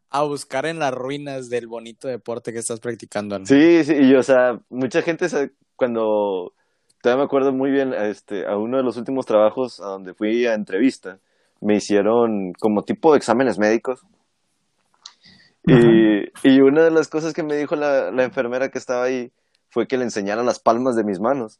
a 0.10 0.22
buscar 0.24 0.66
en 0.66 0.80
las 0.80 0.94
ruinas 0.94 1.50
del 1.50 1.68
bonito 1.68 2.08
deporte 2.08 2.54
que 2.54 2.60
estás 2.60 2.80
practicando. 2.80 3.38
¿no? 3.40 3.46
Sí, 3.46 3.84
sí, 3.84 3.94
y 3.94 4.16
o 4.16 4.24
sea, 4.24 4.60
mucha 4.70 5.02
gente 5.02 5.28
cuando 5.76 6.54
todavía 7.02 7.24
me 7.24 7.26
acuerdo 7.26 7.52
muy 7.52 7.72
bien 7.72 7.94
este 7.94 8.46
a 8.48 8.56
uno 8.58 8.78
de 8.78 8.84
los 8.84 8.96
últimos 8.98 9.26
trabajos 9.26 9.80
a 9.82 9.86
donde 9.88 10.14
fui 10.14 10.46
a 10.46 10.54
entrevista, 10.54 11.20
me 11.60 11.76
hicieron 11.76 12.54
como 12.60 12.84
tipo 12.84 13.12
de 13.12 13.18
exámenes 13.18 13.58
médicos. 13.60 14.02
Y, 15.68 16.26
y 16.44 16.62
una 16.62 16.84
de 16.84 16.92
las 16.92 17.08
cosas 17.08 17.34
que 17.34 17.42
me 17.44 17.56
dijo 17.56 17.76
la, 17.76 18.12
la 18.12 18.24
enfermera 18.24 18.70
que 18.70 18.78
estaba 18.78 19.04
ahí 19.04 19.32
fue 19.70 19.88
que 19.88 19.98
le 19.98 20.04
enseñara 20.04 20.44
las 20.44 20.60
palmas 20.60 20.96
de 20.96 21.04
mis 21.04 21.20
manos. 21.20 21.60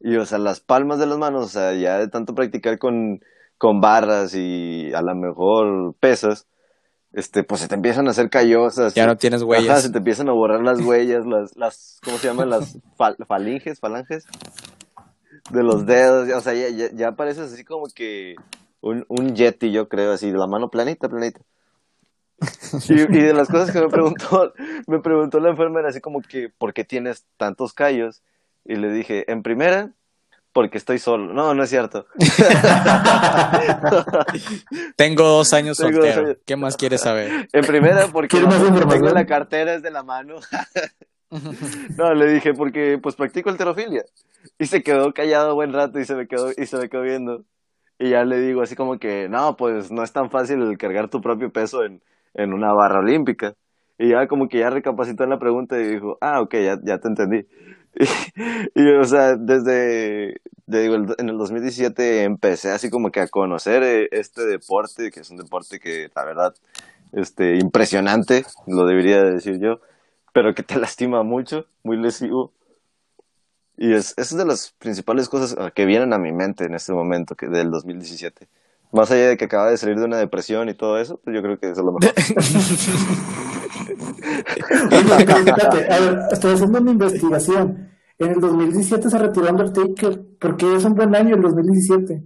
Y 0.00 0.16
o 0.16 0.26
sea, 0.26 0.38
las 0.38 0.60
palmas 0.60 0.98
de 0.98 1.06
las 1.06 1.18
manos, 1.18 1.44
o 1.44 1.48
sea, 1.48 1.72
ya 1.74 1.98
de 1.98 2.08
tanto 2.08 2.34
practicar 2.34 2.78
con, 2.78 3.20
con 3.58 3.80
barras 3.80 4.34
y 4.34 4.92
a 4.94 5.02
lo 5.02 5.14
mejor 5.14 5.94
pesas, 6.00 6.46
este, 7.12 7.44
pues 7.44 7.62
se 7.62 7.68
te 7.68 7.74
empiezan 7.74 8.06
a 8.06 8.10
hacer 8.10 8.28
callosas. 8.28 8.94
Ya 8.94 9.06
no 9.06 9.16
tienes 9.16 9.42
Ajá, 9.42 9.46
huellas. 9.46 9.82
se 9.82 9.90
te 9.90 9.98
empiezan 9.98 10.28
a 10.28 10.32
borrar 10.32 10.62
las 10.62 10.80
huellas, 10.80 11.24
las, 11.26 11.56
las 11.56 12.00
¿cómo 12.04 12.18
se 12.18 12.26
llaman? 12.28 12.50
Las 12.50 12.78
fal- 12.98 13.16
falinges, 13.26 13.80
falanges. 13.80 14.26
de 15.50 15.62
los 15.62 15.86
dedos, 15.86 16.28
o 16.30 16.40
sea, 16.40 16.54
ya, 16.54 16.68
ya, 16.68 16.90
ya 16.92 17.12
pareces 17.12 17.52
así 17.52 17.64
como 17.64 17.86
que 17.86 18.34
un, 18.80 19.04
un 19.08 19.34
yeti, 19.34 19.72
yo 19.72 19.88
creo, 19.88 20.12
así, 20.12 20.30
de 20.30 20.38
la 20.38 20.46
mano 20.46 20.70
planita, 20.70 21.08
planita. 21.08 21.40
Y, 22.88 22.94
y 22.94 23.22
de 23.22 23.32
las 23.32 23.48
cosas 23.48 23.72
que 23.72 23.80
me 23.80 23.88
preguntó, 23.88 24.52
me 24.86 25.00
preguntó 25.00 25.40
la 25.40 25.50
enfermera, 25.50 25.88
así 25.88 26.00
como 26.00 26.20
que, 26.20 26.50
¿por 26.50 26.72
qué 26.74 26.84
tienes 26.84 27.24
tantos 27.36 27.72
callos? 27.72 28.22
Y 28.68 28.76
le 28.76 28.92
dije, 28.92 29.30
en 29.30 29.42
primera, 29.42 29.92
porque 30.52 30.78
estoy 30.78 30.98
solo. 30.98 31.32
No, 31.32 31.54
no 31.54 31.62
es 31.62 31.70
cierto. 31.70 32.06
Tengo 34.96 35.24
dos 35.24 35.52
años 35.52 35.76
Tengo 35.76 35.98
dos 35.98 36.06
soltero. 36.06 36.26
años. 36.26 36.38
¿Qué 36.46 36.56
más 36.56 36.76
quieres 36.76 37.02
saber? 37.02 37.48
En 37.52 37.64
primera, 37.64 38.08
porque 38.08 38.28
¿Quieres 38.28 38.48
más 38.48 38.60
no 38.70 38.88
tengo 38.88 39.10
la 39.10 39.26
cartera 39.26 39.74
es 39.74 39.82
de 39.82 39.90
la 39.90 40.02
mano. 40.02 40.36
No, 41.98 42.14
le 42.14 42.32
dije, 42.32 42.54
porque 42.54 43.00
pues 43.02 43.16
practico 43.16 43.50
alterofilia. 43.50 44.04
Y 44.60 44.66
se 44.66 44.84
quedó 44.84 45.12
callado 45.12 45.56
buen 45.56 45.72
rato 45.72 45.98
y 45.98 46.04
se 46.04 46.14
me 46.14 46.28
quedó, 46.28 46.52
y 46.56 46.66
se 46.66 46.76
me 46.76 46.88
quedó 46.88 47.02
viendo. 47.02 47.42
Y 47.98 48.10
ya 48.10 48.24
le 48.24 48.38
digo 48.38 48.62
así 48.62 48.76
como 48.76 49.00
que, 49.00 49.28
no, 49.28 49.56
pues 49.56 49.90
no 49.90 50.04
es 50.04 50.12
tan 50.12 50.30
fácil 50.30 50.62
el 50.62 50.78
cargar 50.78 51.10
tu 51.10 51.20
propio 51.20 51.50
peso 51.50 51.82
en, 51.84 52.00
en 52.34 52.52
una 52.52 52.72
barra 52.72 53.00
olímpica. 53.00 53.54
Y 53.98 54.10
ya 54.10 54.28
como 54.28 54.48
que 54.48 54.58
ya 54.60 54.70
recapacitó 54.70 55.24
en 55.24 55.30
la 55.30 55.40
pregunta 55.40 55.76
y 55.78 55.84
dijo, 55.94 56.16
ah, 56.20 56.40
ok, 56.40 56.54
ya, 56.54 56.78
ya 56.84 56.98
te 56.98 57.08
entendí. 57.08 57.44
Y, 58.74 58.88
o 58.90 59.04
sea, 59.04 59.36
desde, 59.36 60.40
te 60.70 60.80
digo, 60.80 60.96
en 60.96 61.28
el 61.28 61.38
2017 61.38 62.24
empecé 62.24 62.70
así 62.70 62.90
como 62.90 63.10
que 63.10 63.20
a 63.20 63.28
conocer 63.28 63.82
eh, 63.82 64.08
este 64.12 64.44
deporte, 64.44 65.10
que 65.10 65.20
es 65.20 65.30
un 65.30 65.38
deporte 65.38 65.80
que 65.80 66.10
la 66.14 66.24
verdad, 66.24 66.54
este, 67.12 67.56
impresionante, 67.56 68.44
lo 68.66 68.86
debería 68.86 69.22
decir 69.22 69.58
yo, 69.58 69.80
pero 70.32 70.54
que 70.54 70.62
te 70.62 70.76
lastima 70.78 71.22
mucho, 71.22 71.66
muy 71.82 71.96
lesivo. 71.96 72.52
Y 73.78 73.92
es, 73.92 74.14
es 74.16 74.34
de 74.36 74.44
las 74.44 74.72
principales 74.78 75.28
cosas 75.28 75.56
ah, 75.58 75.70
que 75.70 75.84
vienen 75.84 76.12
a 76.12 76.18
mi 76.18 76.32
mente 76.32 76.64
en 76.64 76.74
este 76.74 76.92
momento, 76.92 77.34
que 77.34 77.46
del 77.46 77.70
2017. 77.70 78.48
Más 78.92 79.10
allá 79.10 79.28
de 79.28 79.36
que 79.36 79.44
acaba 79.46 79.70
de 79.70 79.76
salir 79.76 79.98
de 79.98 80.04
una 80.04 80.16
depresión 80.16 80.68
y 80.68 80.74
todo 80.74 80.98
eso, 80.98 81.20
pues 81.22 81.34
yo 81.36 81.42
creo 81.42 81.58
que 81.58 81.70
eso 81.70 81.80
es 81.80 81.84
lo 81.86 81.92
mejor. 81.92 82.14
A 85.90 85.98
ver, 86.00 86.18
estoy 86.32 86.54
haciendo 86.54 86.78
una 86.80 86.90
investigación. 86.90 87.90
En 88.18 88.30
el 88.30 88.40
2017 88.40 89.10
se 89.10 89.18
retiró 89.18 89.50
Undertaker. 89.50 90.20
¿Por 90.40 90.56
qué 90.56 90.76
es 90.76 90.84
un 90.84 90.94
buen 90.94 91.14
año 91.14 91.36
el 91.36 91.42
2017? 91.42 92.22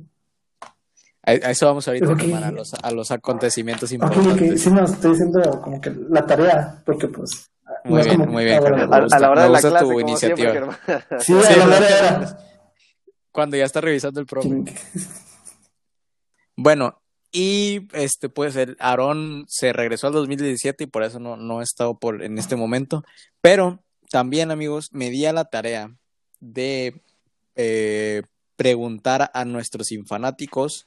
A, 1.23 1.31
a 1.33 1.35
eso 1.51 1.67
vamos 1.67 1.87
ahorita, 1.87 2.07
a 2.47 2.51
los, 2.51 2.73
a 2.75 2.91
los 2.93 3.11
acontecimientos 3.11 3.91
ok, 3.91 3.95
importantes. 3.95 4.63
sí, 4.63 4.71
no, 4.71 4.85
estoy 4.85 5.11
diciendo 5.13 5.61
como 5.63 5.81
que 5.81 5.93
la 6.09 6.25
tarea, 6.25 6.83
porque 6.87 7.09
pues... 7.09 7.51
Muy 7.85 8.03
bien, 8.03 8.19
como- 8.21 8.33
muy 8.33 8.45
bien, 8.45 8.61
ah. 8.91 9.07
A, 9.13 9.19
la 9.19 9.31
hora 9.31 9.43
de 9.45 9.51
la 9.51 9.61
tu 9.61 9.69
clase, 9.69 9.85
como 9.85 10.01
iniciativa. 10.01 10.51
siempre. 10.53 10.77
Sí, 11.21 11.35
Sí, 11.43 11.53
a 11.61 11.67
la 11.67 11.77
hora 11.77 12.39
Cuando 13.33 13.57
ya 13.57 13.65
está 13.65 13.81
revisando 13.81 14.21
el 14.21 14.27
profe. 14.27 14.49
Bueno, 16.63 17.01
y 17.33 17.89
este 17.95 18.29
pues 18.29 18.55
el 18.55 18.77
Aarón 18.81 19.47
se 19.49 19.73
regresó 19.73 20.09
al 20.09 20.13
2017 20.13 20.85
y 20.85 20.87
por 20.89 21.03
eso 21.03 21.19
no, 21.19 21.39
no 21.39 21.61
ha 21.61 21.63
estado 21.63 21.99
por 21.99 22.23
en 22.23 22.37
este 22.37 22.55
momento. 22.55 23.03
Pero 23.41 23.83
también, 24.11 24.51
amigos, 24.51 24.91
me 24.93 25.09
di 25.09 25.25
a 25.25 25.33
la 25.33 25.47
tarea 25.47 25.97
de 26.39 27.01
eh, 27.57 28.25
preguntar 28.57 29.31
a 29.33 29.47
nuestros 29.47 29.91
infanáticos 29.91 30.87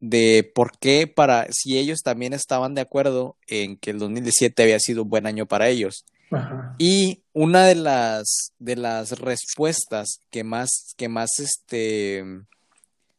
de 0.00 0.50
por 0.52 0.76
qué 0.76 1.06
para 1.06 1.46
si 1.52 1.78
ellos 1.78 2.00
también 2.02 2.32
estaban 2.32 2.74
de 2.74 2.80
acuerdo 2.80 3.36
en 3.46 3.76
que 3.76 3.90
el 3.90 4.00
2017 4.00 4.60
había 4.60 4.80
sido 4.80 5.04
un 5.04 5.10
buen 5.10 5.26
año 5.26 5.46
para 5.46 5.68
ellos. 5.68 6.04
Ajá. 6.32 6.74
Y 6.78 7.22
una 7.32 7.64
de 7.64 7.76
las 7.76 8.54
de 8.58 8.74
las 8.74 9.20
respuestas 9.20 10.18
que 10.30 10.42
más 10.42 10.94
que 10.96 11.08
más 11.08 11.38
este 11.38 12.24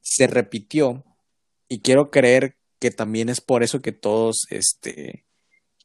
se 0.02 0.28
repitió 0.28 1.06
y 1.68 1.80
quiero 1.80 2.12
creer 2.12 2.58
que 2.80 2.92
también 2.92 3.30
es 3.30 3.42
por 3.42 3.64
eso 3.64 3.82
que 3.82 3.92
todos 3.92 4.46
este 4.50 5.26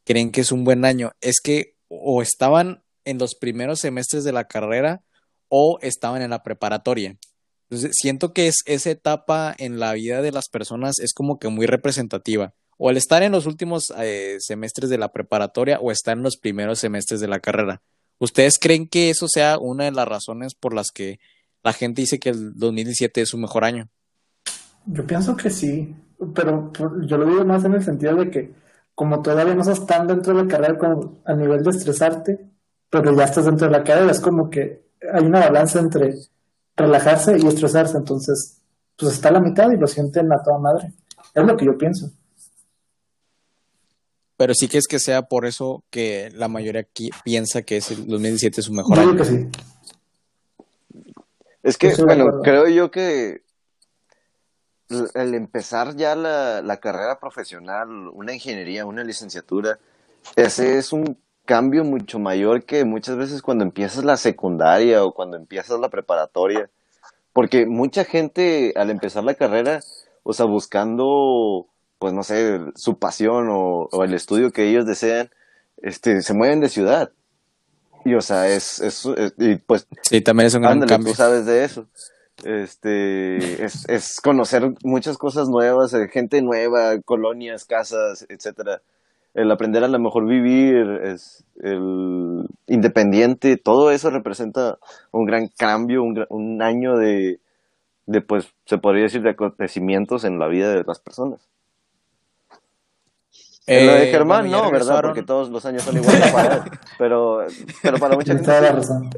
creen 0.04 0.30
que 0.30 0.40
es 0.40 0.52
un 0.52 0.64
buen 0.64 0.84
año 0.84 1.12
es 1.20 1.40
que 1.40 1.76
o 1.88 2.22
estaban 2.22 2.82
en 3.04 3.18
los 3.18 3.34
primeros 3.34 3.80
semestres 3.80 4.24
de 4.24 4.32
la 4.32 4.44
carrera 4.44 5.02
o 5.48 5.78
estaban 5.82 6.22
en 6.22 6.30
la 6.30 6.42
preparatoria. 6.42 7.18
Entonces, 7.68 7.92
siento 7.94 8.32
que 8.32 8.48
es 8.48 8.62
esa 8.66 8.90
etapa 8.90 9.54
en 9.58 9.78
la 9.78 9.92
vida 9.94 10.22
de 10.22 10.32
las 10.32 10.48
personas 10.48 10.98
es 10.98 11.12
como 11.14 11.38
que 11.38 11.48
muy 11.48 11.66
representativa. 11.66 12.54
O 12.78 12.90
el 12.90 12.96
estar 12.96 13.22
en 13.22 13.32
los 13.32 13.46
últimos 13.46 13.92
eh, 13.98 14.36
semestres 14.40 14.90
de 14.90 14.98
la 14.98 15.12
preparatoria 15.12 15.78
o 15.80 15.90
estar 15.90 16.16
en 16.16 16.22
los 16.22 16.36
primeros 16.36 16.78
semestres 16.78 17.20
de 17.20 17.28
la 17.28 17.40
carrera. 17.40 17.82
¿Ustedes 18.18 18.58
creen 18.58 18.88
que 18.88 19.10
eso 19.10 19.28
sea 19.28 19.58
una 19.58 19.84
de 19.84 19.92
las 19.92 20.08
razones 20.08 20.54
por 20.54 20.74
las 20.74 20.90
que 20.90 21.18
la 21.62 21.72
gente 21.72 22.02
dice 22.02 22.18
que 22.18 22.30
el 22.30 22.54
2017 22.54 23.22
es 23.22 23.28
su 23.28 23.38
mejor 23.38 23.64
año? 23.64 23.88
Yo 24.86 25.06
pienso 25.06 25.36
que 25.36 25.50
sí, 25.50 25.94
pero 26.34 26.72
por- 26.72 27.04
yo 27.06 27.16
lo 27.18 27.26
digo 27.26 27.44
más 27.44 27.64
en 27.64 27.74
el 27.74 27.82
sentido 27.82 28.16
de 28.16 28.30
que 28.30 28.52
como 28.94 29.22
todavía 29.22 29.54
no 29.54 29.62
estás 29.62 29.86
tan 29.86 30.06
dentro 30.06 30.34
de 30.34 30.42
la 30.42 30.48
carrera 30.48 30.78
como 30.78 31.20
a 31.24 31.34
nivel 31.34 31.62
de 31.62 31.70
estresarte, 31.70 32.38
pero 32.90 33.14
ya 33.16 33.24
estás 33.24 33.44
dentro 33.46 33.66
de 33.68 33.72
la 33.72 33.84
carrera, 33.84 34.10
es 34.10 34.20
como 34.20 34.50
que 34.50 34.82
hay 35.12 35.24
una 35.24 35.40
balanza 35.40 35.80
entre 35.80 36.14
relajarse 36.76 37.38
y 37.38 37.46
estresarse, 37.46 37.96
entonces 37.96 38.58
pues 38.96 39.14
está 39.14 39.30
a 39.30 39.32
la 39.32 39.40
mitad 39.40 39.70
y 39.72 39.76
lo 39.78 39.86
sienten 39.86 40.30
a 40.32 40.42
toda 40.42 40.58
madre. 40.58 40.92
Es 41.34 41.44
lo 41.44 41.56
que 41.56 41.64
yo 41.64 41.76
pienso. 41.78 42.10
Pero 44.36 44.54
sí 44.54 44.68
que 44.68 44.78
es 44.78 44.86
que 44.86 44.98
sea 44.98 45.22
por 45.22 45.46
eso 45.46 45.84
que 45.90 46.30
la 46.34 46.48
mayoría 46.48 46.80
aquí 46.82 47.10
piensa 47.24 47.62
que 47.62 47.76
es 47.78 47.90
el 47.92 48.06
2017 48.06 48.60
es 48.60 48.66
su 48.66 48.72
mejor 48.72 48.96
Yo 48.96 49.02
año. 49.02 49.16
que 49.16 49.24
sí. 49.24 49.48
Es 51.62 51.78
que, 51.78 51.94
bueno, 52.04 52.40
creo 52.42 52.66
yo 52.68 52.90
que 52.90 53.42
el 54.88 55.10
el 55.14 55.34
empezar 55.34 55.96
ya 55.96 56.14
la, 56.14 56.62
la 56.62 56.78
carrera 56.78 57.18
profesional, 57.20 57.88
una 58.12 58.34
ingeniería, 58.34 58.86
una 58.86 59.04
licenciatura, 59.04 59.78
ese 60.36 60.78
es 60.78 60.92
un 60.92 61.18
cambio 61.46 61.84
mucho 61.84 62.18
mayor 62.18 62.64
que 62.64 62.84
muchas 62.84 63.16
veces 63.16 63.42
cuando 63.42 63.64
empiezas 63.64 64.04
la 64.04 64.16
secundaria 64.16 65.04
o 65.04 65.14
cuando 65.14 65.36
empiezas 65.36 65.80
la 65.80 65.90
preparatoria. 65.90 66.70
Porque 67.32 67.66
mucha 67.66 68.04
gente 68.04 68.74
al 68.76 68.90
empezar 68.90 69.24
la 69.24 69.34
carrera, 69.34 69.80
o 70.24 70.32
sea, 70.34 70.46
buscando, 70.46 71.68
pues 71.98 72.12
no 72.12 72.22
sé, 72.24 72.60
su 72.76 72.98
pasión 72.98 73.48
o, 73.50 73.88
o 73.92 74.04
el 74.04 74.14
estudio 74.14 74.52
que 74.52 74.68
ellos 74.70 74.86
desean, 74.86 75.30
este, 75.78 76.22
se 76.22 76.34
mueven 76.34 76.60
de 76.60 76.68
ciudad. 76.68 77.12
Y 78.04 78.14
o 78.14 78.20
sea, 78.22 78.48
es, 78.48 78.80
es, 78.80 79.06
es- 79.06 79.34
y 79.38 79.56
pues 79.56 79.86
Sí, 80.02 80.20
también 80.20 80.46
es 80.48 80.54
un 80.54 80.62
gran 80.62 80.82
Ándale, 80.82 80.82
cambio. 80.82 81.12
tú 81.12 81.14
sabes 81.14 81.44
de 81.46 81.64
eso. 81.64 81.88
Este, 82.44 83.64
es, 83.64 83.88
es 83.88 84.20
conocer 84.20 84.72
muchas 84.82 85.16
cosas 85.16 85.48
nuevas, 85.48 85.94
eh, 85.94 86.08
gente 86.08 86.42
nueva, 86.42 86.98
colonias, 87.04 87.64
casas, 87.64 88.26
etcétera. 88.28 88.82
El 89.34 89.50
aprender 89.50 89.84
a 89.84 89.88
lo 89.88 89.98
mejor 89.98 90.26
vivir, 90.26 91.00
es 91.04 91.44
el 91.62 92.46
independiente, 92.66 93.56
todo 93.56 93.90
eso 93.90 94.10
representa 94.10 94.78
un 95.10 95.24
gran 95.24 95.48
cambio, 95.48 96.02
un, 96.02 96.62
año 96.62 96.96
de, 96.96 97.40
de, 98.06 98.20
pues, 98.20 98.52
se 98.66 98.78
podría 98.78 99.04
decir, 99.04 99.22
de 99.22 99.30
acontecimientos 99.30 100.24
en 100.24 100.38
la 100.38 100.48
vida 100.48 100.74
de 100.74 100.84
las 100.86 100.98
personas. 100.98 101.48
En 103.66 103.86
lo 103.86 103.92
de 103.92 104.08
Eh, 104.08 104.10
Germán, 104.10 104.48
bueno, 104.48 104.64
no, 104.64 104.70
¿verdad? 104.70 105.00
Porque 105.02 105.22
todos 105.22 105.48
los 105.48 105.64
años 105.64 105.82
son 105.82 105.96
iguales 105.96 106.30
para 106.32 106.56
él. 106.56 106.62
Pero, 106.98 107.46
pero 107.82 107.98
para 107.98 108.16
mucha 108.16 108.32
gente 108.34 108.44
toda 108.44 108.60
la 108.60 108.68
sí. 108.68 108.74
razón. 108.74 109.10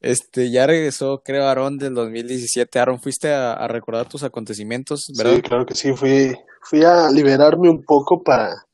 Este, 0.00 0.50
ya 0.50 0.66
regresó, 0.66 1.22
creo, 1.24 1.44
Aarón 1.46 1.78
del 1.78 1.94
2017. 1.94 2.78
Aarón, 2.78 3.00
fuiste 3.00 3.32
a, 3.32 3.54
a 3.54 3.66
recordar 3.68 4.08
tus 4.08 4.22
acontecimientos, 4.22 5.06
¿verdad? 5.16 5.34
Sí, 5.36 5.42
claro 5.42 5.66
que 5.66 5.74
sí, 5.74 5.92
fui, 5.94 6.34
fui 6.62 6.84
a 6.84 7.08
liberarme 7.10 7.68
un 7.70 7.82
poco 7.82 8.22
para, 8.22 8.66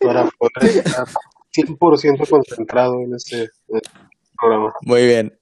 para 0.00 0.28
poder 0.38 0.52
estar 0.84 1.06
100% 1.56 2.28
concentrado 2.28 3.00
en 3.00 3.14
este, 3.14 3.42
en 3.68 3.76
este 3.76 3.90
programa. 4.38 4.72
Muy 4.82 5.06
bien. 5.06 5.38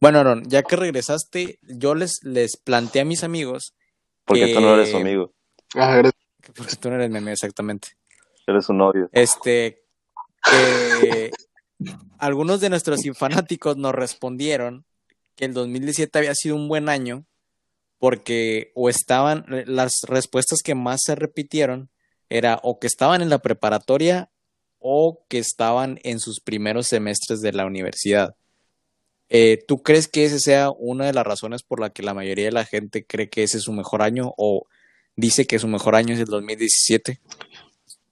Bueno, 0.00 0.18
Aarón, 0.18 0.44
ya 0.46 0.62
que 0.62 0.76
regresaste, 0.76 1.58
yo 1.62 1.94
les, 1.94 2.20
les 2.22 2.56
planteé 2.56 3.02
a 3.02 3.04
mis 3.04 3.24
amigos, 3.24 3.74
Porque 4.24 4.52
tú 4.54 4.60
no 4.60 4.74
eres 4.74 4.86
que- 4.86 4.92
su 4.92 4.96
amigo, 4.98 5.32
Ah, 5.74 5.96
gracias. 5.96 6.14
porque 6.56 6.76
tú 6.76 6.88
no 6.90 6.96
eres 6.96 7.10
meme 7.10 7.32
exactamente, 7.32 7.88
eres 8.46 8.66
su 8.66 8.72
novio. 8.74 9.08
este, 9.12 9.82
que 11.00 11.27
algunos 12.18 12.60
de 12.60 12.70
nuestros 12.70 13.04
infanáticos 13.04 13.76
nos 13.76 13.94
respondieron 13.94 14.84
que 15.36 15.44
el 15.44 15.54
2017 15.54 16.18
había 16.18 16.34
sido 16.34 16.56
un 16.56 16.68
buen 16.68 16.88
año 16.88 17.24
porque 17.98 18.72
o 18.74 18.88
estaban, 18.88 19.44
las 19.66 20.02
respuestas 20.06 20.60
que 20.62 20.74
más 20.74 21.02
se 21.04 21.14
repitieron 21.14 21.90
era 22.28 22.60
o 22.62 22.78
que 22.78 22.86
estaban 22.86 23.22
en 23.22 23.30
la 23.30 23.38
preparatoria 23.38 24.30
o 24.78 25.24
que 25.28 25.38
estaban 25.38 25.98
en 26.04 26.20
sus 26.20 26.40
primeros 26.40 26.86
semestres 26.86 27.40
de 27.40 27.52
la 27.52 27.66
universidad. 27.66 28.36
Eh, 29.28 29.62
¿Tú 29.66 29.82
crees 29.82 30.08
que 30.08 30.24
esa 30.24 30.38
sea 30.38 30.70
una 30.70 31.06
de 31.06 31.12
las 31.12 31.26
razones 31.26 31.62
por 31.62 31.80
la 31.80 31.90
que 31.90 32.02
la 32.02 32.14
mayoría 32.14 32.46
de 32.46 32.52
la 32.52 32.64
gente 32.64 33.04
cree 33.04 33.28
que 33.28 33.42
ese 33.42 33.58
es 33.58 33.64
su 33.64 33.72
mejor 33.72 34.02
año 34.02 34.32
o 34.36 34.66
dice 35.16 35.46
que 35.46 35.58
su 35.58 35.68
mejor 35.68 35.96
año 35.96 36.14
es 36.14 36.20
el 36.20 36.26
2017? 36.26 37.20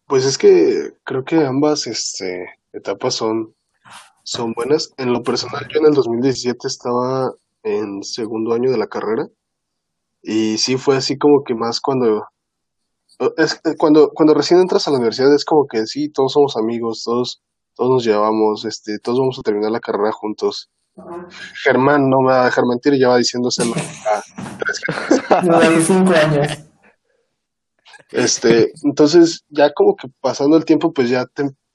Pues 0.06 0.24
es 0.24 0.36
que 0.36 0.92
creo 1.04 1.24
que 1.24 1.36
ambas 1.36 1.86
este, 1.86 2.46
etapas 2.76 3.14
son, 3.14 3.54
son 4.22 4.52
buenas. 4.52 4.92
En 4.96 5.12
lo 5.12 5.22
personal, 5.22 5.66
yo 5.72 5.80
en 5.80 5.86
el 5.86 5.94
2017 5.94 6.66
estaba 6.66 7.32
en 7.62 8.02
segundo 8.02 8.54
año 8.54 8.70
de 8.70 8.78
la 8.78 8.86
carrera. 8.86 9.26
Y 10.22 10.58
sí 10.58 10.76
fue 10.76 10.96
así 10.96 11.18
como 11.18 11.44
que 11.44 11.54
más 11.54 11.80
cuando 11.80 12.26
es, 13.36 13.60
cuando, 13.78 14.10
cuando 14.10 14.34
recién 14.34 14.60
entras 14.60 14.86
a 14.86 14.90
la 14.90 14.98
universidad 14.98 15.34
es 15.34 15.44
como 15.44 15.66
que 15.66 15.86
sí, 15.86 16.08
todos 16.08 16.32
somos 16.32 16.56
amigos, 16.56 17.02
todos, 17.04 17.42
todos 17.74 17.90
nos 17.90 18.04
llevamos, 18.04 18.64
este, 18.64 18.98
todos 18.98 19.18
vamos 19.18 19.38
a 19.38 19.42
terminar 19.42 19.70
la 19.70 19.80
carrera 19.80 20.12
juntos. 20.12 20.70
Germán 21.62 22.08
no 22.08 22.20
me 22.20 22.32
va 22.32 22.42
a 22.42 22.44
dejar 22.46 22.64
mentir, 22.66 22.98
ya 22.98 23.08
va 23.08 23.18
diciéndoselo 23.18 23.74
a 23.74 24.58
tres 24.58 25.86
cinco 25.86 26.12
años. 26.12 26.58
Este, 28.12 28.72
entonces 28.84 29.44
ya 29.48 29.72
como 29.72 29.96
que 29.96 30.08
pasando 30.20 30.56
el 30.56 30.64
tiempo, 30.64 30.92
pues 30.92 31.10
ya 31.10 31.26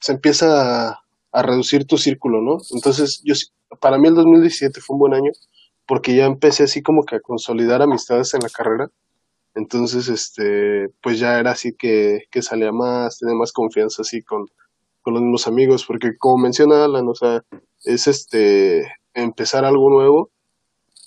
se 0.02 0.12
empieza 0.12 0.90
a, 0.90 1.42
reducir 1.42 1.86
tu 1.86 1.96
círculo, 1.96 2.42
¿no? 2.42 2.58
Entonces 2.74 3.22
yo, 3.24 3.34
para 3.80 3.96
mí 3.96 4.08
el 4.08 4.14
2017 4.14 4.82
fue 4.82 4.94
un 4.94 5.00
buen 5.00 5.14
año 5.14 5.32
porque 5.86 6.14
ya 6.14 6.26
empecé 6.26 6.64
así 6.64 6.82
como 6.82 7.04
que 7.04 7.16
a 7.16 7.20
consolidar 7.20 7.80
amistades 7.80 8.34
en 8.34 8.40
la 8.40 8.50
carrera 8.50 8.90
entonces, 9.54 10.08
este, 10.08 10.88
pues 11.02 11.18
ya 11.18 11.38
era 11.38 11.50
así 11.52 11.74
que, 11.74 12.24
que 12.30 12.42
salía 12.42 12.72
más, 12.72 13.18
tenía 13.18 13.34
más 13.34 13.52
confianza 13.52 14.02
así 14.02 14.22
con, 14.22 14.46
con 15.02 15.14
los 15.14 15.22
mismos 15.22 15.46
amigos, 15.46 15.84
porque 15.86 16.16
como 16.16 16.38
menciona 16.42 16.84
Alan, 16.84 17.08
o 17.08 17.14
sea, 17.14 17.44
es 17.84 18.06
este, 18.06 18.90
empezar 19.14 19.64
algo 19.64 19.90
nuevo 19.90 20.30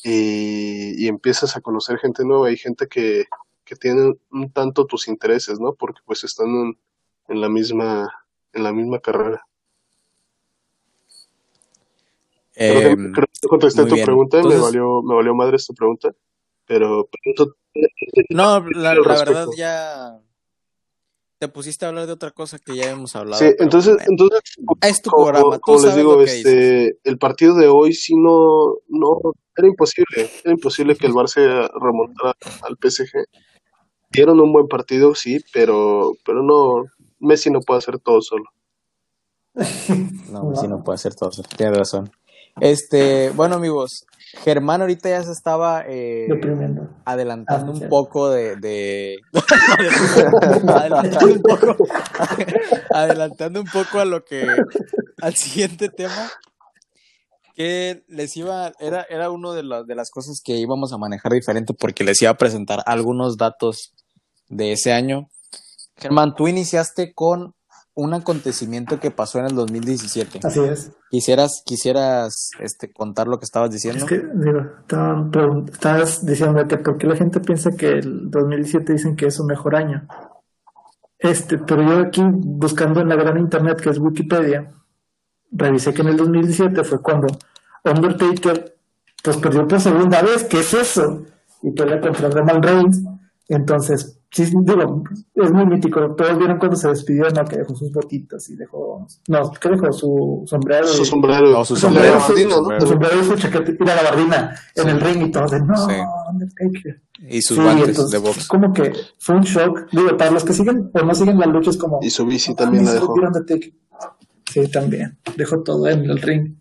y, 0.04 1.04
y 1.04 1.08
empiezas 1.08 1.58
a 1.58 1.62
conocer 1.62 1.98
gente 2.00 2.24
nueva, 2.24 2.48
hay 2.48 2.58
gente 2.58 2.88
que, 2.88 3.26
que 3.66 3.76
tiene 3.76 4.14
un 4.32 4.52
tanto 4.52 4.86
tus 4.86 5.08
intereses, 5.08 5.60
¿no? 5.60 5.74
Porque 5.74 6.02
pues 6.06 6.24
están 6.24 6.50
en, 6.50 6.78
en 7.30 7.42
la 7.42 7.50
misma, 7.50 8.14
en 8.56 8.64
la 8.64 8.74
misma 8.74 9.00
carrera. 9.00 9.46
creo, 12.54 12.96
que, 12.96 13.12
creo 13.12 13.28
que 13.42 13.48
contesté 13.48 13.86
tu 13.86 13.96
pregunta, 13.96 14.42
me 14.42 14.58
valió, 14.58 15.02
me 15.04 15.14
valió 15.14 15.36
madre 15.36 15.58
esta 15.58 15.74
pregunta, 15.74 16.10
pero, 16.66 17.10
no, 18.30 18.66
la, 18.72 18.94
verdad 18.94 19.48
ya 19.56 20.20
te 21.38 21.50
pusiste 21.50 21.86
a 21.86 21.90
hablar 21.90 22.08
de 22.08 22.14
otra 22.14 22.32
cosa 22.32 22.58
que 22.58 22.76
ya 22.76 22.90
hemos 22.90 23.16
hablado. 23.16 23.44
Sí, 23.44 23.54
entonces, 23.60 23.98
entonces 24.08 24.40
es 24.82 25.02
tu 25.02 25.12
programa. 25.12 25.60
Como, 25.60 25.86
les 25.86 25.96
digo, 25.96 26.22
este, 26.22 26.98
el 27.04 27.18
partido 27.18 27.56
de 27.56 27.68
hoy 27.68 27.94
sí 27.94 28.16
no, 28.16 28.78
no, 28.88 29.34
era 29.56 29.68
imposible, 29.68 30.30
era 30.44 30.54
imposible 30.54 30.96
que 30.96 31.08
el 31.08 31.14
Barça 31.14 31.70
remontara 31.80 32.34
al 32.62 32.78
PSG. 32.82 33.26
Dieron 34.12 34.40
un 34.40 34.54
buen 34.54 34.68
partido, 34.68 35.14
sí, 35.14 35.44
pero, 35.52 36.14
pero 36.24 36.42
no, 36.42 36.86
Messi 37.26 37.50
no 37.50 37.60
puede 37.60 37.80
hacer 37.80 38.00
todo 38.00 38.22
solo. 38.22 38.46
No, 40.30 40.44
Messi 40.50 40.68
no 40.68 40.84
puede 40.84 40.96
hacer 40.96 41.16
todo 41.16 41.32
solo, 41.32 41.48
tienes 41.56 41.78
razón. 41.78 42.12
Este, 42.60 43.32
bueno 43.32 43.56
amigos, 43.56 44.06
Germán 44.44 44.82
ahorita 44.82 45.10
ya 45.10 45.24
se 45.24 45.32
estaba 45.32 45.84
eh, 45.88 46.28
adelantando 47.06 47.72
ah, 47.72 47.76
un 47.76 47.90
poco 47.90 48.30
de, 48.30 48.56
de... 48.56 49.18
adelantando 50.68 51.34
un 51.34 51.42
poco 51.42 51.76
adelantando 52.92 53.62
un 53.62 53.68
poco 53.68 54.00
a 54.00 54.06
lo 54.06 54.24
que 54.24 54.48
al 55.22 55.36
siguiente 55.36 55.90
tema 55.90 56.32
que 57.56 58.04
les 58.08 58.36
iba 58.38 58.72
era 58.80 59.06
era 59.10 59.30
uno 59.32 59.54
de, 59.54 59.64
de 59.86 59.96
las 59.96 60.10
cosas 60.10 60.42
que 60.44 60.54
íbamos 60.54 60.94
a 60.94 60.98
manejar 60.98 61.34
diferente 61.34 61.74
porque 61.74 62.04
les 62.04 62.22
iba 62.22 62.32
a 62.32 62.38
presentar 62.38 62.84
algunos 62.86 63.38
datos 63.38 63.94
de 64.50 64.74
ese 64.74 64.94
año. 64.94 65.30
Germán, 65.98 66.36
tú 66.36 66.48
iniciaste 66.48 67.14
con 67.14 67.54
un 67.96 68.14
acontecimiento 68.14 69.00
que 69.00 69.10
pasó 69.10 69.40
en 69.40 69.46
el 69.46 69.56
2017. 69.56 70.40
Así 70.44 70.60
es. 70.60 70.92
Quisieras, 71.10 71.64
quisieras 71.66 72.52
este, 72.60 72.92
contar 72.92 73.28
lo 73.28 73.40
que 73.40 73.46
estabas 73.46 73.72
diciendo. 73.72 74.04
Es 74.04 74.10
que, 74.10 74.22
digo, 74.34 74.60
estabas 75.72 76.26
diciendo 76.26 76.68
que 76.68 76.78
por 76.78 76.98
qué 76.98 77.08
la 77.08 77.16
gente 77.16 77.40
piensa 77.40 77.72
que 77.72 77.88
el 77.88 78.30
2017 78.30 78.94
dicen 78.94 79.16
que 79.16 79.28
es 79.28 79.36
su 79.36 79.46
mejor 79.46 79.76
año. 79.78 80.06
Este, 81.18 81.58
pero 81.58 81.84
yo 81.84 82.00
aquí, 82.00 82.22
buscando 82.22 83.00
en 83.00 83.08
la 83.08 83.16
gran 83.16 83.38
internet 83.38 83.80
que 83.82 83.90
es 83.90 83.98
Wikipedia, 83.98 84.72
revisé 85.52 85.94
que 85.94 86.02
en 86.02 86.10
el 86.10 86.18
2017 86.18 86.84
fue 86.84 87.02
cuando 87.02 87.28
Undertaker 87.86 88.76
pues 89.24 89.38
perdió 89.38 89.68
por 89.68 89.80
segunda 89.80 90.22
vez, 90.22 90.44
¿qué 90.44 90.60
es 90.60 90.74
eso? 90.74 91.24
Y 91.64 91.72
pelea 91.72 92.00
contra 92.00 92.30
Roman 92.30 92.62
Reigns. 92.62 93.02
Entonces, 93.48 94.20
Sí, 94.36 94.44
digo, 94.64 95.02
es 95.36 95.52
muy 95.54 95.66
mítico. 95.66 96.14
Todos 96.14 96.38
vieron 96.38 96.58
cuando 96.58 96.76
se 96.76 96.90
despidió, 96.90 97.30
¿no? 97.30 97.46
Que 97.46 97.56
dejó 97.56 97.74
sus 97.74 97.90
botitas 97.90 98.50
y 98.50 98.58
dejó. 98.58 99.08
No, 99.30 99.50
¿qué 99.50 99.70
dejó? 99.70 99.94
Su 99.94 100.44
sombrero. 100.46 100.86
Su 100.88 101.06
sombrero. 101.06 101.52
No, 101.52 101.64
su 101.64 101.78
sombrero. 101.78 102.20
Su 102.20 102.86
sombrero, 102.86 103.24
su 103.24 103.36
chaqueta 103.38 103.72
y 103.72 103.86
la 103.86 103.96
gabardina 103.96 104.54
en 104.76 104.90
el 104.90 105.00
ring 105.00 105.28
y 105.28 105.32
todo. 105.32 105.48
De, 105.48 105.62
no, 105.62 105.74
Undertaker. 106.30 107.02
Y 107.30 107.42
sus 107.42 107.58
guantes 107.58 108.10
de 108.10 108.18
box. 108.18 108.46
Como 108.50 108.74
que 108.74 108.92
fue 109.20 109.38
un 109.38 109.44
shock. 109.44 109.90
Digo, 109.90 110.18
para 110.18 110.32
los 110.32 110.44
que 110.44 110.52
siguen 110.52 110.92
o 110.94 111.00
no 111.06 111.16
siguen 111.16 111.40
las 111.40 111.48
luchas, 111.48 111.78
como. 111.78 112.00
Y 112.02 112.10
su 112.10 112.26
bici 112.26 112.54
también 112.56 112.84
la 112.84 112.96
dejó. 112.96 113.16
Sí, 114.52 114.70
también. 114.70 115.18
Dejó 115.38 115.64
todo 115.64 115.88
en 115.88 116.10
el 116.10 116.22
ring. 116.22 116.58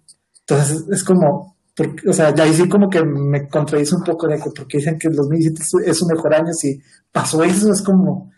Entonces, 0.46 0.84
es 0.92 1.02
como 1.02 1.53
porque, 1.76 2.08
o 2.08 2.12
sea, 2.12 2.34
ya 2.34 2.44
ahí 2.44 2.54
sí 2.54 2.68
como 2.68 2.88
que 2.88 3.04
me 3.04 3.48
contradice 3.48 3.96
un 3.96 4.04
poco 4.04 4.28
de 4.28 4.36
que 4.36 4.50
porque 4.54 4.78
dicen 4.78 4.98
que 4.98 5.08
el 5.08 5.16
2017 5.16 5.90
es 5.90 5.98
su 5.98 6.06
mejor 6.06 6.34
año, 6.34 6.52
si 6.52 6.80
pasó 7.10 7.42
eso 7.42 7.72
es 7.72 7.82
como 7.82 8.32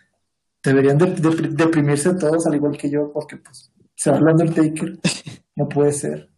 deberían 0.62 0.99
de, 0.99 1.07
deprimirse 1.51 2.14
todos 2.14 2.46
al 2.46 2.57
igual 2.57 2.77
que 2.77 2.90
yo 2.90 3.12
porque 3.12 3.37
pues 3.37 3.70
se 3.94 4.11
va 4.11 4.16
hablando 4.16 4.42
el 4.42 4.55
Taker, 4.55 4.99
no 5.55 5.68
puede 5.68 5.92
ser. 5.92 6.31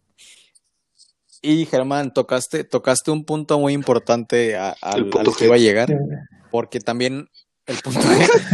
Y 1.41 1.65
Germán, 1.65 2.13
tocaste, 2.13 2.65
tocaste 2.65 3.11
un 3.11 3.23
punto 3.23 3.59
muy 3.59 3.73
importante 3.73 4.57
a, 4.57 4.75
al, 4.81 5.09
que 5.37 5.45
iba 5.45 5.55
a 5.55 5.59
llegar, 5.59 5.87
porque 6.51 6.79
también 6.79 7.29
el 7.65 7.77
punto, 7.77 8.01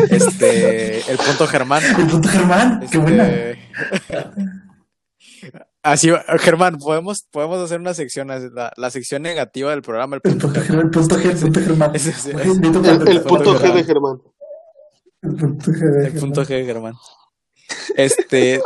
este, 0.09 0.99
el 1.11 1.17
punto 1.17 1.47
Germán. 1.47 1.83
El 1.97 2.07
punto 2.07 2.29
Germán, 2.29 2.85
qué 2.91 2.97
buena. 2.97 3.27
Así, 5.85 6.09
Germán, 6.39 6.79
podemos, 6.79 7.27
podemos 7.29 7.59
hacer 7.59 7.79
una 7.79 7.93
sección, 7.93 8.29
la, 8.29 8.73
la 8.75 8.89
sección 8.89 9.21
negativa 9.21 9.69
del 9.69 9.83
programa. 9.83 10.15
El 10.15 10.21
punto, 10.23 10.49
G, 10.49 10.81
el 10.81 10.89
punto 10.89 11.15
G, 11.15 11.29
el 11.29 11.37
punto 11.37 11.61
Germán. 11.61 11.91
el, 11.93 13.21
punto 13.21 13.59
G 13.59 13.71
de 13.71 13.83
Germán. 13.83 14.21
El 15.21 15.35
punto 15.35 15.71
G 15.71 15.91
de, 15.91 16.07
el 16.07 16.13
punto 16.13 16.43
G 16.43 16.47
de 16.47 16.65
Germán. 16.65 16.95
Este, 17.95 18.61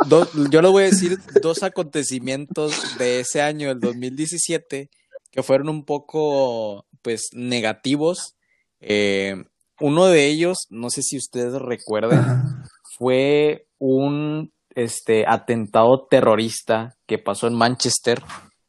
yo 0.50 0.62
le 0.62 0.68
voy 0.68 0.84
a 0.84 0.86
decir 0.86 1.18
dos 1.42 1.62
acontecimientos 1.62 2.96
de 2.96 3.20
ese 3.20 3.42
año, 3.42 3.70
el 3.70 3.80
2017, 3.80 4.88
que 5.30 5.42
fueron 5.42 5.68
un 5.68 5.84
poco, 5.84 6.86
pues, 7.02 7.28
negativos. 7.34 8.34
Eh, 8.80 9.44
uno 9.78 10.06
de 10.06 10.24
ellos, 10.24 10.68
no 10.70 10.88
sé 10.88 11.02
si 11.02 11.18
ustedes 11.18 11.52
recuerdan, 11.60 12.64
fue 12.96 13.66
un 13.76 14.54
este 14.84 15.24
atentado 15.26 16.06
terrorista 16.08 16.94
que 17.06 17.18
pasó 17.18 17.46
en 17.46 17.54
Manchester 17.54 18.22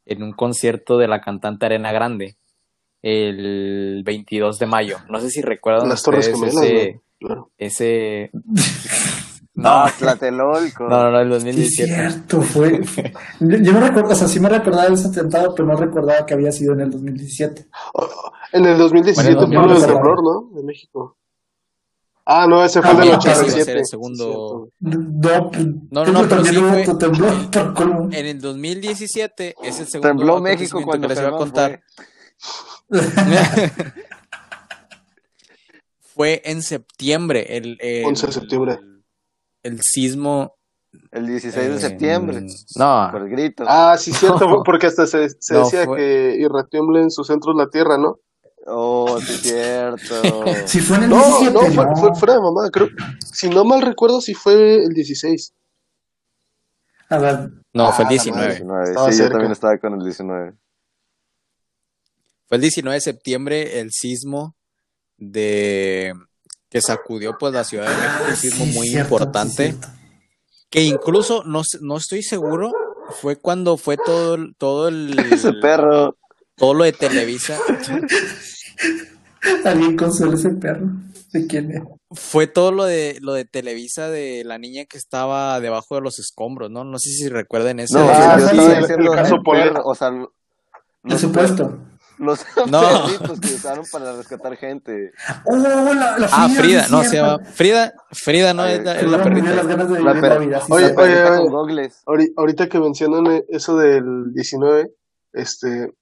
en 0.04 0.22
un 0.22 0.32
concierto 0.32 0.96
de 0.96 1.08
la 1.08 1.20
cantante 1.20 1.66
Arena 1.66 1.92
Grande 1.92 2.36
el 3.02 4.02
22 4.04 4.58
de 4.58 4.66
mayo. 4.66 4.96
No 5.08 5.20
sé 5.20 5.30
si 5.30 5.42
recuerdan 5.42 5.88
Las 5.88 6.02
Torres 6.02 6.28
ese, 6.28 7.00
ese 7.58 8.30
no, 9.54 9.84
Tlatelolco. 9.98 10.84
No, 10.88 11.04
no, 11.04 11.10
no, 11.10 11.20
el 11.20 11.28
2017. 11.28 11.92
Es 11.92 11.98
cierto, 11.98 12.42
fue. 12.42 12.80
Yo 13.40 13.72
no 13.72 13.80
recuerdo, 13.80 14.10
o 14.10 14.14
sea, 14.14 14.28
sí 14.28 14.40
me 14.40 14.48
recordaba 14.48 14.88
de 14.88 14.94
ese 14.94 15.08
atentado, 15.08 15.54
pero 15.54 15.68
no 15.68 15.76
recordaba 15.76 16.24
que 16.24 16.34
había 16.34 16.52
sido 16.52 16.74
en 16.74 16.80
el 16.80 16.90
2017. 16.90 17.66
en 18.52 18.64
el 18.64 18.78
2017 18.78 19.14
fue 19.14 19.44
el 19.44 19.50
temblor, 19.50 20.22
¿no? 20.22 20.50
De 20.54 20.64
México. 20.64 21.16
Ah, 22.24 22.46
no, 22.46 22.64
ese 22.64 22.80
fue 22.80 22.92
el 22.92 22.98
del 22.98 23.14
87. 23.14 23.72
el 23.72 23.86
segundo. 23.86 24.68
No, 24.78 25.50
no, 25.90 26.04
no, 26.04 26.28
pero 26.28 26.44
sí 26.44 26.54
fue. 26.56 26.84
En 28.12 28.26
el 28.26 28.40
2017 28.40 29.56
es 29.62 29.80
el 29.80 29.86
segundo. 29.88 30.08
Tembló 30.08 30.40
México 30.40 30.80
cuando 30.84 31.08
les 31.08 31.18
iba 31.18 31.28
a 31.28 31.32
contar. 31.32 31.82
fue 36.14 36.42
en 36.44 36.62
septiembre. 36.62 37.56
El, 37.56 37.76
el 37.80 38.04
11 38.04 38.26
de 38.26 38.32
septiembre. 38.32 38.78
El, 39.62 39.80
sismo. 39.82 40.54
El 41.10 41.26
16 41.26 41.68
de 41.70 41.80
septiembre. 41.80 42.46
No. 42.76 43.08
Por 43.10 43.28
grito. 43.28 43.64
Ah, 43.66 43.96
sí, 43.98 44.12
cierto, 44.12 44.62
porque 44.64 44.86
hasta 44.86 45.06
se, 45.06 45.30
se 45.40 45.56
decía 45.56 45.86
que 45.86 46.36
y 46.38 46.46
retiembla 46.46 47.00
en 47.00 47.10
sus 47.10 47.26
centros 47.26 47.56
la 47.56 47.68
tierra, 47.68 47.98
¿no? 47.98 48.20
Oh, 48.66 49.20
sí 49.20 49.32
es 49.32 49.40
cierto. 49.40 50.44
si 50.66 50.80
fue 50.80 50.96
en 50.98 51.04
el 51.04 51.10
no, 51.10 51.16
17, 51.16 51.52
no, 51.52 51.60
fue, 51.60 51.84
no. 51.86 51.96
fue 51.96 52.14
fuera 52.14 52.34
de 52.34 52.40
mamá. 52.40 52.70
Creo, 52.70 52.88
si 53.32 53.48
no 53.48 53.64
mal 53.64 53.82
recuerdo, 53.82 54.20
si 54.20 54.34
fue 54.34 54.84
el 54.84 54.92
16. 54.92 55.52
A 57.08 57.18
ver. 57.18 57.50
No, 57.72 57.86
ah, 57.88 57.92
fue 57.92 58.04
el 58.04 58.10
19. 58.10 58.48
19. 58.48 58.86
Sí, 58.86 58.92
cerca. 58.94 59.24
yo 59.24 59.30
también 59.30 59.52
estaba 59.52 59.78
con 59.78 59.94
el 59.94 60.04
19. 60.04 60.54
Fue 62.46 62.56
el 62.56 62.60
19 62.60 62.94
de 62.94 63.00
septiembre 63.00 63.80
el 63.80 63.90
sismo 63.92 64.54
de 65.16 66.14
que 66.68 66.80
sacudió 66.80 67.36
pues 67.38 67.52
la 67.52 67.64
Ciudad 67.64 67.88
de 67.88 67.96
México, 67.96 68.24
un 68.28 68.36
sismo 68.36 68.66
muy 68.66 68.88
cierto, 68.88 69.14
importante. 69.14 69.74
que 70.70 70.82
incluso 70.82 71.44
no, 71.44 71.62
no 71.80 71.96
estoy 71.98 72.22
seguro, 72.22 72.72
fue 73.20 73.36
cuando 73.36 73.76
fue 73.76 73.96
todo, 73.98 74.38
todo 74.56 74.88
el. 74.88 75.18
Ese 75.32 75.52
perro. 75.54 76.16
todo 76.56 76.74
lo 76.74 76.84
de 76.84 76.92
Televisa. 76.92 77.58
Alguien 79.64 79.96
consuela 79.96 80.34
ese 80.34 80.50
perro. 80.50 80.86
¿De 81.32 81.46
quién 81.46 81.70
es? 81.72 81.82
Fue 82.12 82.46
todo 82.46 82.72
lo 82.72 82.84
de 82.84 83.16
lo 83.22 83.32
de 83.32 83.44
Televisa 83.46 84.08
de 84.10 84.42
la 84.44 84.58
niña 84.58 84.84
que 84.84 84.98
estaba 84.98 85.58
debajo 85.60 85.94
de 85.94 86.02
los 86.02 86.18
escombros, 86.18 86.70
¿no? 86.70 86.84
No 86.84 86.98
sé 86.98 87.10
si 87.10 87.28
recuerden 87.28 87.80
eso. 87.80 87.98
No, 87.98 88.08
Ah, 88.10 88.36
yo 88.38 88.46
sí, 88.48 88.50
estaba 88.56 88.72
el- 88.74 88.80
diciendo 88.80 89.12
el 89.12 89.18
caso 89.18 89.34
el 89.36 89.42
perro, 89.42 89.82
o 89.84 89.94
sea, 89.94 90.10
Por 90.10 90.30
los, 91.04 91.20
supuesto. 91.20 91.78
los 92.18 92.40
No. 92.70 93.06
perritos 93.06 93.40
que 93.40 93.54
usaron 93.54 93.84
para 93.90 94.14
rescatar 94.14 94.56
gente. 94.58 95.12
¡Oh, 95.46 95.56
la, 95.56 96.18
la 96.18 96.28
Ah, 96.30 96.48
Frida, 96.50 96.86
no, 96.90 97.02
se 97.02 97.16
llama 97.16 97.38
Frida, 97.54 97.94
Frida, 98.12 98.52
¿no? 98.52 98.62
Ay, 98.64 98.74
Es 98.76 98.84
la, 98.84 98.92
es 98.92 99.00
Frida 99.00 99.16
la 99.16 99.24
murió 99.24 99.42
las 99.42 99.54
perrita. 99.54 99.66
ganas 99.76 99.88
de 99.90 100.02
La 100.02 100.12
per- 100.20 100.38
vida. 100.46 100.62
Oye, 100.68 100.86
sí. 100.88 100.94
oye, 100.98 101.14
Perrita 101.24 101.92
oye. 102.06 102.32
Ahorita 102.36 102.68
que 102.68 102.78
mencionan 102.78 103.42
eso 103.48 103.76
del 103.78 104.34
19, 104.34 104.90
este, 105.32 105.92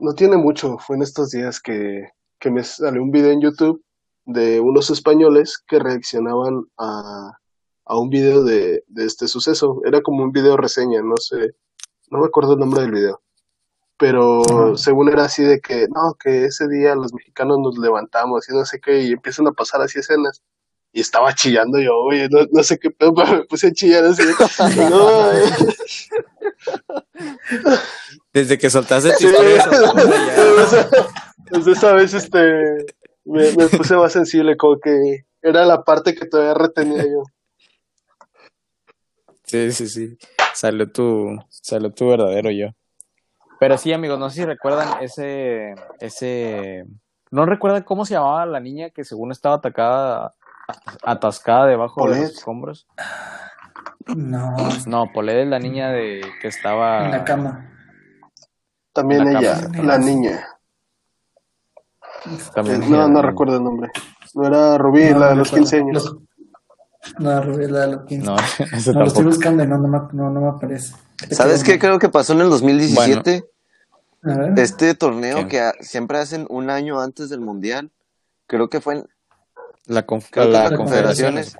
no 0.00 0.14
tiene 0.14 0.36
mucho, 0.36 0.78
fue 0.78 0.96
en 0.96 1.02
estos 1.02 1.30
días 1.30 1.60
que, 1.60 2.08
que 2.38 2.50
me 2.50 2.62
salió 2.64 3.02
un 3.02 3.10
video 3.10 3.30
en 3.30 3.40
YouTube 3.40 3.82
de 4.24 4.60
unos 4.60 4.90
españoles 4.90 5.62
que 5.66 5.78
reaccionaban 5.78 6.64
a, 6.78 7.38
a 7.84 7.98
un 7.98 8.08
video 8.08 8.44
de, 8.44 8.84
de 8.86 9.04
este 9.04 9.26
suceso. 9.26 9.80
Era 9.84 10.00
como 10.00 10.22
un 10.22 10.32
video 10.32 10.56
reseña, 10.56 11.02
no 11.02 11.16
sé, 11.16 11.54
no 12.10 12.18
me 12.20 12.26
acuerdo 12.26 12.54
el 12.54 12.60
nombre 12.60 12.82
del 12.82 12.92
video. 12.92 13.20
Pero 13.98 14.76
según 14.76 15.08
era 15.08 15.24
así 15.24 15.44
de 15.44 15.60
que, 15.60 15.86
no, 15.88 16.14
que 16.22 16.46
ese 16.46 16.68
día 16.68 16.94
los 16.94 17.12
mexicanos 17.14 17.58
nos 17.58 17.78
levantamos 17.78 18.48
y 18.48 18.52
no 18.52 18.64
sé 18.64 18.80
qué, 18.80 19.02
y 19.02 19.12
empiezan 19.12 19.46
a 19.46 19.52
pasar 19.52 19.80
así 19.80 19.98
escenas. 19.98 20.42
Y 20.92 21.00
estaba 21.00 21.32
chillando 21.34 21.80
yo, 21.80 21.96
oye, 21.96 22.28
no, 22.28 22.40
no 22.50 22.62
sé 22.62 22.78
qué 22.78 22.90
pedo, 22.90 23.14
pero 23.14 23.32
me 23.32 23.44
puse 23.44 23.68
a 23.68 23.72
chillar 23.72 24.04
así. 24.04 24.22
No, 24.90 25.30
Desde 28.32 28.56
que 28.58 28.70
soltaste 28.70 29.12
tu 29.18 29.26
historia 29.26 29.64
Desde- 29.66 30.88
Desde 31.50 31.72
esa 31.72 31.92
vez 31.92 32.14
este, 32.14 32.86
me, 33.24 33.52
me 33.52 33.66
puse 33.68 33.94
más 33.96 34.12
sensible, 34.12 34.56
como 34.56 34.78
que 34.80 35.26
era 35.42 35.64
la 35.66 35.82
parte 35.84 36.14
que 36.14 36.26
todavía 36.26 36.54
retenía 36.54 37.02
yo. 37.04 37.24
Sí, 39.44 39.70
sí, 39.72 39.86
sí. 39.88 40.18
Salió 40.54 40.90
tu, 40.90 41.36
salió 41.50 41.90
tu 41.92 42.08
verdadero 42.08 42.50
yo. 42.50 42.68
Pero 43.60 43.76
sí, 43.76 43.92
amigos, 43.92 44.18
no 44.18 44.30
sé 44.30 44.36
si 44.36 44.44
recuerdan 44.46 45.02
ese, 45.02 45.74
ese, 46.00 46.84
no 47.30 47.44
recuerdan 47.44 47.82
cómo 47.82 48.04
se 48.06 48.14
llamaba 48.14 48.46
la 48.46 48.60
niña 48.60 48.90
que 48.90 49.04
según 49.04 49.30
estaba 49.30 49.56
atacada, 49.56 50.34
atascada 51.04 51.66
debajo 51.66 52.08
de 52.08 52.16
los 52.20 52.30
escombros. 52.30 52.86
No, 54.16 54.56
No, 54.86 55.12
Poled 55.12 55.36
es 55.42 55.48
la 55.48 55.58
niña 55.58 55.90
de 55.90 56.22
que 56.40 56.48
estaba. 56.48 57.04
en 57.04 57.10
la 57.10 57.24
cama. 57.24 57.68
También 58.92 59.32
La 59.32 59.40
ella, 59.40 59.68
la 59.82 59.98
niña. 59.98 60.46
también 62.54 62.82
Eh, 62.82 62.86
no, 62.88 63.08
no 63.08 63.22
recuerdo 63.22 63.56
el 63.56 63.64
nombre. 63.64 63.90
No 64.34 64.46
era 64.46 64.78
Rubí, 64.78 65.10
No, 65.10 65.18
la 65.18 65.28
de 65.28 65.32
no 65.32 65.38
los 65.40 65.50
recuerdo. 65.50 65.70
15 65.70 65.76
años. 65.78 66.04
Los- 66.04 66.16
No, 67.18 67.42
Rubí, 67.42 67.66
la 67.68 67.80
de 67.86 67.92
los 67.96 68.04
15. 68.04 68.26
No, 68.26 68.36
No, 68.94 69.00
lo 69.00 69.06
estoy 69.06 69.24
buscando 69.24 69.64
y 69.64 69.66
no, 69.66 69.78
no, 69.78 69.88
me, 69.88 69.98
no, 70.12 70.30
no 70.30 70.40
me 70.40 70.48
aparece. 70.48 70.94
¿Sabes 71.30 71.64
qué 71.64 71.78
creo 71.78 71.98
que 71.98 72.08
pasó 72.08 72.32
en 72.34 72.40
el 72.42 72.50
2017? 72.50 73.44
A 74.24 74.36
ver. 74.38 74.58
Este 74.58 74.94
torneo 74.94 75.36
¿Qué? 75.38 75.48
que 75.48 75.60
a- 75.60 75.72
siempre 75.80 76.18
hacen 76.18 76.46
un 76.48 76.70
año 76.70 77.00
antes 77.00 77.28
del 77.28 77.40
mundial. 77.40 77.90
Creo 78.46 78.68
que 78.68 78.80
fue 78.80 78.94
en, 78.96 79.06
La, 79.86 80.06
conf- 80.06 80.28
Creo 80.30 80.46
que 80.46 80.52
la 80.52 80.68
las 80.68 80.78
confederaciones. 80.78 81.56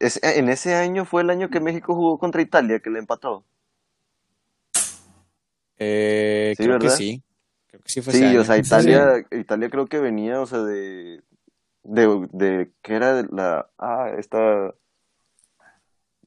en 0.00 0.48
ese 0.48 0.74
año 0.74 1.04
fue 1.04 1.22
el 1.22 1.30
año 1.30 1.50
que 1.50 1.60
México 1.60 1.94
jugó 1.94 2.18
contra 2.18 2.40
Italia, 2.40 2.78
que 2.80 2.88
le 2.90 2.98
empató. 3.00 3.44
Eh, 5.78 6.54
Sí, 6.56 6.64
creo 6.64 6.78
que 6.78 6.90
sí. 6.90 7.22
Creo 7.68 7.82
que 7.82 7.88
sí 7.90 8.00
fue 8.00 8.12
ese 8.12 8.20
Sí, 8.20 8.26
año. 8.26 8.40
o 8.40 8.44
sea, 8.44 8.56
Sí. 8.62 8.62
Italia, 8.66 9.26
Italia 9.30 9.70
creo 9.70 9.86
que 9.86 9.98
venía, 9.98 10.40
o 10.40 10.46
sea, 10.46 10.60
de, 10.60 11.22
de, 11.84 12.28
de, 12.32 12.70
¿qué 12.82 12.94
era 12.94 13.14
de 13.14 13.28
la, 13.30 13.68
ah, 13.78 14.10
esta, 14.18 14.38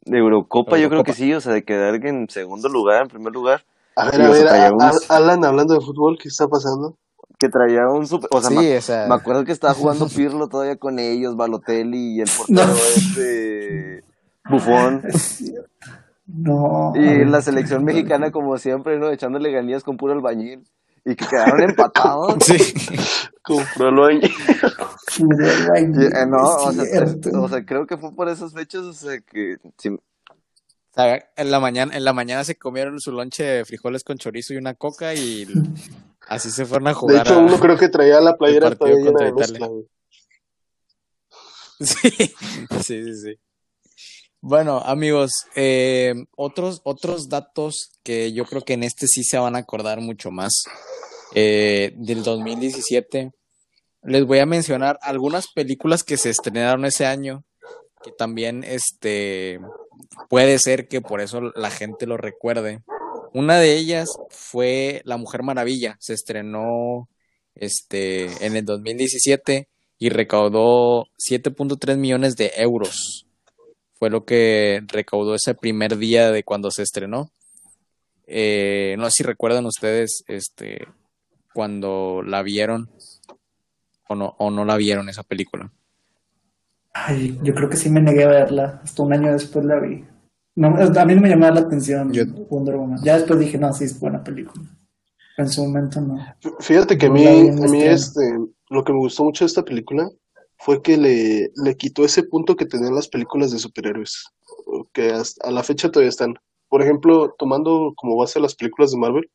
de 0.06 0.18
Eurocopa, 0.18 0.78
yo 0.78 0.90
creo 0.90 1.04
que 1.04 1.14
sí, 1.14 1.34
o 1.34 1.42
sea, 1.42 1.54
de 1.54 1.64
quedar 1.64 1.96
en 2.06 2.30
segundo 2.30 2.70
lugar, 2.70 3.04
en 3.04 3.08
primer 3.10 3.34
lugar, 3.34 3.64
A 3.96 4.10
ver, 4.10 4.48
a 4.48 4.68
a- 4.68 4.92
Alan, 5.10 5.46
hablando 5.46 5.74
de 5.74 5.82
fútbol, 5.82 6.18
¿qué 6.22 6.28
está 6.30 6.48
pasando? 6.48 6.98
que 7.38 7.50
traía 7.50 7.88
un 7.88 8.06
super, 8.06 8.30
o 8.32 8.40
sea, 8.40 8.50
Sí, 8.52 8.56
me, 8.56 8.78
o 8.78 8.82
sea, 8.82 9.08
me 9.08 9.16
acuerdo 9.16 9.44
que 9.46 9.52
estaba 9.52 9.74
jugando 9.74 10.08
Pirlo 10.16 10.48
todavía 10.48 10.76
con 10.76 11.00
ellos, 11.00 11.36
Balotelli 11.36 12.18
y 12.18 12.22
el 12.22 12.30
portero 12.38 12.68
No. 12.68 12.74
este, 12.76 14.04
Bufón. 14.48 15.04
No. 16.34 16.94
Y 16.96 17.26
la 17.26 17.42
selección 17.42 17.84
mexicana, 17.84 18.32
como 18.32 18.58
siempre, 18.58 18.98
¿no? 19.00 19.10
Echándole 19.12 19.52
ganías 19.52 19.84
con 19.84 19.98
puro 19.98 20.14
albañil. 20.14 20.64
Y 21.04 21.16
que 21.16 21.26
quedaron 21.26 21.62
empatados. 21.70 22.36
sí. 22.46 22.56
El 23.80 24.00
Ay, 25.76 25.92
Y, 25.92 26.06
eh, 26.06 26.26
no, 26.28 26.38
o 26.44 26.72
sea, 26.72 26.86
cierto. 26.86 27.42
o 27.42 27.50
sea, 27.50 27.66
creo 27.66 27.86
que 27.88 27.98
fue 27.98 28.14
por 28.16 28.30
esas 28.30 28.54
fechas, 28.54 28.82
o 28.84 28.94
sea, 28.94 29.20
que 29.20 29.58
sí, 29.78 29.90
O 29.90 30.00
sea, 30.94 31.26
en 31.36 31.52
la 31.52 31.60
mañana, 31.60 31.96
en 31.98 32.04
la 32.06 32.14
mañana 32.14 32.44
se 32.44 32.56
comieron 32.56 33.00
su 33.00 33.12
lonche 33.12 33.44
de 33.44 33.66
frijoles 33.66 34.04
con 34.04 34.18
chorizo 34.20 34.54
y 34.54 34.58
una 34.58 34.76
coca 34.76 35.14
y 35.16 35.48
así 36.30 36.52
se 36.52 36.66
fueron 36.66 36.88
a 36.88 36.92
De 36.92 36.96
jugar. 36.96 37.26
hecho, 37.28 37.34
a- 37.36 37.40
uno 37.40 37.60
creo 37.60 37.78
que 37.78 37.90
traía 37.90 38.22
la 38.22 38.38
playera 38.38 38.74
todavía 38.76 39.04
llena 39.04 39.26
de 39.26 39.34
mezcla. 39.34 39.70
Sí, 41.80 42.10
sí, 42.12 42.34
sí, 42.84 43.16
sí. 43.16 43.40
Bueno, 44.44 44.80
amigos, 44.80 45.46
eh, 45.56 46.16
otros, 46.36 46.82
otros 46.84 47.30
datos 47.30 47.92
que 48.02 48.34
yo 48.34 48.44
creo 48.46 48.64
que 48.64 48.74
en 48.74 48.82
este 48.82 49.06
sí 49.06 49.24
se 49.24 49.38
van 49.38 49.56
a 49.56 49.60
acordar 49.60 50.02
mucho 50.02 50.32
más 50.32 50.64
eh, 51.36 51.94
del 51.96 52.24
2017. 52.24 53.34
Les 54.02 54.26
voy 54.26 54.40
a 54.40 54.48
mencionar 54.48 54.98
algunas 55.04 55.48
películas 55.54 56.04
que 56.04 56.18
se 56.18 56.32
estrenaron 56.32 56.86
ese 56.86 57.06
año, 57.06 57.44
que 58.04 58.12
también 58.12 58.64
este, 58.64 59.60
puede 60.28 60.58
ser 60.58 60.88
que 60.88 61.02
por 61.02 61.22
eso 61.22 61.42
la 61.54 61.70
gente 61.70 62.08
lo 62.08 62.18
recuerde. 62.18 62.82
Una 63.36 63.60
de 63.60 63.78
ellas 63.78 64.10
fue 64.30 65.04
La 65.06 65.18
Mujer 65.18 65.44
Maravilla, 65.44 65.98
se 66.00 66.14
estrenó 66.14 67.10
este, 67.54 68.44
en 68.44 68.56
el 68.56 68.66
2017 68.66 69.70
y 70.00 70.10
recaudó 70.10 71.06
7.3 71.30 71.98
millones 71.98 72.36
de 72.38 72.54
euros. 72.56 73.28
Fue 74.02 74.10
lo 74.10 74.26
que 74.26 74.82
recaudó 74.88 75.36
ese 75.36 75.54
primer 75.54 75.96
día 75.96 76.32
de 76.32 76.44
cuando 76.44 76.72
se 76.72 76.82
estrenó. 76.82 77.30
Eh, 78.26 78.96
no 78.98 79.06
sé 79.06 79.12
si 79.18 79.24
recuerdan 79.24 79.68
ustedes 79.68 80.24
este, 80.28 80.88
cuando 81.54 82.24
la 82.26 82.42
vieron 82.42 82.90
o 84.10 84.16
no, 84.16 84.34
o 84.40 84.50
no 84.50 84.66
la 84.66 84.76
vieron 84.78 85.08
esa 85.08 85.22
película. 85.22 85.72
Ay, 86.92 87.38
yo 87.44 87.54
creo 87.54 87.70
que 87.70 87.78
sí 87.78 87.92
me 87.92 88.02
negué 88.02 88.24
a 88.24 88.30
verla. 88.30 88.82
Hasta 88.84 89.04
un 89.04 89.14
año 89.14 89.34
después 89.34 89.64
la 89.66 89.80
vi. 89.80 90.04
No, 90.56 90.70
a 90.78 91.06
mí 91.06 91.14
no 91.14 91.22
me 91.22 91.30
llamaba 91.30 91.54
la 91.54 91.62
atención 91.62 92.12
Yo- 92.12 92.26
Wonder 92.50 92.78
Woman. 92.78 93.04
Ya 93.04 93.20
después 93.20 93.40
dije, 93.40 93.60
no, 93.60 93.72
sí 93.72 93.84
es 93.84 94.00
buena 94.00 94.24
película. 94.24 94.66
En 95.38 95.48
su 95.48 95.64
momento 95.64 96.02
no. 96.02 96.18
Fíjate 96.60 96.98
que 96.98 97.06
a 97.06 97.10
mí, 97.12 97.28
a 97.28 97.32
mí 97.68 97.84
este 97.84 97.92
este, 97.92 98.22
lo 98.72 98.84
que 98.84 98.94
me 98.94 98.98
gustó 98.98 99.26
mucho 99.26 99.46
de 99.46 99.50
esta 99.50 99.62
película 99.64 100.10
fue 100.64 100.82
que 100.84 100.96
le, 100.96 101.52
le 101.56 101.76
quitó 101.76 102.06
ese 102.06 102.24
punto 102.24 102.56
que 102.56 102.68
tenían 102.68 102.94
las 102.94 103.08
películas 103.08 103.52
de 103.52 103.58
superhéroes, 103.58 104.30
que 104.94 105.10
hasta 105.10 105.48
a 105.48 105.52
la 105.52 105.64
fecha 105.64 105.90
todavía 105.90 106.10
están. 106.10 106.36
Por 106.70 106.84
ejemplo, 106.84 107.34
tomando 107.38 107.94
como 107.98 108.16
base 108.16 108.40
las 108.40 108.56
películas 108.56 108.92
de 108.92 108.98
Marvel, 108.98 109.30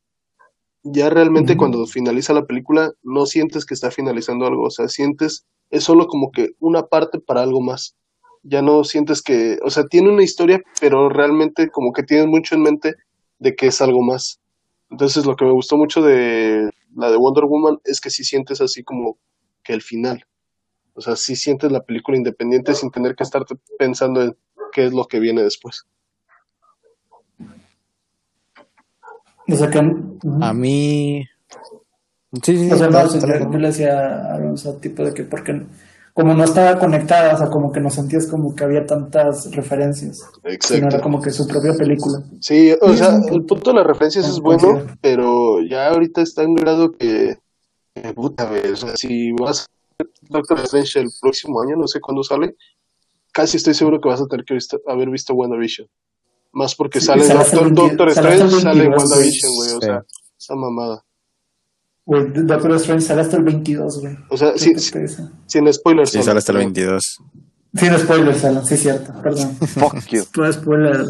ya 0.83 1.09
realmente 1.09 1.57
cuando 1.57 1.85
finaliza 1.85 2.33
la 2.33 2.45
película 2.45 2.93
no 3.03 3.25
sientes 3.25 3.65
que 3.65 3.73
está 3.73 3.91
finalizando 3.91 4.45
algo, 4.45 4.63
o 4.63 4.69
sea, 4.69 4.87
sientes, 4.87 5.45
es 5.69 5.83
solo 5.83 6.07
como 6.07 6.31
que 6.31 6.51
una 6.59 6.83
parte 6.83 7.19
para 7.19 7.41
algo 7.41 7.59
más. 7.59 7.95
Ya 8.43 8.61
no 8.61 8.85
sientes 8.85 9.21
que, 9.21 9.59
o 9.63 9.69
sea, 9.69 9.85
tiene 9.85 10.09
una 10.09 10.23
historia, 10.23 10.61
pero 10.79 11.09
realmente 11.09 11.69
como 11.69 11.91
que 11.91 12.03
tienes 12.03 12.27
mucho 12.27 12.55
en 12.55 12.61
mente 12.61 12.95
de 13.39 13.53
que 13.53 13.67
es 13.67 13.81
algo 13.81 14.01
más. 14.01 14.39
Entonces 14.89 15.25
lo 15.25 15.35
que 15.35 15.43
me 15.43 15.51
gustó 15.51 15.75
mucho 15.75 16.01
de 16.01 16.69
la 16.95 17.11
de 17.11 17.17
Wonder 17.17 17.43
Woman 17.45 17.79
es 17.83 17.99
que 17.99 18.09
sí 18.09 18.23
sientes 18.23 18.61
así 18.61 18.81
como 18.81 19.17
que 19.63 19.73
el 19.73 19.81
final. 19.81 20.25
O 20.97 21.01
sea, 21.01 21.15
sí 21.15 21.35
sientes 21.35 21.71
la 21.71 21.83
película 21.83 22.17
independiente 22.17 22.73
sin 22.73 22.89
tener 22.91 23.15
que 23.15 23.23
estar 23.23 23.43
pensando 23.77 24.21
en 24.23 24.35
qué 24.73 24.85
es 24.87 24.93
lo 24.93 25.05
que 25.05 25.19
viene 25.19 25.43
después. 25.43 25.85
O 29.49 29.55
sea 29.55 29.69
que. 29.69 29.79
A 30.41 30.53
mí... 30.53 31.23
Sí, 32.43 32.57
sí, 32.57 32.71
O 32.71 32.75
sea, 32.75 32.87
no, 32.87 32.93
dale, 32.93 33.07
o 33.07 33.09
sea, 33.09 33.21
dale. 33.21 33.45
yo, 33.45 33.51
yo 33.51 33.57
le 33.57 33.67
decía 33.67 34.33
a 34.33 34.37
o 34.51 34.57
sea, 34.57 34.77
tipo 34.79 35.03
de 35.03 35.13
que 35.13 35.23
porque 35.23 35.65
como 36.13 36.33
no 36.33 36.43
estaba 36.43 36.79
conectada, 36.79 37.35
o 37.35 37.37
sea, 37.37 37.47
como 37.47 37.71
que 37.71 37.79
no 37.79 37.89
sentías 37.89 38.27
como 38.27 38.55
que 38.55 38.63
había 38.63 38.85
tantas 38.85 39.51
referencias. 39.55 40.19
Sino 40.59 40.87
era 40.87 40.99
como 40.99 41.21
que 41.21 41.29
su 41.31 41.47
propia 41.47 41.73
película. 41.75 42.19
Sí, 42.41 42.73
o 42.81 42.93
Sí, 42.93 42.97
sea, 42.97 43.09
el 43.31 43.45
punto 43.45 43.71
de 43.71 43.77
las 43.77 43.87
referencias 43.87 44.27
es 44.27 44.39
bueno, 44.39 44.67
Considero. 44.69 44.97
pero 45.01 45.61
ya 45.61 45.89
ahorita 45.89 46.21
está 46.21 46.43
en 46.43 46.55
grado 46.55 46.91
que, 46.91 47.37
que 47.93 48.13
puta, 48.13 48.49
güey, 48.49 48.71
o 48.71 48.75
sea, 48.75 48.95
si 48.95 49.31
vas 49.33 49.67
Doctor 50.29 50.59
Strange 50.59 50.99
el 50.99 51.09
próximo 51.21 51.61
año, 51.61 51.75
no 51.75 51.87
sé 51.87 51.99
cuándo 51.99 52.23
sale, 52.23 52.55
casi 53.31 53.57
estoy 53.57 53.73
seguro 53.73 53.99
que 54.01 54.09
vas 54.09 54.21
a 54.21 54.25
tener 54.27 54.45
que 54.45 54.53
visto- 54.53 54.81
haber 54.87 55.09
visto 55.09 55.33
WandaVision. 55.33 55.87
Más 56.53 56.75
porque 56.75 56.99
Sí, 56.99 57.07
sale 57.07 57.23
sale 57.23 57.39
Doctor, 57.39 57.59
el 57.67 57.73
20 57.73 57.81
Doctor 57.81 58.09
Strange, 58.09 58.61
sale 58.61 58.79
22, 58.81 59.03
WandaVision, 59.03 59.53
güey, 59.55 59.71
o 59.73 59.81
sea, 59.81 60.03
esa 60.39 60.55
mamada. 60.55 61.03
Güey, 62.05 62.23
Doctor 62.33 62.71
Strange 62.75 63.01
sale 63.05 63.21
hasta 63.21 63.37
el 63.37 63.43
22, 63.43 63.99
güey. 63.99 64.15
O 64.29 64.37
sea, 64.37 64.57
sí, 64.57 64.73
sí, 64.79 64.91
sin 65.45 65.73
spoilers. 65.73 66.09
Sí, 66.11 66.23
sale 66.23 66.39
hasta 66.39 66.51
el 66.53 66.57
22. 66.59 67.17
Sin 67.75 67.97
spoilers, 67.99 68.43
Alan, 68.45 68.65
sí, 68.65 68.77
cierto, 68.77 69.13
perdón. 69.21 69.55
Fuck 69.67 70.05
you. 70.07 70.23
Todo 70.33 70.51
spoiler. 70.53 71.05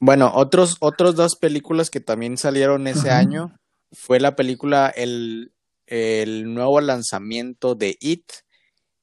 Bueno, 0.00 0.30
otros, 0.34 0.76
otros 0.80 1.16
dos 1.16 1.34
películas 1.36 1.90
que 1.90 2.00
también 2.00 2.36
salieron 2.36 2.86
ese 2.86 3.10
Ajá. 3.10 3.18
año 3.18 3.56
fue 3.92 4.20
la 4.20 4.36
película 4.36 4.88
el, 4.94 5.52
el 5.88 6.52
nuevo 6.52 6.80
lanzamiento 6.80 7.74
de 7.74 7.96
It 8.00 8.24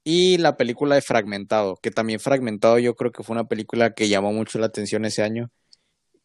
y 0.04 0.38
la 0.38 0.56
película 0.56 0.96
de 0.96 1.02
Fragmentado, 1.02 1.78
que 1.82 1.92
también 1.92 2.20
Fragmentado 2.20 2.78
yo 2.80 2.96
creo 2.96 3.12
que 3.12 3.24
fue 3.24 3.34
una 3.34 3.46
película 3.46 3.94
que 3.94 4.08
llamó 4.08 4.32
mucho 4.32 4.60
la 4.60 4.68
atención 4.68 5.04
ese 5.04 5.24
año 5.24 5.50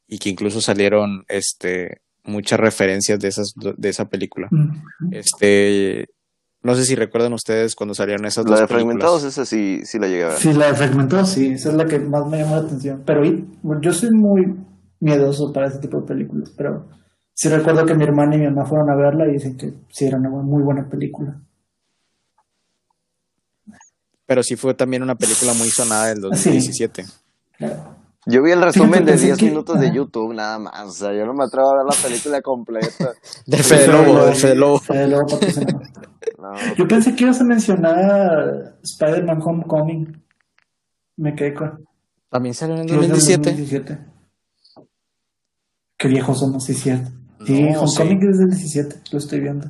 y 0.07 0.19
que 0.19 0.29
incluso 0.29 0.61
salieron 0.61 1.25
este 1.29 2.03
muchas 2.25 2.61
referencias 2.61 3.19
de 3.19 3.29
esas 3.29 3.55
de 3.57 3.89
esa 3.89 4.09
película. 4.09 4.49
Este 5.11 6.09
no 6.63 6.75
sé 6.75 6.85
si 6.85 6.95
recuerdan 6.95 7.33
ustedes 7.33 7.75
cuando 7.75 7.95
salieron 7.95 8.27
esas 8.27 8.45
La 8.45 8.51
dos 8.51 8.61
de 8.61 8.67
películas. 8.67 8.99
Fragmentados, 8.99 9.25
esa 9.25 9.47
sí, 9.47 9.81
sí 9.85 9.99
la 9.99 10.09
llegué 10.09 10.25
a 10.25 10.29
ver. 10.29 10.37
Sí, 10.37 10.53
la 10.53 10.67
de 10.67 10.75
Fragmentado, 10.75 11.25
sí, 11.25 11.47
esa 11.53 11.71
es 11.71 11.75
la 11.75 11.87
que 11.87 11.99
más 11.99 12.27
me 12.27 12.39
llamó 12.39 12.57
la 12.57 12.63
atención. 12.63 13.03
Pero 13.07 13.23
yo 13.81 13.93
soy 13.95 14.11
muy 14.11 14.57
miedoso 15.01 15.53
para 15.55 15.69
ese 15.69 15.79
tipo 15.79 16.03
de 16.03 16.07
películas, 16.07 16.53
pero 16.55 16.87
sí 17.41 17.49
recuerdo 17.49 17.86
que 17.86 17.95
mi 17.95 18.05
hermana 18.05 18.36
y 18.36 18.38
mi 18.41 18.45
mamá 18.51 18.66
fueron 18.66 18.91
a 18.91 18.95
verla 18.97 19.26
y 19.26 19.32
dicen 19.32 19.57
que 19.57 19.72
sí 19.88 20.05
era 20.05 20.18
una 20.18 20.28
muy 20.28 20.62
buena 20.62 20.86
película. 20.91 21.41
Pero 24.26 24.43
sí 24.43 24.57
fue 24.57 24.74
también 24.74 25.03
una 25.03 25.14
película 25.14 25.55
muy 25.55 25.68
sonada 25.70 26.09
del 26.09 26.20
2017. 26.20 27.05
Claro. 27.57 27.97
Yo 28.26 28.43
vi 28.43 28.51
el 28.51 28.61
resumen 28.61 29.07
de 29.07 29.12
pensé 29.12 29.26
10 29.26 29.38
que- 29.38 29.45
minutos 29.47 29.80
de. 29.80 29.91
YouTube, 29.91 30.34
nada 30.34 30.59
más. 30.59 30.86
O 30.86 30.93
sea, 30.93 31.14
yo 31.14 31.24
no 31.24 31.32
me 31.32 31.45
atrevo 31.45 31.70
a 31.70 31.78
ver 31.78 31.86
la 31.97 32.03
película 32.07 32.43
completa. 32.43 33.12
Del 33.47 33.64
Fede 33.64 33.88
Lobo, 33.88 34.24
del 34.26 34.34
Fede 34.34 34.55
Lobo. 34.55 34.78
Fede 34.78 35.09
Lobo. 35.09 35.26
No, 36.38 36.74
Yo 36.76 36.86
pensé 36.86 37.16
que 37.16 37.24
ibas 37.24 37.41
a 37.41 37.45
mencionar 37.45 38.76
Spider-Man 38.82 39.41
Homecoming. 39.43 40.22
Me 41.16 41.34
quedé 41.34 41.55
con. 41.55 41.84
También 42.28 42.55
salió 42.55 42.74
en 42.76 42.82
el 42.82 42.86
que 42.86 42.95
es 42.95 43.01
del 43.01 43.11
2017. 43.11 43.51
2017. 43.51 44.86
Qué 45.97 46.09
viejos 46.09 46.38
somos, 46.38 46.62
sí, 46.64 46.72
es 46.72 46.80
cierto. 46.80 47.11
Sí, 47.45 47.62
No, 47.62 47.80
Homecoming 47.82 48.20
sí. 48.20 48.28
es 48.28 48.38
del 48.38 48.51
17, 48.51 48.97
lo 49.12 49.18
estoy 49.18 49.41
viendo. 49.41 49.66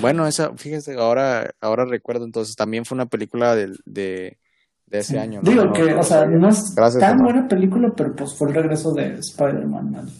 Bueno, 0.00 0.26
esa, 0.26 0.54
fíjese, 0.56 0.94
ahora, 0.94 1.50
ahora 1.60 1.84
recuerdo 1.86 2.24
entonces, 2.24 2.54
también 2.56 2.84
fue 2.84 2.94
una 2.96 3.06
película 3.06 3.54
del- 3.56 3.78
de, 3.86 4.38
de 4.86 4.98
ese 4.98 5.12
Sí. 5.14 5.18
año. 5.18 5.40
¿no? 5.42 5.50
Digo 5.50 5.64
No, 5.64 5.72
que, 5.72 5.82
no 5.94 6.00
o 6.00 6.02
sea, 6.02 6.26
no 6.26 6.48
es 6.48 6.74
Gracias, 6.74 7.00
tan 7.00 7.18
buena 7.18 7.48
película, 7.48 7.92
pero 7.96 8.14
pues 8.14 8.34
fue 8.34 8.48
el 8.48 8.54
regreso 8.54 8.92
de 8.92 9.14
Spider-Man. 9.14 9.96
al- 9.96 10.10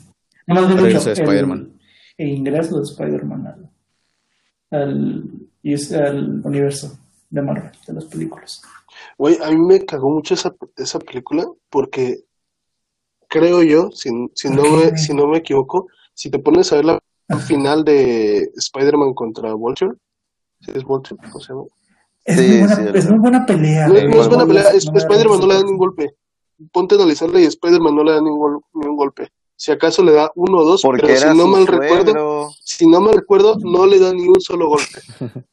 No, 0.46 0.54
más 0.54 0.66
bien 0.68 0.78
Regreso 0.78 1.06
de 1.10 1.12
Spider-Man. 1.12 1.72
El, 2.16 2.26
el 2.28 2.36
ingreso 2.38 2.76
de 2.78 2.82
Spider-Man 2.84 3.46
al, 3.46 3.70
al, 4.70 5.24
al 6.02 6.40
universo 6.46 6.98
de 7.30 7.42
Marvel, 7.42 7.72
de 7.86 7.92
las 7.92 8.04
películas. 8.06 8.62
Güey, 9.18 9.36
a 9.42 9.50
mí 9.50 9.58
me 9.58 9.84
cagó 9.84 10.10
mucho 10.10 10.32
esa, 10.34 10.54
esa 10.76 10.98
película 10.98 11.44
porque 11.70 12.20
creo 13.28 13.62
yo, 13.62 13.90
si, 13.92 14.08
si, 14.34 14.48
no 14.48 14.62
me, 14.62 14.96
si 14.96 15.12
no 15.14 15.26
me 15.26 15.38
equivoco, 15.38 15.88
si 16.18 16.30
te 16.30 16.38
pones 16.40 16.72
a 16.72 16.76
ver 16.76 16.84
la 16.86 16.98
final 17.46 17.84
de 17.84 18.50
Spider-Man 18.56 19.14
contra 19.14 19.54
Vulture, 19.54 19.92
¿sí 20.60 20.72
es 20.74 20.82
Vulture? 20.82 21.20
¿Cómo 21.30 21.40
se 21.40 21.52
llama? 21.52 21.64
Es, 22.24 22.36
Sí, 22.36 22.48
muy, 22.48 22.58
buena, 22.58 22.74
sí, 22.76 22.82
es 22.94 23.10
muy 23.10 23.18
buena 23.20 23.46
pelea. 23.46 23.86
No, 23.88 23.94
no 23.94 24.20
es 24.22 24.28
buena 24.28 24.46
pelea, 24.46 24.62
es- 24.70 24.90
Spider-Man 24.92 25.40
no 25.40 25.46
le 25.46 25.54
da 25.54 25.60
ningún 25.62 25.78
golpe. 25.78 26.14
Ponte 26.72 26.96
a 26.96 26.98
analizarla 26.98 27.40
y 27.40 27.44
Spider-Man 27.44 27.94
no 27.94 28.02
le 28.02 28.12
da 28.12 28.20
ningún, 28.20 28.60
ningún 28.74 28.96
golpe. 28.96 29.28
Si 29.54 29.70
acaso 29.70 30.02
le 30.02 30.12
da 30.12 30.30
uno 30.34 30.58
o 30.58 30.64
dos, 30.64 30.82
porque 30.82 31.02
pero 31.02 31.16
si 31.16 31.28
no 31.38 31.46
mal 31.46 31.66
recuerdo, 31.68 32.50
si 32.64 32.86
no 32.88 33.00
mal 33.00 33.14
recuerdo, 33.14 33.56
no 33.62 33.86
le 33.86 34.00
da 34.00 34.12
ni 34.12 34.26
un 34.26 34.40
solo 34.40 34.66
golpe. 34.68 35.00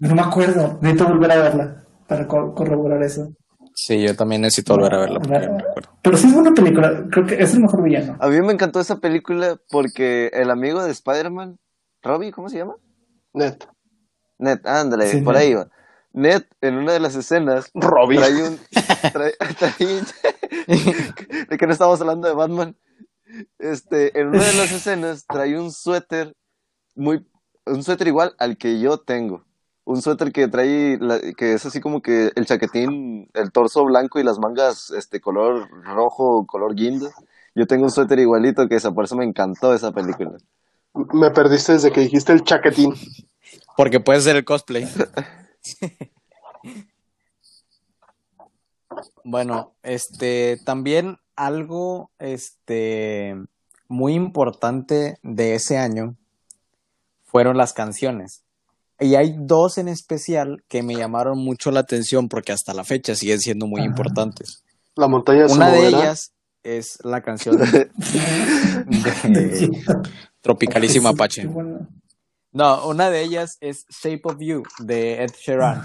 No 0.00 0.14
me 0.14 0.20
acuerdo, 0.22 0.78
necesito 0.82 1.08
volver 1.08 1.32
a 1.32 1.36
verla 1.42 1.86
para 2.08 2.26
co- 2.26 2.54
corroborar 2.54 3.02
eso. 3.02 3.32
Sí, 3.74 4.02
yo 4.02 4.14
también 4.14 4.42
necesito 4.42 4.74
volver 4.74 4.94
a 4.94 4.98
verla 4.98 5.18
porque 5.20 5.46
no. 5.46 5.58
Pero 6.02 6.16
sí 6.16 6.26
es 6.28 6.34
buena 6.34 6.52
película, 6.52 7.04
creo 7.10 7.26
que 7.26 7.42
es 7.42 7.54
el 7.54 7.60
mejor 7.60 7.82
villano. 7.82 8.16
A 8.20 8.28
mí 8.28 8.40
me 8.42 8.52
encantó 8.52 8.80
esa 8.80 8.96
película 8.98 9.58
porque 9.70 10.30
el 10.34 10.50
amigo 10.50 10.82
de 10.84 10.90
Spider-Man, 10.90 11.58
Robbie, 12.02 12.32
¿cómo 12.32 12.48
se 12.48 12.58
llama? 12.58 12.76
Net. 13.32 13.64
Ned, 14.38 14.60
ándale, 14.66 15.06
Sí, 15.08 15.20
por 15.22 15.34
Ned. 15.34 15.40
ahí 15.40 15.54
va. 15.54 15.68
Ned, 16.12 16.42
en 16.60 16.74
una 16.76 16.92
de 16.92 17.00
las 17.00 17.14
escenas, 17.14 17.70
Robbie. 17.74 18.18
trae 18.18 18.42
un... 18.42 18.58
Trae, 19.12 19.32
trae- 19.58 20.04
de 21.48 21.56
que 21.58 21.66
no 21.66 21.72
estamos 21.72 22.00
hablando 22.00 22.28
de 22.28 22.34
Batman. 22.34 22.76
Este, 23.58 24.18
en 24.20 24.28
una 24.28 24.44
de 24.44 24.52
las 24.54 24.72
escenas 24.72 25.24
trae 25.26 25.58
un 25.58 25.72
suéter 25.72 26.34
muy... 26.94 27.26
Un 27.64 27.82
suéter 27.82 28.08
igual 28.08 28.34
al 28.38 28.58
que 28.58 28.80
yo 28.80 28.98
tengo. 28.98 29.44
Un 29.84 30.00
suéter 30.00 30.32
que 30.32 30.46
trae, 30.48 30.96
la- 31.00 31.20
que 31.36 31.54
es 31.54 31.66
así 31.66 31.80
como 31.80 32.02
que 32.02 32.30
el 32.36 32.46
chaquetín, 32.46 33.28
el 33.34 33.50
torso 33.50 33.84
blanco 33.84 34.20
y 34.20 34.22
las 34.22 34.38
mangas, 34.38 34.90
este, 34.90 35.20
color 35.20 35.68
rojo, 35.84 36.46
color 36.46 36.74
guinda. 36.74 37.10
Yo 37.54 37.66
tengo 37.66 37.84
un 37.84 37.90
suéter 37.90 38.18
igualito 38.18 38.68
que 38.68 38.76
esa, 38.76 38.92
por 38.92 39.04
eso 39.04 39.16
me 39.16 39.24
encantó 39.24 39.74
esa 39.74 39.92
película. 39.92 40.32
Me 41.12 41.30
perdiste 41.30 41.72
desde 41.72 41.90
que 41.90 42.00
dijiste 42.02 42.32
el 42.32 42.44
chaquetín. 42.44 42.94
Porque 43.76 44.00
puede 44.00 44.20
ser 44.20 44.36
el 44.36 44.44
cosplay. 44.44 44.88
bueno, 49.24 49.72
este, 49.82 50.58
también 50.64 51.18
algo, 51.36 52.10
este, 52.18 53.36
muy 53.88 54.14
importante 54.14 55.18
de 55.22 55.54
ese 55.54 55.78
año 55.78 56.16
fueron 57.24 57.56
las 57.56 57.72
canciones. 57.72 58.41
Y 59.02 59.16
hay 59.16 59.34
dos 59.36 59.78
en 59.78 59.88
especial 59.88 60.62
que 60.68 60.82
me 60.82 60.94
llamaron 60.94 61.38
mucho 61.38 61.70
la 61.70 61.80
atención 61.80 62.28
porque 62.28 62.52
hasta 62.52 62.72
la 62.72 62.84
fecha 62.84 63.14
siguen 63.14 63.40
siendo 63.40 63.66
muy 63.66 63.80
Ajá. 63.80 63.90
importantes. 63.90 64.62
La 64.94 65.08
montaña 65.08 65.46
Una 65.46 65.70
de 65.70 65.88
ellas 65.88 66.32
es 66.62 66.98
la 67.02 67.22
canción 67.22 67.56
de 67.56 67.90
Tropicalísima 70.40 71.10
Sí, 71.10 71.14
Apache. 71.14 71.50
No, 72.52 72.86
una 72.86 73.10
de 73.10 73.22
ellas 73.22 73.56
es 73.60 73.86
Shape 73.88 74.20
of 74.24 74.36
You 74.38 74.62
de 74.78 75.24
Ed 75.24 75.30
Sheeran. 75.40 75.82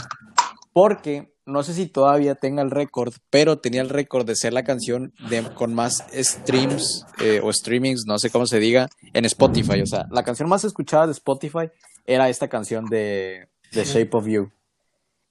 Porque 0.73 1.33
no 1.45 1.63
sé 1.63 1.73
si 1.73 1.87
todavía 1.87 2.35
tenga 2.35 2.61
el 2.61 2.69
récord, 2.69 3.13
pero 3.29 3.59
tenía 3.59 3.81
el 3.81 3.89
récord 3.89 4.27
de 4.27 4.35
ser 4.35 4.51
la 4.51 4.63
canción 4.63 5.13
de, 5.29 5.43
con 5.53 5.73
más 5.73 6.03
streams 6.13 7.05
eh, 7.21 7.39
o 7.41 7.51
streamings, 7.51 8.03
no 8.05 8.19
sé 8.19 8.29
cómo 8.29 8.45
se 8.45 8.59
diga, 8.59 8.89
en 9.13 9.23
Spotify. 9.25 9.81
O 9.81 9.85
sea, 9.85 10.05
la 10.11 10.23
canción 10.23 10.49
más 10.49 10.65
escuchada 10.65 11.05
de 11.05 11.13
Spotify 11.13 11.69
era 12.07 12.29
esta 12.29 12.47
canción 12.47 12.85
de, 12.85 13.49
de 13.71 13.83
Shape 13.83 14.09
of 14.13 14.25
You. 14.25 14.51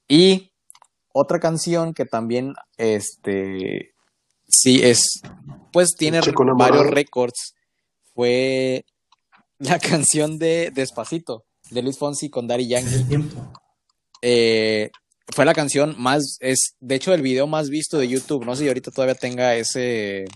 Y 0.07 0.53
otra 1.12 1.41
canción 1.41 1.95
que 1.95 2.05
también, 2.05 2.55
este, 2.77 3.95
sí 4.47 4.81
es, 4.83 5.22
pues 5.72 5.97
tiene 5.97 6.20
varios 6.57 6.87
récords, 6.89 7.55
fue 8.14 8.85
la 9.59 9.79
canción 9.81 10.39
de 10.39 10.70
Despacito, 10.72 11.45
de 11.70 11.83
Luis 11.83 11.99
Fonsi 11.99 12.29
con 12.29 12.47
Daddy 12.47 12.68
Yankee. 12.68 13.24
Eh, 14.22 14.91
fue 15.35 15.45
la 15.45 15.55
canción 15.55 15.95
más, 15.99 16.37
es 16.41 16.77
de 16.81 16.95
hecho 16.95 17.12
el 17.12 17.22
video 17.22 17.47
más 17.47 17.68
visto 17.68 17.99
de 17.99 18.09
YouTube. 18.09 18.45
No 18.45 18.55
sé 18.55 18.62
si 18.62 18.68
ahorita 18.68 18.91
todavía 18.91 19.14
tenga 19.14 19.57
ese, 19.57 20.27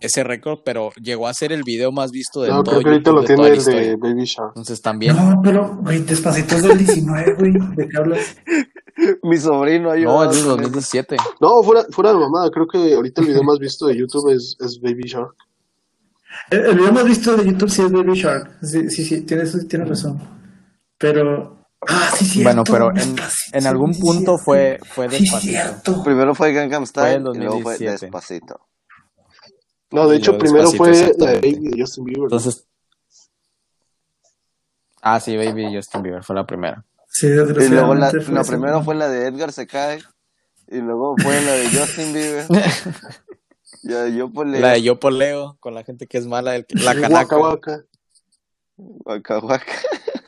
ese 0.00 0.24
récord, 0.24 0.60
pero 0.64 0.90
llegó 1.00 1.26
a 1.28 1.34
ser 1.34 1.52
el 1.52 1.62
video 1.62 1.92
más 1.92 2.10
visto 2.10 2.42
de 2.42 2.48
No, 2.48 2.62
todo 2.62 2.76
creo 2.76 2.82
que 2.84 2.90
ahorita 2.90 3.10
lo 3.12 3.24
tiene 3.24 3.48
el 3.48 3.56
historia. 3.56 3.80
de 3.80 3.96
Baby 3.96 4.24
Shark. 4.24 4.48
Entonces 4.50 4.80
también. 4.82 5.16
No, 5.16 5.40
pero, 5.42 5.76
güey, 5.82 6.00
despacito 6.00 6.56
es 6.56 6.62
del 6.62 6.78
19, 6.78 7.34
güey. 7.34 7.52
¿De 7.76 7.88
qué 7.88 7.96
hablas? 7.98 8.36
Mi 9.22 9.38
sobrino 9.38 9.90
ahí. 9.90 10.02
No, 10.04 10.22
es 10.30 10.36
del 10.36 10.44
2017. 10.46 11.16
No, 11.40 11.62
fuera, 11.62 11.84
fuera 11.90 12.12
de 12.12 12.18
mamada, 12.18 12.50
creo 12.50 12.66
que 12.66 12.94
ahorita 12.94 13.20
el 13.22 13.28
video 13.28 13.42
más 13.42 13.58
visto 13.58 13.86
de 13.86 13.96
YouTube 13.96 14.30
es, 14.34 14.56
es 14.60 14.80
Baby 14.80 15.04
Shark. 15.06 15.34
El, 16.50 16.60
el 16.66 16.76
video 16.78 16.92
más 16.92 17.04
visto 17.04 17.36
de 17.36 17.44
YouTube 17.46 17.70
sí 17.70 17.82
es 17.82 17.90
Baby 17.92 18.14
Shark. 18.14 18.58
Sí, 18.62 18.90
sí, 18.90 19.04
sí, 19.04 19.20
tienes, 19.22 19.68
tienes 19.68 19.88
razón. 19.88 20.20
Pero. 20.98 21.58
Ah, 21.88 22.10
sí, 22.14 22.26
cierto. 22.26 22.48
Bueno, 22.48 22.64
pero 22.64 22.90
en, 22.90 23.16
en 23.52 23.66
algún 23.66 23.94
sí, 23.94 24.02
punto 24.02 24.36
fue, 24.36 24.78
fue 24.84 25.08
Sí, 25.08 25.20
despacito. 25.22 25.50
cierto. 25.50 26.02
Primero 26.04 26.34
fue 26.34 26.52
Gangnam 26.52 26.82
Fue 26.82 26.88
Style 26.88 27.20
y 27.34 27.38
luego 27.38 27.60
fue 27.60 27.72
2017. 27.78 27.90
Despacito. 28.06 28.60
No, 29.90 30.08
de 30.08 30.16
hecho, 30.16 30.38
primero 30.38 30.70
Despacito, 30.70 31.14
fue 31.16 31.26
la 31.26 31.32
de. 31.32 31.52
Baby 31.52 31.68
de 31.70 31.80
Justin 31.80 32.04
Bieber. 32.04 32.22
Entonces. 32.24 32.66
Ah, 35.02 35.18
sí, 35.20 35.36
Baby 35.36 35.74
Justin 35.74 36.02
Bieber 36.02 36.22
fue 36.22 36.36
la 36.36 36.46
primera. 36.46 36.84
Sí, 37.08 37.26
Y 37.26 37.68
luego 37.68 37.94
la, 37.94 38.10
fue 38.10 38.34
la 38.34 38.44
primero 38.44 38.82
fue 38.82 38.94
la 38.94 39.08
de 39.08 39.26
Edgar 39.26 39.52
se 39.52 39.66
cae. 39.66 40.00
Y 40.68 40.76
luego 40.78 41.16
fue 41.18 41.40
la 41.40 41.52
de 41.52 41.68
Justin 41.70 42.12
Bieber. 42.12 42.46
Ya, 43.82 44.08
yo 44.08 44.30
por 44.30 44.46
La 44.46 44.72
de 44.72 44.82
Yo 44.82 45.00
Poleo, 45.00 45.56
con 45.58 45.74
la 45.74 45.84
gente 45.84 46.06
que 46.06 46.18
es 46.18 46.26
mala, 46.26 46.54
el, 46.54 46.66
la 46.84 46.94
canaca. 46.94 47.38
Waka 47.38 47.38
Waka. 47.38 47.84
Waka 48.76 49.38
Waka. 49.38 49.72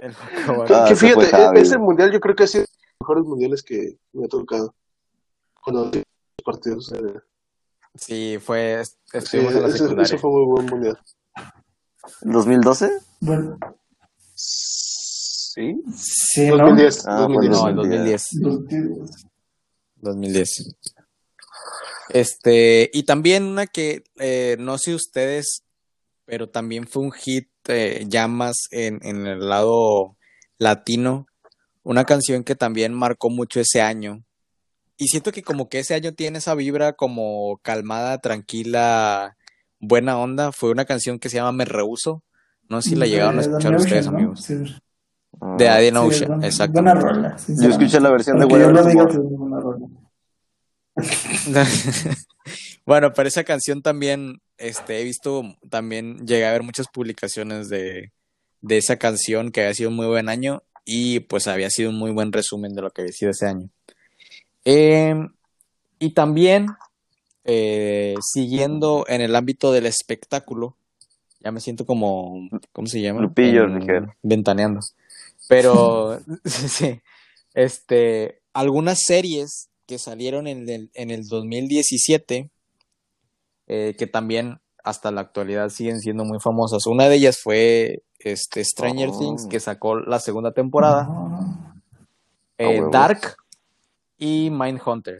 El 0.00 0.12
Waka 0.12 0.52
Waka. 0.52 0.84
Ah, 0.84 0.88
que 0.88 0.96
fue 0.96 1.10
fíjate, 1.10 1.58
e- 1.58 1.60
ese 1.60 1.76
mundial 1.76 2.10
yo 2.12 2.20
creo 2.20 2.34
que 2.34 2.44
ha 2.44 2.46
sido 2.46 2.62
de 2.62 2.68
los 2.70 3.00
mejores 3.00 3.24
mundiales 3.24 3.62
que 3.62 3.98
me 4.12 4.24
ha 4.24 4.28
tocado. 4.28 4.74
Cuando 5.62 5.84
los 5.84 6.02
partidos. 6.44 6.92
eh, 6.92 7.20
Sí, 7.94 8.38
fue. 8.40 8.82
sí, 8.84 8.92
Estuvimos 9.12 9.54
en 9.54 9.62
la 9.62 9.68
ese, 9.68 9.78
secundaria. 9.78 10.02
ese 10.04 10.18
fue 10.18 10.30
muy 10.30 10.44
buen 10.46 10.66
mundial. 10.66 10.98
¿2012? 12.22 12.90
Bueno, 13.20 13.58
Sí. 14.34 15.80
sí, 15.94 16.46
¿no? 16.48 16.56
2010. 16.58 17.06
Ah, 17.06 17.26
pues 17.32 17.48
2010. 17.50 17.50
No, 17.50 17.68
el 17.68 17.76
2010. 17.76 18.26
2010. 18.40 19.26
2010. 19.96 20.76
Este, 22.08 22.90
y 22.92 23.04
también 23.04 23.44
una 23.44 23.66
que 23.66 24.04
eh, 24.18 24.56
no 24.58 24.78
sé 24.78 24.94
ustedes, 24.94 25.62
pero 26.24 26.48
también 26.48 26.86
fue 26.88 27.02
un 27.02 27.12
hit 27.12 27.48
eh, 27.68 28.04
ya 28.08 28.28
más 28.28 28.56
en, 28.70 28.98
en 29.02 29.26
el 29.26 29.48
lado 29.48 30.16
latino. 30.58 31.26
Una 31.84 32.04
canción 32.04 32.44
que 32.44 32.54
también 32.54 32.92
marcó 32.94 33.28
mucho 33.30 33.60
ese 33.60 33.80
año. 33.82 34.24
Y 35.02 35.08
siento 35.08 35.32
que 35.32 35.42
como 35.42 35.68
que 35.68 35.80
ese 35.80 35.94
año 35.94 36.12
tiene 36.12 36.38
esa 36.38 36.54
vibra 36.54 36.92
como 36.92 37.58
calmada, 37.62 38.18
tranquila, 38.18 39.36
buena 39.80 40.16
onda. 40.16 40.52
Fue 40.52 40.70
una 40.70 40.84
canción 40.84 41.18
que 41.18 41.28
se 41.28 41.38
llama 41.38 41.50
Me 41.50 41.64
Rehuso. 41.64 42.22
No 42.68 42.80
sé 42.80 42.90
si 42.90 42.94
la 42.96 43.06
llegaron 43.06 43.38
a 43.38 43.42
De 43.42 43.48
escuchar 43.48 43.74
ustedes, 43.74 44.06
Ocean, 44.06 44.12
¿no? 44.14 44.18
amigos. 44.18 44.42
Sí. 44.44 44.54
De 45.58 45.68
Adin 45.68 45.94
Sí, 45.94 45.98
Ocean, 46.00 46.28
buena- 46.28 46.46
exacto. 46.46 46.72
Buena 46.74 46.94
rola. 46.94 47.36
Yo 47.48 47.68
escuché 47.68 47.98
la 48.00 48.10
versión 48.10 48.38
de 48.38 48.42
Aunque 48.44 48.60
yo 48.60 48.68
Whatever. 48.68 49.88
Bueno, 52.84 53.12
pero 53.12 53.28
esa 53.28 53.44
canción 53.44 53.80
también, 53.82 54.40
este, 54.58 55.00
he 55.00 55.04
visto, 55.04 55.42
también 55.70 56.26
llegué 56.26 56.46
a 56.46 56.52
ver 56.52 56.62
muchas 56.64 56.86
publicaciones 56.92 57.68
de, 57.68 58.12
de 58.60 58.76
esa 58.76 58.96
canción 58.96 59.50
que 59.52 59.60
había 59.62 59.74
sido 59.74 59.90
un 59.90 59.96
muy 59.96 60.06
buen 60.06 60.28
año 60.28 60.62
y 60.84 61.20
pues 61.20 61.46
había 61.46 61.70
sido 61.70 61.90
un 61.90 61.96
muy 61.98 62.10
buen 62.10 62.32
resumen 62.32 62.74
de 62.74 62.82
lo 62.82 62.90
que 62.90 63.02
había 63.02 63.12
sido 63.12 63.30
ese 63.30 63.46
año. 63.46 63.68
Eh, 64.64 65.14
y 65.98 66.10
también, 66.10 66.66
eh, 67.44 68.14
siguiendo 68.20 69.04
en 69.08 69.20
el 69.20 69.34
ámbito 69.36 69.72
del 69.72 69.86
espectáculo, 69.86 70.76
ya 71.40 71.50
me 71.52 71.60
siento 71.60 71.84
como, 71.86 72.48
¿cómo 72.72 72.86
se 72.86 73.00
llama? 73.00 73.20
Lupillo, 73.20 73.64
En- 73.64 73.80
ligero. 73.80 74.14
Ventaneando. 74.22 74.80
Pero, 75.48 76.20
sí, 76.44 77.00
este, 77.54 78.40
algunas 78.52 79.00
series 79.02 79.68
que 79.86 79.98
salieron 79.98 80.46
en 80.46 80.68
el, 80.68 80.90
en 80.94 81.10
el 81.10 81.26
2017, 81.26 82.50
eh, 83.66 83.94
que 83.98 84.06
también 84.06 84.60
hasta 84.84 85.10
la 85.10 85.20
actualidad 85.20 85.68
siguen 85.68 86.00
siendo 86.00 86.24
muy 86.24 86.38
famosas. 86.40 86.86
Una 86.86 87.08
de 87.08 87.16
ellas 87.16 87.38
fue 87.40 88.02
este, 88.18 88.64
Stranger 88.64 89.10
Oh. 89.12 89.18
Things, 89.18 89.46
que 89.46 89.60
sacó 89.60 89.96
la 89.98 90.18
segunda 90.20 90.52
temporada. 90.52 91.04
No, 91.04 91.74
Eh, 92.58 92.78
huevo. 92.80 92.90
Dark 92.90 93.36
y 94.22 94.50
Mindhunter. 94.50 95.18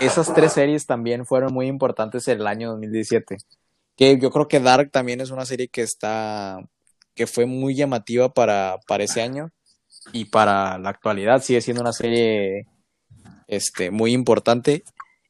Esas 0.00 0.32
tres 0.32 0.54
series 0.54 0.86
también 0.86 1.26
fueron 1.26 1.52
muy 1.52 1.66
importantes 1.66 2.26
en 2.26 2.40
el 2.40 2.46
año 2.46 2.70
2017. 2.70 3.36
Que 3.94 4.18
yo 4.18 4.30
creo 4.30 4.48
que 4.48 4.60
Dark 4.60 4.90
también 4.90 5.20
es 5.20 5.30
una 5.30 5.44
serie 5.44 5.68
que 5.68 5.82
está, 5.82 6.58
que 7.14 7.26
fue 7.26 7.44
muy 7.44 7.74
llamativa 7.74 8.32
para, 8.32 8.78
para 8.86 9.04
ese 9.04 9.20
año 9.20 9.50
y 10.14 10.24
para 10.24 10.78
la 10.78 10.88
actualidad 10.88 11.42
sigue 11.42 11.60
siendo 11.60 11.82
una 11.82 11.92
serie 11.92 12.66
este, 13.46 13.90
muy 13.90 14.14
importante 14.14 14.84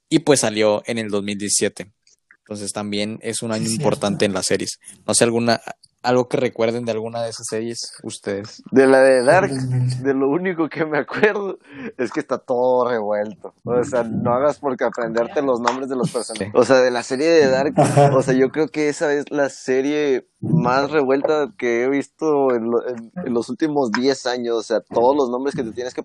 y 0.08 0.20
pues 0.20 0.38
salió 0.38 0.84
en 0.86 0.98
el 0.98 1.08
2017. 1.08 1.90
Entonces 2.38 2.72
también 2.72 3.18
es 3.22 3.42
un 3.42 3.50
año 3.50 3.66
Sí, 3.66 3.74
importante 3.74 4.24
en 4.24 4.34
las 4.34 4.46
series. 4.46 4.78
No 5.04 5.14
sé 5.14 5.24
alguna, 5.24 5.60
algo 6.02 6.28
que 6.28 6.36
recuerden 6.38 6.84
de 6.84 6.92
alguna 6.92 7.22
de 7.22 7.30
esas 7.30 7.46
series 7.48 7.92
ustedes. 8.02 8.62
De 8.70 8.86
la 8.86 9.00
de 9.00 9.22
Dark, 9.22 9.50
2000. 9.50 10.02
de 10.02 10.14
lo 10.14 10.28
único 10.30 10.68
que 10.68 10.84
me 10.86 10.98
acuerdo 10.98 11.58
es 11.98 12.10
que 12.10 12.20
está 12.20 12.38
todo 12.38 12.88
revuelto. 12.88 13.54
O 13.64 13.84
sea, 13.84 14.02
no 14.04 14.32
hagas 14.34 14.58
porque 14.58 14.84
aprenderte 14.84 15.42
los 15.42 15.60
nombres 15.60 15.88
de 15.88 15.96
los 15.96 16.10
personajes. 16.10 16.52
O 16.54 16.64
sea, 16.64 16.76
de 16.78 16.90
la 16.90 17.02
serie 17.02 17.28
de 17.28 17.48
Dark, 17.50 17.74
o 18.14 18.22
sea, 18.22 18.34
yo 18.34 18.48
creo 18.50 18.68
que 18.68 18.88
esa 18.88 19.12
es 19.12 19.24
la 19.30 19.48
serie 19.50 20.26
más 20.40 20.90
revuelta 20.90 21.52
que 21.58 21.84
he 21.84 21.88
visto 21.88 22.54
en, 22.54 22.70
lo- 22.70 22.88
en- 22.88 23.12
en 23.24 23.34
los 23.34 23.48
últimos 23.50 23.90
10 23.92 24.26
años. 24.26 24.56
O 24.56 24.62
sea, 24.62 24.80
todos 24.80 25.14
los 25.14 25.28
nombres 25.28 25.54
que 25.54 25.62
te 25.62 25.72
tienes 25.72 25.92
que, 25.92 26.02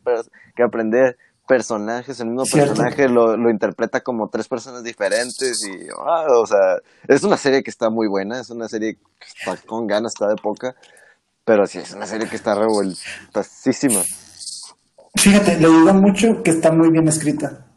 que 0.55 0.63
aprender, 0.63 1.17
personajes, 1.47 2.19
el 2.19 2.27
mismo 2.27 2.45
Cierto. 2.45 2.73
personaje 2.73 3.07
lo, 3.07 3.37
lo 3.37 3.49
interpreta 3.49 4.01
como 4.01 4.29
tres 4.29 4.47
personas 4.47 4.83
diferentes 4.83 5.65
y, 5.65 5.87
ah, 5.97 6.25
o 6.29 6.45
sea, 6.45 6.77
es 7.07 7.23
una 7.23 7.37
serie 7.37 7.63
que 7.63 7.69
está 7.69 7.89
muy 7.89 8.07
buena, 8.07 8.39
es 8.39 8.49
una 8.49 8.67
serie 8.67 8.95
que 8.95 9.27
está 9.27 9.57
con 9.65 9.87
ganas, 9.87 10.13
está 10.13 10.27
de 10.27 10.35
poca. 10.35 10.75
Pero 11.45 11.67
sí, 11.67 11.77
es 11.77 11.93
una 11.93 12.07
serie 12.07 12.27
que 12.27 12.35
está 12.35 12.55
revueltasísima. 12.55 14.01
Fíjate, 15.15 15.59
le 15.59 15.67
digo 15.69 15.93
mucho 15.93 16.41
que 16.43 16.51
está 16.51 16.71
muy 16.71 16.89
bien 16.89 17.07
escrita. 17.07 17.67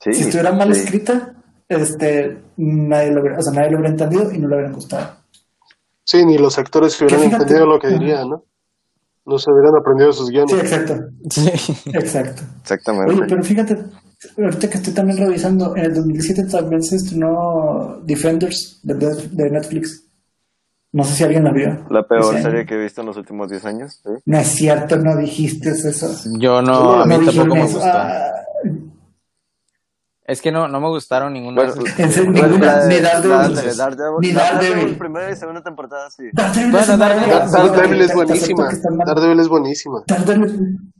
Sí, 0.00 0.14
si 0.14 0.22
estuviera 0.22 0.52
mal 0.52 0.72
sí. 0.72 0.80
escrita, 0.80 1.34
este, 1.68 2.40
nadie 2.56 3.10
lo, 3.10 3.20
hubiera, 3.20 3.38
o 3.38 3.42
sea, 3.42 3.52
nadie 3.52 3.72
lo 3.72 3.78
hubiera 3.78 3.90
entendido 3.90 4.32
y 4.32 4.38
no 4.38 4.48
le 4.48 4.54
hubieran 4.54 4.72
gustado. 4.72 5.16
Sí, 6.04 6.24
ni 6.24 6.38
los 6.38 6.56
actores 6.56 6.96
que 6.96 7.04
hubieran 7.04 7.32
entendido 7.32 7.66
lo 7.66 7.80
que 7.80 7.88
dirían, 7.88 8.30
¿no? 8.30 8.44
No 9.28 9.38
se 9.38 9.50
hubieran 9.52 9.76
aprendido 9.78 10.12
sus 10.12 10.30
guiones. 10.30 10.50
Sí, 10.52 10.58
exacto, 10.58 10.94
exacto. 11.92 12.42
Exactamente. 12.62 13.12
Oye, 13.12 13.22
pero 13.28 13.42
fíjate, 13.42 13.76
ahorita 14.38 14.70
que 14.70 14.78
estoy 14.78 14.94
también 14.94 15.18
revisando, 15.18 15.76
en 15.76 15.84
el 15.84 15.94
2017 15.94 16.44
también 16.50 16.82
se 16.82 16.96
estrenó 16.96 18.00
Defenders 18.04 18.80
de, 18.82 18.94
de 18.94 19.50
Netflix. 19.50 20.04
No 20.90 21.04
sé 21.04 21.14
si 21.14 21.24
alguien 21.24 21.44
la 21.44 21.52
vio. 21.52 21.84
La 21.90 22.02
peor 22.08 22.40
serie 22.40 22.64
que 22.64 22.74
he 22.74 22.78
visto 22.82 23.02
en 23.02 23.08
los 23.08 23.18
últimos 23.18 23.50
10 23.50 23.64
años. 23.66 24.00
¿sí? 24.02 24.10
No 24.24 24.38
es 24.38 24.46
cierto, 24.48 24.96
no 24.96 25.14
dijiste 25.16 25.68
eso. 25.68 26.08
Yo 26.40 26.62
no, 26.62 27.02
a 27.02 27.04
mí 27.06 27.14
No 27.18 27.26
tampoco 27.26 27.54
me 27.54 27.64
eso. 27.64 27.74
gustó. 27.74 27.90
Ah, 27.92 28.37
Es 30.28 30.42
que 30.42 30.52
no, 30.52 30.68
no 30.68 30.78
me 30.80 30.88
gustaron 30.88 31.32
ninguna 31.32 31.62
Bueno, 31.64 31.82
de 31.82 31.90
esas. 32.02 32.16
La- 32.18 32.22
ninguna, 32.26 32.84
ni 32.86 33.00
Daredevil. 33.00 33.56
Ni 34.20 34.32
Daredevil. 34.32 34.98
primera 34.98 35.30
y 35.32 35.36
segunda 35.36 35.62
temporada, 35.62 36.10
sí. 36.10 36.24
Daredevil 36.34 36.70
Bueno, 36.70 36.92
es 36.92 36.98
Daredevil- 37.00 38.00
es 38.02 38.14
buenísima. 38.14 38.68
Daredevil 39.06 39.40
es 39.40 39.48
buenísima. 39.48 40.04
Daredevil- 40.06 40.92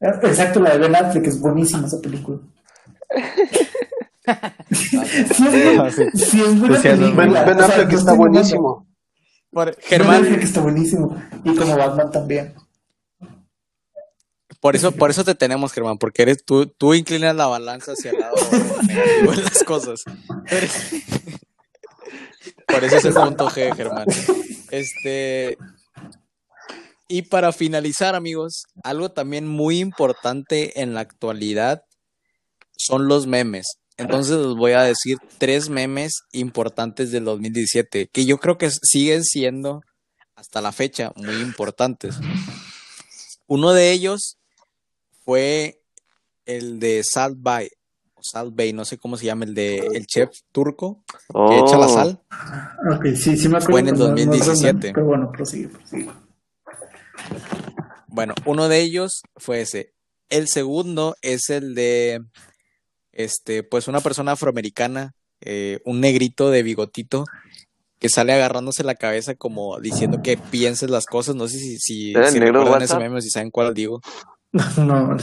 Exacto, 0.00 0.60
la 0.60 0.70
de 0.70 0.78
Ben 0.78 0.94
Affleck 0.94 1.26
es 1.26 1.40
buenísima 1.40 1.86
esa 1.88 2.00
película. 2.00 2.38
sí, 4.70 4.96
es, 5.00 5.94
Sí. 5.94 6.04
sí, 6.14 6.40
es 6.42 6.60
buena 6.60 6.76
es 6.76 6.82
película. 6.82 7.24
Ben, 7.24 7.32
Ben 7.32 7.56
O 7.56 7.58
sea, 7.58 7.66
Affleck 7.66 7.92
está 7.92 8.12
buenísimo. 8.12 8.86
Por- 9.50 9.66
mamando. 9.66 9.72
Ben 9.90 10.00
Affleck 10.02 10.24
Germán, 10.30 10.40
está 10.42 10.60
buenísimo. 10.60 11.16
Y 11.42 11.56
como 11.56 11.76
Batman 11.76 12.10
también. 12.12 12.54
Por 14.60 14.74
eso, 14.74 14.92
por 14.92 15.10
eso 15.10 15.24
te 15.24 15.34
tenemos, 15.34 15.72
Germán, 15.72 15.98
porque 15.98 16.22
eres 16.22 16.44
tú, 16.44 16.66
tú 16.66 16.94
inclinas 16.94 17.36
la 17.36 17.46
balanza 17.46 17.92
hacia 17.92 18.10
el 18.10 18.18
lado 18.18 18.36
en 18.50 19.44
las 19.44 19.64
cosas. 19.64 20.02
Por 22.66 22.84
eso 22.84 22.96
es 22.96 23.04
el 23.04 23.14
punto 23.14 23.48
G, 23.48 23.74
Germán. 23.74 24.06
Este. 24.70 25.56
Y 27.08 27.22
para 27.22 27.52
finalizar, 27.52 28.14
amigos, 28.14 28.64
algo 28.82 29.10
también 29.10 29.46
muy 29.46 29.78
importante 29.78 30.82
en 30.82 30.92
la 30.92 31.00
actualidad 31.00 31.82
son 32.76 33.08
los 33.08 33.26
memes. 33.26 33.78
Entonces 33.96 34.36
les 34.38 34.54
voy 34.54 34.72
a 34.72 34.82
decir 34.82 35.18
tres 35.38 35.70
memes 35.70 36.20
importantes 36.32 37.10
del 37.10 37.24
2017, 37.24 38.08
que 38.12 38.26
yo 38.26 38.38
creo 38.38 38.58
que 38.58 38.70
siguen 38.70 39.24
siendo 39.24 39.80
hasta 40.36 40.60
la 40.60 40.70
fecha 40.70 41.12
muy 41.16 41.34
importantes. 41.36 42.16
Uno 43.46 43.72
de 43.72 43.90
ellos 43.90 44.37
fue 45.38 45.82
el 46.46 46.80
de 46.80 47.02
Salt 47.04 47.36
Bay, 47.38 47.68
o 48.14 48.20
Salt 48.22 48.56
Bay, 48.56 48.72
no 48.72 48.86
sé 48.86 48.96
cómo 48.96 49.18
se 49.18 49.26
llama, 49.26 49.44
el 49.44 49.52
de 49.54 49.76
el 49.92 50.06
chef 50.06 50.30
turco 50.52 51.04
que 51.06 51.58
echa 51.58 51.76
la 51.76 51.84
Oh. 51.86 51.94
sal. 51.94 52.22
Ok, 52.96 53.04
sí, 53.14 53.36
sí 53.36 53.46
me 53.46 53.58
acuerdo. 53.58 53.70
Fue 53.72 53.80
en 53.80 53.88
el 53.88 53.94
pero 53.94 54.04
no- 54.04 54.08
no 54.08 54.16
2017. 54.16 54.92
pero 54.94 55.04
bueno, 55.04 55.30
prosigue, 55.30 55.68
prosigue. 55.68 56.08
Bueno, 58.06 58.32
uno 58.46 58.68
de 58.70 58.80
ellos 58.80 59.20
fue 59.36 59.60
ese. 59.60 59.92
El 60.30 60.48
segundo 60.48 61.14
es 61.20 61.50
el 61.50 61.74
de, 61.74 62.24
este, 63.12 63.62
pues 63.64 63.86
una 63.86 64.00
persona 64.00 64.32
afroamericana, 64.32 65.12
eh, 65.42 65.80
un 65.84 66.00
negrito 66.00 66.50
de 66.50 66.62
bigotito, 66.62 67.26
que 67.98 68.08
sale 68.08 68.32
agarrándose 68.32 68.82
la 68.82 68.94
cabeza 68.94 69.34
como 69.34 69.78
diciendo 69.78 70.22
que 70.22 70.38
pienses 70.38 70.88
las 70.88 71.04
cosas. 71.04 71.34
No 71.34 71.48
sé 71.48 71.58
si, 71.58 71.76
si, 71.78 72.10
¿Era 72.12 72.28
el 72.28 72.32
si 72.32 72.38
recuerdan 72.40 72.80
ese 72.80 72.96
meme 72.96 73.18
o 73.18 73.20
si 73.20 73.28
saben 73.28 73.50
cuál 73.50 73.74
digo. 73.74 74.00
No, 74.78 75.16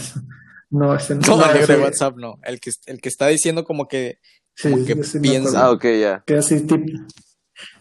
no, 0.72 0.96
ese 0.96 1.16
No, 1.16 1.34
el 1.36 1.40
negro 1.40 1.60
ese- 1.64 1.76
de 1.78 1.82
WhatsApp 1.84 2.18
no. 2.18 2.36
El 2.44 2.60
que, 2.60 2.72
el 2.88 3.00
que 3.02 3.10
está 3.10 3.28
diciendo 3.28 3.64
como 3.64 3.88
que, 3.88 4.20
Sí, 4.56 4.72
como 4.72 4.86
que 4.86 5.04
sí 5.04 5.18
me 5.20 5.22
piensa. 5.30 5.66
Ah, 5.66 5.72
ok, 5.72 5.86
ya. 6.00 6.24
Que 6.26 6.38
así, 6.38 6.62
tipo. 6.66 6.86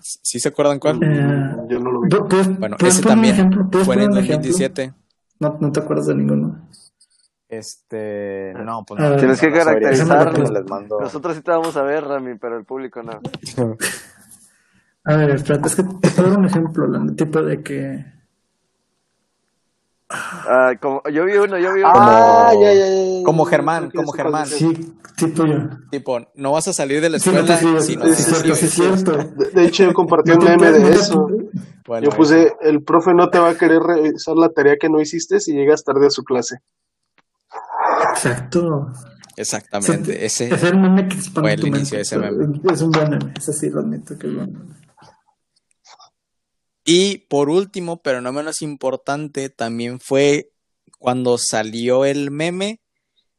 ¿sí 0.00 0.38
se 0.38 0.48
acuerdan 0.48 0.78
cuál? 0.78 1.00
Eh, 1.02 1.56
Yo 1.68 1.80
no 1.80 1.90
lo 1.92 2.00
vi. 2.02 2.08
¿pu- 2.08 2.28
¿puedes, 2.28 2.58
Bueno, 2.58 2.76
puedes 2.78 2.94
ese 2.98 3.06
también 3.06 3.34
fue 3.36 3.44
en 3.44 3.52
el 3.52 3.68
poner 3.86 4.10
un 4.10 4.18
ejemplo? 4.18 4.36
2017. 4.36 4.94
No, 5.40 5.58
no 5.60 5.72
te 5.72 5.80
acuerdas 5.80 6.06
de 6.06 6.14
ninguno. 6.14 6.68
Este, 7.48 8.52
no, 8.64 8.84
pues 8.84 9.00
ver, 9.10 9.18
Tienes 9.18 9.40
que 9.40 9.50
no 10.42 10.50
les 10.50 10.64
mando. 10.64 11.00
Nosotros 11.00 11.36
sí 11.36 11.42
te 11.42 11.50
vamos 11.50 11.76
a 11.76 11.82
ver, 11.82 12.04
Rami, 12.04 12.36
pero 12.38 12.56
el 12.58 12.64
público 12.64 13.02
no. 13.02 13.20
A 15.06 15.16
ver, 15.16 15.30
espérate, 15.32 15.68
es 15.68 15.76
que 15.76 15.82
te 15.82 16.10
puedo 16.10 16.30
dar 16.30 16.38
un 16.38 16.46
ejemplo, 16.46 16.86
la- 16.86 17.14
tipo 17.14 17.42
de 17.42 17.62
que... 17.62 18.04
Ah, 20.16 20.72
como, 20.80 21.02
yo 21.12 21.24
vi 21.24 21.32
uno, 21.36 21.58
yo 21.58 21.72
vi 21.74 21.80
uno. 21.80 21.90
Ah, 21.94 22.48
Como- 22.52 22.62
ya, 22.64 22.72
ya, 22.74 22.86
ya, 22.86 23.18
ya, 23.18 23.22
como 23.24 23.44
Germán, 23.44 23.90
como 23.90 24.12
Germán. 24.12 24.46
Sí, 24.46 24.94
tipo 25.16 25.46
yo. 25.46 25.54
Tipo, 25.90 26.20
no 26.34 26.52
vas 26.52 26.68
a 26.68 26.72
salir 26.72 27.00
de 27.00 27.10
la 27.10 27.18
Sí, 27.18 27.30
no 27.30 27.38
escuela 27.40 27.58
te 27.58 27.64
sigues. 27.66 27.86
si 27.86 27.96
no 27.96 28.04
Sí, 28.06 28.22
sí, 28.22 28.50
es 28.64 28.70
sí, 28.72 28.82
es. 28.84 29.04
De, 29.54 29.64
hecho, 29.64 29.84
yo 29.84 29.94
compartí 29.94 30.30
No 30.30 30.38
un 30.38 30.44
meme 30.44 30.70
de 30.72 30.80
no 30.80 30.88
eso. 30.88 31.28
Bueno, 31.86 32.08
Yo 32.10 32.16
puse, 32.16 32.54
el 32.62 32.82
profe 32.82 33.12
no 33.12 33.28
te 33.28 33.38
va 33.38 33.50
a 33.50 33.54
querer 33.58 33.80
revisar 33.82 34.36
la 34.36 34.48
tarea 34.48 34.76
que 34.80 34.88
no 34.88 35.00
hiciste 35.00 35.38
si 35.40 35.52
llegas 35.52 35.84
tarde 35.84 36.06
a 36.06 36.10
su 36.10 36.24
clase. 36.24 36.56
Exacto. 38.10 38.88
exactamente. 39.36 40.24
Ese, 40.24 40.54
Es 40.54 40.62
el 40.62 40.78
meme 40.78 41.08
que 41.08 41.16
fue 41.16 41.52
el 41.54 41.60
tu 41.60 41.66
inicio 41.66 41.82
mente, 41.82 41.96
de 41.96 42.02
ese 42.02 42.18
meme. 42.18 42.60
Es 42.72 42.80
un 42.82 42.90
buen 42.90 43.10
meme, 43.10 43.34
ese 43.36 43.52
sí 43.52 43.68
lo 43.70 43.80
admito 43.80 44.16
que 44.18 44.28
es 44.28 44.34
buen 44.34 44.52
meme. 44.52 44.74
Y 46.84 47.18
por 47.28 47.48
último, 47.48 48.02
pero 48.02 48.20
no 48.20 48.32
menos 48.32 48.60
importante, 48.62 49.48
también 49.48 50.00
fue 50.00 50.52
cuando 50.98 51.38
salió 51.38 52.04
el 52.04 52.30
meme 52.30 52.80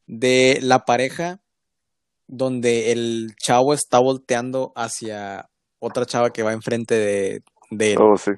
de 0.08 0.60
la 0.62 0.86
pareja 0.86 1.42
donde 2.28 2.92
el 2.92 3.36
chavo 3.38 3.74
está 3.74 4.00
volteando 4.00 4.74
hacia 4.76 5.50
otra 5.80 6.06
chava 6.06 6.34
que 6.34 6.42
va 6.44 6.54
enfrente 6.54 6.96
de, 6.96 7.44
de 7.70 7.92
él, 7.94 7.98
Oh, 8.02 8.18
sí. 8.18 8.32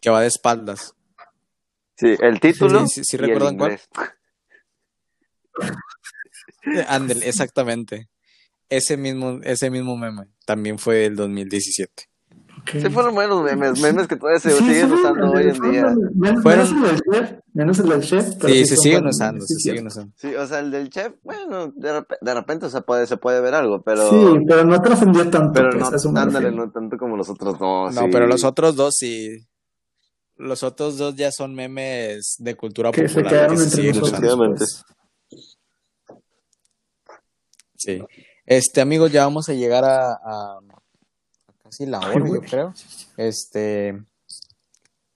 que 0.00 0.10
va 0.10 0.20
de 0.20 0.28
espaldas. 0.28 0.94
Sí, 1.96 2.14
el 2.20 2.38
título 2.40 2.86
Sí, 2.86 3.16
¿recuerdan 3.16 3.56
cuál? 3.56 3.80
Ándale, 6.88 7.28
exactamente. 7.28 8.08
Ese 8.68 8.96
mismo, 8.96 9.40
ese 9.42 9.70
mismo 9.70 9.96
meme 9.96 10.28
también 10.46 10.78
fue 10.78 10.96
del 10.96 11.16
2017. 11.16 12.08
Ok. 12.66 12.70
Sí, 12.80 12.88
fueron 12.88 13.14
buenos 13.14 13.42
memes, 13.42 13.78
memes 13.80 14.06
que 14.08 14.16
todavía 14.16 14.40
se 14.40 14.50
Sí, 14.52 14.56
siguen 14.64 14.88
sí, 14.88 14.94
usando 14.94 15.30
hoy 15.32 15.42
en 15.50 15.70
día. 15.70 15.94
Menos, 16.14 16.42
Fueron- 16.42 16.42
menos 16.42 16.70
el 16.72 16.82
del 16.82 17.00
chef, 17.12 17.38
menos 17.52 17.78
el 17.78 17.88
del 17.90 18.00
chef. 18.02 18.34
pero 18.40 18.54
Sí, 18.54 18.64
se 18.66 18.74
son 18.76 18.82
siguen 18.82 19.06
usando, 19.06 19.46
se 19.46 19.54
sí, 19.54 19.60
siguen 19.60 19.86
usando. 19.86 20.12
Sí, 20.16 20.34
o 20.34 20.46
sea, 20.46 20.58
el 20.60 20.70
del 20.70 20.88
chef, 20.88 21.12
bueno, 21.22 21.66
de, 21.76 21.92
rep- 21.92 22.18
de 22.22 22.34
repente 22.34 22.70
se 22.70 22.80
puede, 22.80 23.06
se 23.06 23.18
puede 23.18 23.40
ver 23.42 23.54
algo, 23.54 23.82
pero, 23.82 24.08
Sí, 24.08 24.44
pero 24.48 24.64
no 24.64 24.80
trascendió 24.80 25.28
tanto. 25.28 25.52
pero 25.52 25.70
pues, 25.78 25.90
no, 25.90 25.96
eso 25.96 26.08
ándale, 26.16 26.52
tanto 26.72 26.96
como 26.96 27.18
los 27.18 27.28
otros 27.28 27.58
dos. 27.58 27.94
No, 27.94 28.00
sí. 28.02 28.08
pero 28.10 28.26
los 28.26 28.44
otros 28.44 28.76
dos 28.76 28.94
sí. 28.96 29.46
Los 30.36 30.62
otros 30.62 30.96
dos 30.96 31.14
ya 31.16 31.30
son 31.30 31.54
memes 31.54 32.36
de 32.38 32.56
cultura 32.56 32.90
Que 32.92 33.08
se 33.08 33.16
popular 33.22 33.30
quedaron 33.30 33.56
que 33.56 33.62
se 33.62 33.76
entre 33.86 33.90
usando. 33.90 34.08
Efectivamente. 34.08 34.64
pues. 35.28 35.46
Sí. 37.76 38.02
Este, 38.46 38.80
amigos, 38.80 39.12
ya 39.12 39.24
vamos 39.24 39.48
a 39.48 39.52
llegar 39.52 39.84
a 39.84 40.58
casi 41.74 41.90
la 41.90 41.98
hora, 41.98 42.24
Ay, 42.24 42.32
yo 42.32 42.40
creo. 42.40 42.74
Este, 43.16 44.02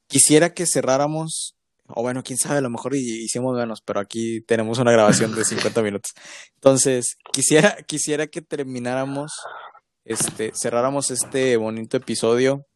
quisiera 0.07 0.53
que 0.53 0.67
cerráramos, 0.67 1.57
o 1.87 2.03
bueno, 2.03 2.23
quién 2.23 2.39
sabe, 2.39 2.59
a 2.59 2.63
lo 2.63 2.71
mejor 2.71 2.95
hicimos 2.97 3.57
menos, 3.57 3.81
pero 3.81 4.01
aquí 4.01 4.41
tenemos 4.43 4.79
una 4.79 4.93
grabación 4.93 5.35
de 5.35 5.45
50 5.45 5.83
minutos. 5.83 6.13
Entonces, 6.55 7.17
quisiera, 7.33 7.77
quisiera 7.87 8.27
que 8.27 8.43
termináramos, 8.43 9.33
este, 10.05 10.53
cerráramos 10.55 11.11
este 11.11 11.57
bonito 11.57 11.97
episodio 11.97 12.67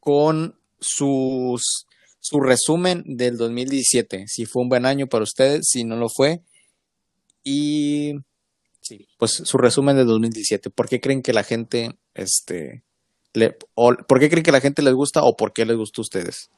con 0.00 0.58
sus, 0.80 1.86
su 2.20 2.40
resumen 2.40 3.02
del 3.06 3.36
2017. 3.36 4.24
Si 4.28 4.46
fue 4.46 4.62
un 4.62 4.68
buen 4.68 4.86
año 4.86 5.06
para 5.06 5.24
ustedes, 5.24 5.66
si 5.68 5.84
no 5.84 5.96
lo 5.96 6.08
fue. 6.08 6.42
Y 7.42 8.14
sí, 8.80 9.08
pues 9.18 9.32
su 9.32 9.58
resumen 9.58 9.96
del 9.96 10.06
2017. 10.06 10.70
¿Por 10.70 10.88
qué 10.88 11.00
creen 11.00 11.22
que 11.22 11.32
la 11.32 11.42
gente, 11.42 11.96
este, 12.14 12.84
le, 13.34 13.56
o, 13.74 13.94
por 14.08 14.18
qué 14.20 14.28
creen 14.30 14.44
que 14.44 14.52
la 14.52 14.60
gente 14.60 14.82
les 14.82 14.94
gusta 14.94 15.22
o 15.22 15.36
por 15.36 15.52
qué 15.52 15.64
les 15.66 15.76
gustó 15.76 16.00
a 16.00 16.04
ustedes? 16.04 16.50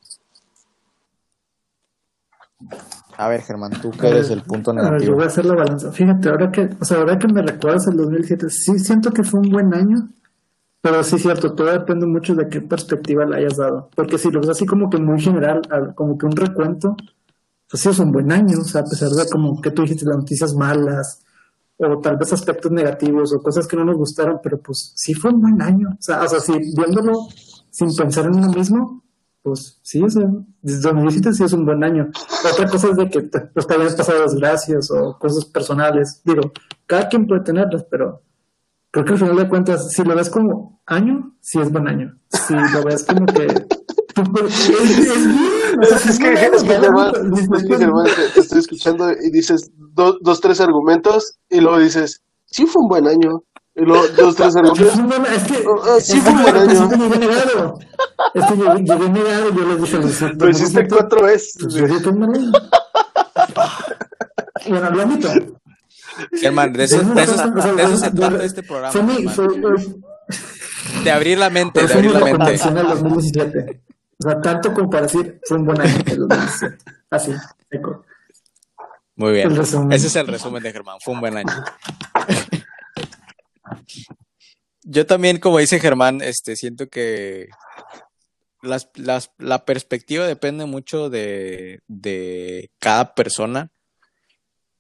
A 3.19 3.29
ver, 3.29 3.43
Germán, 3.43 3.73
tú 3.81 3.91
que 3.91 4.09
eres 4.09 4.31
el 4.31 4.43
punto 4.43 4.73
A 4.73 4.75
ver, 4.75 4.85
yo 4.85 4.85
negativo. 4.91 5.15
voy 5.17 5.25
a 5.25 5.27
hacer 5.29 5.45
la 5.47 5.55
balanza. 5.55 5.91
Fíjate, 5.93 6.29
ahora 6.29 6.51
que, 6.51 6.69
o 6.81 6.85
sea, 6.85 6.99
ahora 6.99 7.19
que 7.19 7.29
me 7.29 7.43
recuerdas 7.43 7.87
el 7.89 7.97
2007, 7.97 8.51
sí 8.51 8.79
siento 8.79 9.11
que 9.11 9.23
fue 9.23 9.41
un 9.41 9.51
buen 9.51 9.73
año, 9.75 10.09
pero 10.83 11.03
sí 11.03 11.17
es 11.17 11.23
cierto, 11.23 11.55
todo 11.55 11.71
depende 11.73 12.07
mucho 12.07 12.35
de 12.35 12.49
qué 12.49 12.61
perspectiva 12.61 13.25
le 13.25 13.39
hayas 13.39 13.57
dado. 13.57 13.89
Porque 13.97 14.19
si 14.19 14.31
lo 14.31 14.41
ves 14.41 14.51
así 14.51 14.67
como 14.67 14.91
que 14.91 14.99
muy 14.99 15.21
general, 15.21 15.63
al- 15.71 15.95
como 15.95 16.17
que 16.19 16.27
un 16.27 16.37
recuento, 16.37 16.95
pues 17.71 17.83
sí 17.83 17.89
es 17.89 17.99
un 17.99 18.13
buen 18.13 18.31
año, 18.31 18.59
o 18.61 18.65
sea, 18.65 18.83
a 18.83 18.85
pesar 18.85 19.09
de 19.11 19.29
como 19.31 19.61
que 19.63 19.71
tú 19.71 19.83
dijiste 19.83 20.05
las 20.07 20.19
noticias 20.19 20.55
malas, 20.55 21.25
o 21.79 22.01
tal 22.01 22.17
vez 22.17 22.33
aspectos 22.33 22.73
negativos, 22.73 23.33
o 23.35 23.43
cosas 23.43 23.67
que 23.67 23.77
no 23.77 23.85
nos 23.85 23.97
gustaron, 23.97 24.41
pero 24.43 24.59
pues 24.61 24.93
sí 24.95 25.15
fue 25.15 25.31
un 25.31 25.43
buen 25.43 25.61
año. 25.61 25.91
O 25.91 26.03
sea, 26.03 26.23
o 26.23 26.29
sea, 26.29 26.41
si 26.41 26.53
viéndolo 26.53 27.13
sin 27.71 27.95
pensar 27.95 28.27
en 28.27 28.37
uno 28.37 28.51
mismo, 28.51 29.03
pues 29.43 29.79
sí, 29.83 30.03
o 30.03 30.09
sea, 30.09 30.25
desde 30.63 30.81
2017 30.81 31.33
sí 31.35 31.45
es 31.45 31.53
un 31.53 31.65
buen 31.65 31.85
año. 31.85 32.09
Otra 32.53 32.67
cosa 32.69 32.89
es 32.89 32.97
de 32.97 33.09
que 33.09 33.21
pues, 33.55 33.67
te 33.67 33.75
habían 33.75 33.95
pasado 33.95 34.23
desgracias 34.23 34.91
o 34.91 35.19
cosas 35.19 35.45
personales. 35.45 36.21
Digo, 36.25 36.53
cada 36.87 37.09
quien 37.09 37.27
puede 37.27 37.43
tenerlas, 37.43 37.85
pero 37.91 38.23
creo 38.91 39.05
que 39.05 39.13
al 39.13 39.19
final 39.19 39.37
de 39.37 39.49
cuentas, 39.49 39.93
si 39.93 40.03
lo 40.03 40.17
ves 40.17 40.31
como 40.31 40.81
año, 40.87 41.37
sí 41.41 41.61
es 41.61 41.71
buen 41.71 41.87
año. 41.87 42.19
Si 42.31 42.55
lo 42.55 42.83
ves 42.85 43.05
como 43.05 43.27
que... 43.27 43.47
es, 44.47 44.71
es 44.71 45.27
Es 46.09 46.19
que, 46.19 46.33
es 46.57 46.63
que 46.63 46.69
Germán, 46.69 47.13
lo- 47.23 47.37
es 47.57 47.65
que, 47.65 47.77
Germán, 47.77 48.07
te, 48.35 48.41
estoy 48.41 48.59
escuchando 48.61 49.11
y 49.13 49.31
dices 49.31 49.71
do- 49.95 50.19
dos, 50.23 50.41
tres 50.41 50.61
argumentos 50.61 51.39
y 51.51 51.61
luego 51.61 51.79
dices, 51.79 52.23
sí 52.47 52.67
fue 52.67 52.83
un 52.83 52.89
buen 52.89 53.07
año. 53.07 53.41
Y 53.79 53.83
luego 53.85 54.05
dos, 54.17 54.35
tres 54.37 54.57
argumentos. 54.57 54.99
Es 55.33 55.43
que, 55.45 55.65
Ah, 55.85 56.01
sí 56.01 56.17
es 56.19 56.23
fue 56.25 56.33
un 56.33 56.43
buen 56.43 56.57
año. 56.57 56.67
principio 56.89 56.97
llegué 57.09 57.19
negado. 57.27 57.75
Es 58.35 58.45
que 58.47 58.55
llegué, 58.57 58.79
llegué 58.85 59.09
negado, 59.11 59.51
yo 59.55 59.67
les 59.67 59.81
dije, 59.83 59.99
les 59.99 60.21
Lo 60.39 60.49
hiciste 60.51 60.89
cuatro 60.89 61.23
veces. 61.27 61.53
Pues. 61.61 61.75
Bueno, 64.69 64.91
lo 64.91 65.03
admito. 65.03 65.29
Germán, 66.41 66.73
de 66.73 66.85
eso, 66.85 66.99
de 67.03 67.23
eso, 67.23 67.51
de 67.51 67.83
eso 67.83 67.97
se 67.99 68.11
trata 68.11 68.43
este 68.45 68.63
programa. 68.63 68.93
Fue 68.93 69.03
mi, 69.03 69.25
fue, 69.29 69.47
De 71.05 71.11
abrir 71.11 71.39
la 71.39 71.51
mente, 71.51 71.87
de 71.87 71.93
abrir 71.93 72.11
la 72.13 72.21
mente. 72.21 72.33
recomendación 72.33 72.79
al 72.79 72.89
2017. 72.89 73.81
O 74.19 74.23
sea, 74.23 74.41
tanto 74.41 74.73
como 74.73 74.89
para 74.89 75.03
decir, 75.03 75.41
fue 75.45 75.59
un 75.59 75.67
buen 75.67 75.81
año 75.81 75.97
el 76.07 76.19
2017. 76.29 76.85
Así, 77.11 77.33
seco. 77.71 78.05
Muy 79.17 79.33
bien. 79.33 79.53
Ese 79.93 80.07
es 80.07 80.17
el 80.17 80.27
resumen 80.27 80.63
de 80.63 80.73
Germán. 80.73 80.99
Fue 81.03 81.15
un 81.15 81.21
buen 81.21 81.37
año. 81.37 81.53
Yo 84.83 85.07
también, 85.07 85.39
como 85.39 85.59
dice 85.59 85.81
Germán, 85.81 86.21
este, 86.23 86.55
siento 86.55 86.89
que 86.89 87.49
las, 88.63 88.89
las, 88.95 89.33
la 89.39 89.65
perspectiva 89.65 90.27
depende 90.27 90.65
mucho 90.65 91.11
de, 91.11 91.81
de 91.89 92.71
cada 92.79 93.15
persona, 93.15 93.73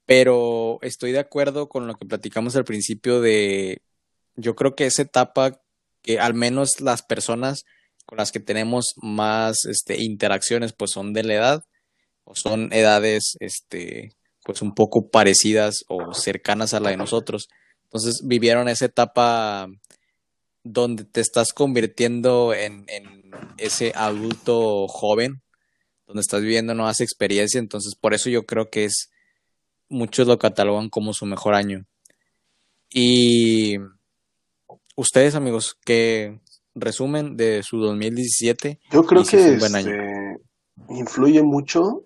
pero 0.04 0.78
estoy 0.82 1.12
de 1.12 1.18
acuerdo 1.18 1.68
con 1.68 1.86
lo 1.88 1.94
que 1.96 2.06
platicamos 2.06 2.54
al 2.54 2.64
principio 2.64 3.20
de, 3.20 3.82
yo 4.36 4.54
creo 4.54 4.76
que 4.76 4.86
esa 4.86 5.02
etapa 5.02 5.60
que 6.02 6.20
al 6.20 6.34
menos 6.34 6.80
las 6.80 7.02
personas 7.02 7.64
con 8.06 8.18
las 8.18 8.32
que 8.32 8.40
tenemos 8.40 8.94
más 8.96 9.64
este, 9.66 10.02
interacciones, 10.02 10.72
pues 10.72 10.92
son 10.92 11.12
de 11.12 11.24
la 11.24 11.34
edad, 11.34 11.64
o 12.24 12.34
son 12.34 12.72
edades, 12.72 13.36
este, 13.40 14.12
pues 14.44 14.62
un 14.62 14.74
poco 14.74 15.10
parecidas 15.10 15.84
o 15.88 16.14
cercanas 16.14 16.72
a 16.72 16.80
la 16.80 16.90
de 16.90 16.96
nosotros. 16.96 17.48
Entonces 17.84 18.22
vivieron 18.24 18.68
esa 18.68 18.86
etapa 18.86 19.68
donde 20.62 21.04
te 21.04 21.20
estás 21.20 21.52
convirtiendo 21.52 22.54
en, 22.54 22.84
en 22.88 23.30
ese 23.58 23.92
adulto 23.94 24.86
joven, 24.88 25.42
donde 26.06 26.20
estás 26.20 26.42
viviendo 26.42 26.74
nuevas 26.74 27.00
experiencias. 27.00 27.60
Entonces 27.60 27.94
por 27.96 28.14
eso 28.14 28.30
yo 28.30 28.46
creo 28.46 28.70
que 28.70 28.84
es, 28.84 29.10
muchos 29.88 30.28
lo 30.28 30.38
catalogan 30.38 30.90
como 30.90 31.12
su 31.12 31.26
mejor 31.26 31.54
año. 31.54 31.86
Y 32.90 33.76
ustedes, 34.94 35.34
amigos, 35.34 35.76
¿qué 35.84 36.40
resumen 36.76 37.36
de 37.36 37.62
su 37.62 37.78
2017? 37.78 38.78
Yo 38.92 39.04
creo 39.04 39.24
que 39.24 39.38
fue 39.38 39.52
un 39.52 39.58
buen 39.58 39.74
año. 39.74 39.90
este, 39.90 40.36
influye 40.90 41.42
mucho, 41.42 42.02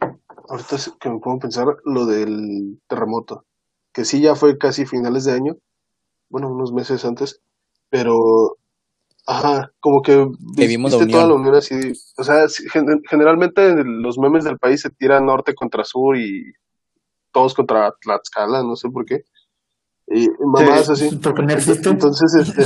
ahorita 0.49 0.77
que 1.01 1.11
me 1.11 1.19
puedo 1.19 1.39
pensar, 1.39 1.67
lo 1.85 2.07
del 2.07 2.81
terremoto, 2.89 3.45
que 3.93 4.05
sí 4.05 4.21
ya 4.21 4.35
fue 4.35 4.57
casi 4.57 4.87
finales 4.87 5.25
de 5.25 5.33
año, 5.33 5.57
bueno, 6.29 6.49
unos 6.49 6.73
meses 6.73 7.05
antes, 7.05 7.41
pero, 7.91 8.57
ajá, 9.27 9.73
como 9.81 10.01
que 10.01 10.27
Que 10.57 10.67
vimos 10.67 10.93
la 10.93 10.99
viste 10.99 11.13
toda 11.13 11.27
la 11.27 11.35
unión. 11.35 11.49
unión 11.49 11.57
así, 11.57 11.93
o 12.17 12.25
sea, 12.25 12.47
generalmente 13.09 13.75
los 13.85 14.19
memes 14.19 14.45
del 14.45 14.59
país 14.59 14.81
se 14.81 14.91
tiran 14.91 15.27
norte 15.27 15.55
contra 15.55 15.85
sur 15.85 16.17
y 16.17 16.53
todos 17.33 17.55
contra 17.55 17.93
Tlaxcala, 18.01 18.63
no 18.63 18.77
sé 18.77 18.89
por 18.89 19.05
qué, 19.05 19.25
y 20.07 20.29
mamadas 20.45 20.91
así. 20.91 21.09
Entonces, 21.09 22.35
este, 22.35 22.65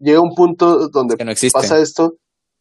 llega 0.00 0.20
un 0.20 0.34
punto 0.34 0.88
donde 0.88 1.16
Que 1.16 1.24
no 1.24 1.30
existe. 1.30 1.56
pasa 1.56 1.78
esto 1.78 2.16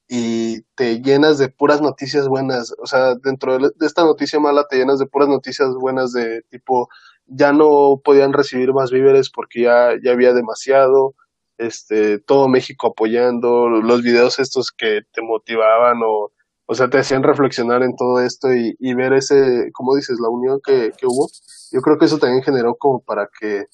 y 0.07 0.61
te 0.75 1.01
llenas 1.01 1.37
de 1.37 1.49
puras 1.49 1.81
noticias 1.81 2.27
buenas. 2.27 2.73
O 2.81 2.85
sea, 2.87 3.15
dentro 3.15 3.57
de, 3.57 3.71
de 3.75 3.85
esta 3.85 4.03
noticia 4.03 4.39
mala 4.39 4.65
te 4.69 4.77
llenas 4.77 4.99
de 4.99 5.05
puras 5.07 5.29
noticias 5.29 5.69
buenas 5.79 6.11
de 6.13 6.41
tipo, 6.49 6.89
ya 7.25 7.51
no 7.53 8.01
podían 8.03 8.33
recibir 8.33 8.73
más 8.73 8.91
víveres 8.91 9.29
porque 9.29 9.63
ya, 9.63 9.91
ya 10.03 10.11
había 10.11 10.33
demasiado. 10.33 11.15
Este, 11.57 12.19
todo 12.19 12.47
México 12.47 12.87
apoyando, 12.87 13.67
los 13.69 14.01
videos 14.01 14.39
estos 14.39 14.71
que 14.71 15.01
te 15.11 15.21
motivaban 15.21 15.97
o, 16.05 16.31
o 16.65 16.73
sea, 16.73 16.89
te 16.89 16.99
hacían 16.99 17.21
reflexionar 17.21 17.83
en 17.83 17.97
todo 17.97 18.21
esto 18.21 18.53
y, 18.53 18.75
y 18.79 18.93
ver 18.93 19.11
ese, 19.13 19.69
como 19.73 19.93
dices, 19.95 20.19
la 20.21 20.29
unión 20.29 20.61
que, 20.63 20.93
que 20.97 21.05
hubo. 21.05 21.27
Yo 21.71 21.81
creo 21.81 21.97
que 21.97 22.05
eso 22.05 22.17
también 22.17 22.43
generó 22.43 22.75
como 22.75 23.01
para 23.01 23.27
que 23.39 23.65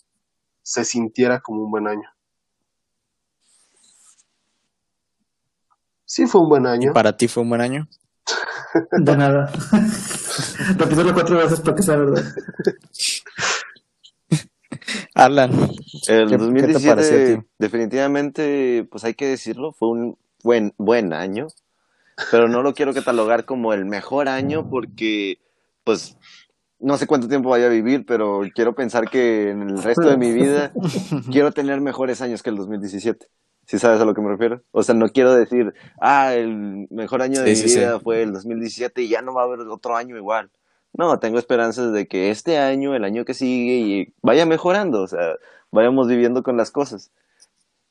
se 0.63 0.83
sintiera 0.83 1.39
como 1.41 1.63
un 1.63 1.69
buen 1.71 1.87
año. 1.87 2.09
Sí 6.05 6.27
fue 6.27 6.41
un 6.41 6.49
buen 6.49 6.65
año. 6.67 6.93
¿Para 6.93 7.17
ti 7.17 7.27
fue 7.27 7.43
un 7.43 7.49
buen 7.49 7.61
año? 7.61 7.87
De 8.91 9.15
nada. 9.17 9.51
Repítelo 10.77 11.13
cuatro 11.13 11.37
veces 11.37 11.61
para 11.61 11.75
que 11.77 11.83
sea 11.83 11.95
verdad. 11.97 12.23
Alan, 15.13 15.51
El 16.07 16.29
¿qué- 16.29 16.37
qué 16.37 16.37
te 16.37 16.37
2017, 16.37 16.89
pareció 16.95 17.17
a 17.17 17.39
ti? 17.41 17.47
definitivamente, 17.57 18.87
pues 18.91 19.03
hay 19.03 19.13
que 19.13 19.27
decirlo, 19.27 19.71
fue 19.71 19.89
un 19.89 20.17
buen, 20.43 20.73
buen 20.77 21.13
año, 21.13 21.47
pero 22.31 22.47
no 22.47 22.61
lo 22.61 22.73
quiero 22.73 22.93
catalogar 22.93 23.45
como 23.45 23.73
el 23.73 23.85
mejor 23.85 24.27
año 24.27 24.69
porque, 24.69 25.39
pues, 25.83 26.17
no 26.79 26.97
sé 26.97 27.07
cuánto 27.07 27.27
tiempo 27.27 27.49
vaya 27.49 27.65
a 27.67 27.69
vivir, 27.69 28.05
pero 28.05 28.41
quiero 28.53 28.75
pensar 28.75 29.09
que 29.09 29.49
en 29.51 29.61
el 29.69 29.81
resto 29.81 30.09
de 30.09 30.17
mi 30.17 30.33
vida 30.33 30.71
quiero 31.31 31.51
tener 31.51 31.79
mejores 31.81 32.21
años 32.21 32.43
que 32.43 32.49
el 32.49 32.57
2017. 32.57 33.27
¿Sí 33.65 33.79
sabes 33.79 33.99
a 33.99 34.05
lo 34.05 34.13
que 34.13 34.21
me 34.21 34.29
refiero? 34.29 34.61
O 34.71 34.83
sea, 34.83 34.93
no 34.93 35.09
quiero 35.09 35.33
decir, 35.33 35.73
ah, 35.99 36.33
el 36.33 36.87
mejor 36.91 37.21
año 37.21 37.41
de 37.41 37.55
Sí, 37.55 37.63
mi 37.63 37.67
sí, 37.67 37.73
sí. 37.75 37.79
vida 37.79 37.99
fue 37.99 38.21
el 38.21 38.33
2017 38.33 39.01
y 39.01 39.09
ya 39.09 39.21
no 39.21 39.33
va 39.33 39.41
a 39.41 39.45
haber 39.45 39.61
otro 39.61 39.95
año 39.95 40.15
igual. 40.17 40.51
No, 40.93 41.19
tengo 41.19 41.39
esperanzas 41.39 41.91
de 41.91 42.07
que 42.07 42.29
este 42.29 42.57
año, 42.57 42.95
el 42.95 43.03
año 43.03 43.25
que 43.25 43.33
sigue, 43.33 43.73
y 43.77 44.13
vaya 44.21 44.45
mejorando, 44.45 45.01
o 45.01 45.07
sea, 45.07 45.35
vayamos 45.71 46.07
viviendo 46.07 46.43
con 46.43 46.57
las 46.57 46.71
cosas. 46.71 47.11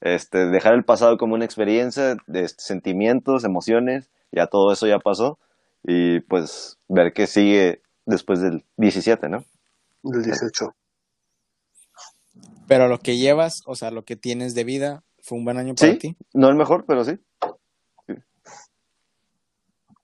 Este, 0.01 0.47
dejar 0.47 0.75
el 0.75 0.85
pasado 0.85 1.19
como 1.19 1.35
una 1.35 1.45
experiencia 1.45 2.17
de 2.27 2.49
sentimientos, 2.49 3.45
emociones, 3.45 4.11
ya 4.33 4.47
todo 4.47 4.73
eso 4.73 4.87
ya 4.87 4.99
pasó, 5.01 5.39
y 5.83 6.21
pues 6.21 6.79
ver 6.89 7.13
qué 7.13 7.27
sigue 7.27 7.83
después 8.07 8.41
del 8.41 8.65
17, 8.77 9.29
¿no? 9.29 9.45
Del 10.03 10.23
18. 10.23 10.75
Pero 12.67 12.89
lo 12.89 12.99
que 12.99 13.17
llevas, 13.19 13.63
o 13.67 13.75
sea, 13.77 13.91
lo 13.91 14.05
que 14.05 14.17
tienes 14.17 14.55
de 14.55 14.65
vida, 14.65 15.03
¿fue 15.25 15.39
un 15.39 15.45
buen 15.45 15.57
año 15.59 15.75
para 15.75 15.93
Sí, 15.93 15.99
ti? 15.99 16.17
no 16.35 16.49
el 16.49 16.55
mejor, 16.55 16.85
pero 16.87 17.05
sí. 17.05 17.19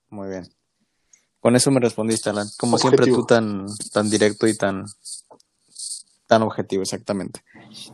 Muy 0.09 0.29
bien. 0.29 0.43
Con 1.39 1.55
eso 1.55 1.71
me 1.71 1.79
respondiste, 1.79 2.29
Alan. 2.29 2.47
Como 2.59 2.77
siempre 2.77 3.05
tú 3.07 3.25
tan, 3.25 3.65
tan 3.93 4.09
directo 4.09 4.47
y 4.47 4.55
tan, 4.55 4.85
tan 6.27 6.41
objetivo, 6.43 6.83
exactamente. 6.83 7.41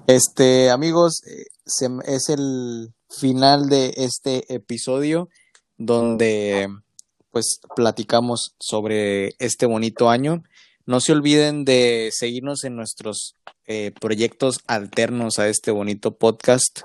Este, 0.07 0.69
amigos, 0.71 1.21
eh, 1.27 1.45
se- 1.65 1.87
es 2.05 2.29
el 2.29 2.93
final 3.09 3.69
de 3.69 3.93
este 3.97 4.53
episodio 4.53 5.29
donde 5.77 6.67
pues 7.31 7.59
platicamos 7.75 8.55
sobre 8.59 9.35
este 9.39 9.65
bonito 9.67 10.09
año. 10.09 10.43
No 10.85 10.99
se 10.99 11.11
olviden 11.11 11.65
de 11.65 12.09
seguirnos 12.11 12.63
en 12.63 12.75
nuestros 12.75 13.35
eh, 13.67 13.91
proyectos 13.99 14.59
alternos 14.65 15.37
a 15.37 15.47
este 15.47 15.69
bonito 15.71 16.17
podcast. 16.17 16.81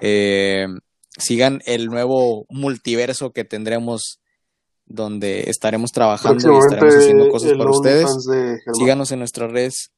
Eh, 0.00 0.66
sigan 1.16 1.60
el 1.66 1.86
nuevo 1.86 2.46
multiverso 2.48 3.32
que 3.32 3.44
tendremos 3.44 4.20
donde 4.86 5.48
estaremos 5.48 5.92
trabajando 5.92 6.52
y 6.52 6.58
estaremos 6.58 6.94
haciendo 6.96 7.28
cosas 7.28 7.52
para 7.52 7.70
ustedes. 7.70 8.10
Síganos 8.72 9.12
en 9.12 9.20
nuestras 9.20 9.50
redes, 9.50 9.92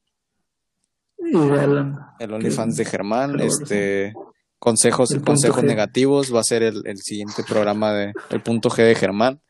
el 2.18 2.32
OnlyFans 2.32 2.76
de 2.76 2.84
Germán, 2.84 3.40
este 3.40 4.12
consejos, 4.58 5.14
consejos 5.24 5.64
G. 5.64 5.66
negativos, 5.66 6.34
va 6.34 6.40
a 6.40 6.44
ser 6.44 6.62
el, 6.62 6.82
el 6.86 6.98
siguiente 6.98 7.42
programa 7.42 7.92
de 7.92 8.12
el 8.30 8.42
punto 8.42 8.68
G 8.68 8.84
de 8.84 8.94
Germán. 8.94 9.40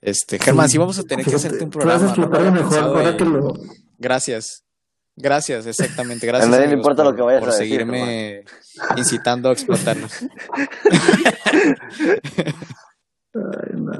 Este, 0.00 0.38
Germán, 0.40 0.68
sí 0.68 0.78
vamos 0.78 0.98
a 0.98 1.04
tener 1.04 1.24
que 1.24 1.34
hacerte 1.34 1.62
un 1.62 1.70
programa. 1.70 2.14
no 2.16 2.52
mejor 2.52 2.78
ahora 2.78 3.16
que 3.16 3.24
lo. 3.24 3.54
Gracias. 3.98 4.64
Gracias, 5.16 5.66
exactamente. 5.66 6.26
Gracias. 6.26 6.48
A 6.48 6.50
nadie 6.56 6.68
le 6.68 6.74
importa 6.74 7.02
lo 7.04 7.10
por- 7.10 7.16
que 7.16 7.22
vayas 7.22 7.40
por 7.40 7.50
a 7.50 7.52
decir, 7.52 7.68
seguirme 7.68 8.44
incitando 8.96 9.50
a 9.50 9.52
explotarnos. 9.52 10.12
Ay, 13.34 13.72
no. 13.76 13.92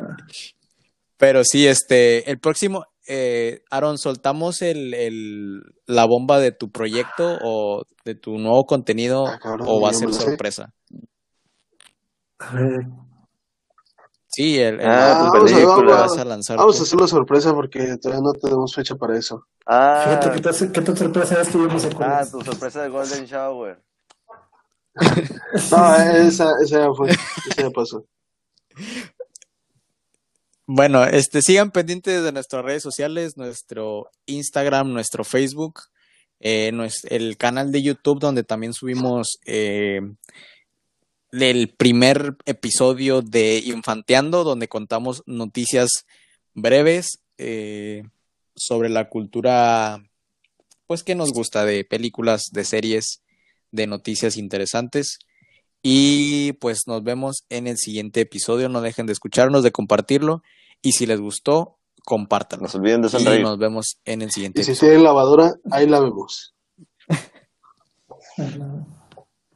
Pero 1.17 1.43
sí, 1.45 1.67
este, 1.67 2.29
el 2.31 2.39
próximo, 2.41 2.85
eh, 3.07 3.61
Aaron, 3.71 3.99
¿soltamos 3.99 4.63
el, 4.63 4.95
el, 4.95 5.63
la 5.87 6.05
bomba 6.05 6.39
de 6.41 6.53
tu 6.53 6.71
proyecto 6.71 7.39
o 7.43 7.85
de 8.05 8.15
tu 8.15 8.39
nuevo 8.39 8.65
contenido 8.65 9.27
Ah, 9.27 9.39
cabrón, 9.41 9.67
o 9.71 9.81
va 9.81 9.91
a 9.91 9.95
ser 9.95 10.09
lo 10.09 10.15
sorpresa? 10.15 10.73
A 12.39 12.55
ver, 12.55 12.87
Sí, 14.35 14.59
el, 14.59 14.80
el- 14.80 14.87
Ah, 14.89 15.18
tu 15.33 15.39
tu 15.39 15.45
película 15.45 15.74
película. 15.76 16.01
vas 16.01 16.18
a 16.18 16.24
lanzar. 16.24 16.57
Vamos 16.57 16.76
a 16.76 16.78
tú. 16.78 16.85
hacerlo 16.85 17.07
sorpresa 17.07 17.53
porque 17.55 17.97
todavía 17.99 18.22
no 18.24 18.33
tenemos 18.33 18.74
fecha 18.74 18.95
para 18.97 19.16
eso. 19.18 19.47
Ah, 19.66 20.03
Fíjate 20.05 20.30
qué 20.33 20.41
tan, 20.41 20.72
qué 20.72 20.97
sorpresa 20.97 21.41
es 21.43 21.49
que 21.49 21.59
yo 21.59 21.66
no 21.66 21.78
sé 21.78 21.91
cuál 21.95 22.11
ah, 22.12 22.20
es. 22.22 22.30
tu 22.33 22.41
sorpresa 22.41 22.83
de 22.83 22.89
Golden 22.89 23.24
Shower. 23.26 23.83
No, 25.70 25.97
esa, 25.97 26.51
esa 26.62 26.78
ya 26.80 26.89
fue. 26.95 27.11
Esa 27.11 27.62
ya 27.62 27.70
pasó. 27.70 28.05
Bueno, 30.66 31.05
este, 31.05 31.43
sigan 31.43 31.70
pendientes 31.70 32.22
de 32.22 32.33
nuestras 32.33 32.64
redes 32.64 32.83
sociales, 32.83 33.37
nuestro 33.37 34.07
Instagram, 34.26 34.93
nuestro 34.93 35.24
Facebook, 35.24 35.80
eh, 36.41 36.72
el 37.11 37.37
canal 37.37 37.72
de 37.72 37.83
YouTube 37.83 38.20
donde 38.20 38.45
también 38.45 38.72
subimos 38.72 39.39
eh, 39.45 40.01
el 41.33 41.68
primer 41.68 42.37
episodio 42.45 43.22
de 43.22 43.59
Infanteando, 43.64 44.45
donde 44.45 44.68
contamos 44.68 45.22
noticias 45.26 46.05
breves 46.55 47.20
eh, 47.39 48.05
sobre 48.55 48.91
la 48.91 49.09
cultura, 49.09 50.03
pues 50.87 51.03
que 51.03 51.14
nos 51.14 51.33
gusta 51.33 51.64
de 51.64 51.85
películas, 51.85 52.45
de 52.53 52.64
series, 52.64 53.22
de 53.70 53.87
noticias 53.87 54.37
interesantes. 54.37 55.18
Y 55.83 56.53
pues 56.55 56.87
nos 56.87 57.03
vemos 57.03 57.45
en 57.49 57.66
el 57.66 57.78
siguiente 57.78 58.20
episodio. 58.20 58.68
No 58.68 58.83
dejen 58.83 59.07
de 59.07 59.12
escucharnos, 59.14 59.64
de 59.64 59.72
compartirlo. 59.72 60.43
Y 60.80 60.93
si 60.93 61.07
les 61.07 61.18
gustó, 61.18 61.78
compártanlo. 62.05 62.68
No 62.68 62.78
olviden 62.78 63.03
de 63.03 63.39
Y 63.39 63.43
nos 63.43 63.59
vemos 63.59 63.99
en 64.05 64.22
el 64.22 64.30
siguiente 64.30 64.61
Y 64.61 64.64
si 64.64 64.72
episodio. 64.72 64.91
tienen 64.93 65.05
lavadora, 65.05 65.55
ahí 65.70 65.89
la 65.89 65.99
vemos. 65.99 66.55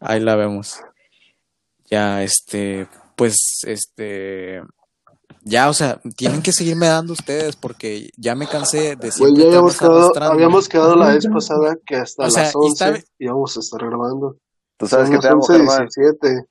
Ahí 0.00 0.20
la 0.20 0.36
vemos. 0.36 0.80
Ya, 1.90 2.22
este, 2.22 2.86
pues, 3.16 3.60
este, 3.66 4.62
ya, 5.42 5.68
o 5.68 5.74
sea, 5.74 6.00
tienen 6.16 6.42
que 6.42 6.52
seguirme 6.52 6.86
dando 6.88 7.12
ustedes 7.12 7.54
porque 7.56 8.10
ya 8.16 8.34
me 8.34 8.48
cansé 8.48 8.90
de 8.90 8.96
Pues 8.96 9.14
siempre 9.14 9.42
ya 9.42 9.48
habíamos 9.48 9.78
quedado, 9.78 9.98
arrastrando. 9.98 10.32
habíamos 10.32 10.68
quedado 10.68 10.96
la 10.96 11.08
vez 11.08 11.26
pasada 11.32 11.76
que 11.86 11.96
hasta 11.96 12.24
O 12.24 12.30
sea, 12.30 12.42
las 12.44 12.52
y 12.54 12.58
11 12.58 12.84
está- 12.90 13.10
íbamos 13.18 13.56
a 13.56 13.60
estar 13.60 13.86
grabando. 13.86 14.36
Tú 14.76 14.86
sabes 14.88 15.06
Son 15.06 15.14
que 15.16 15.20
te 15.20 15.24
las 15.26 15.32
amo, 15.32 15.42
11, 15.42 15.52
Germán. 15.54 15.88
17. 15.88 16.46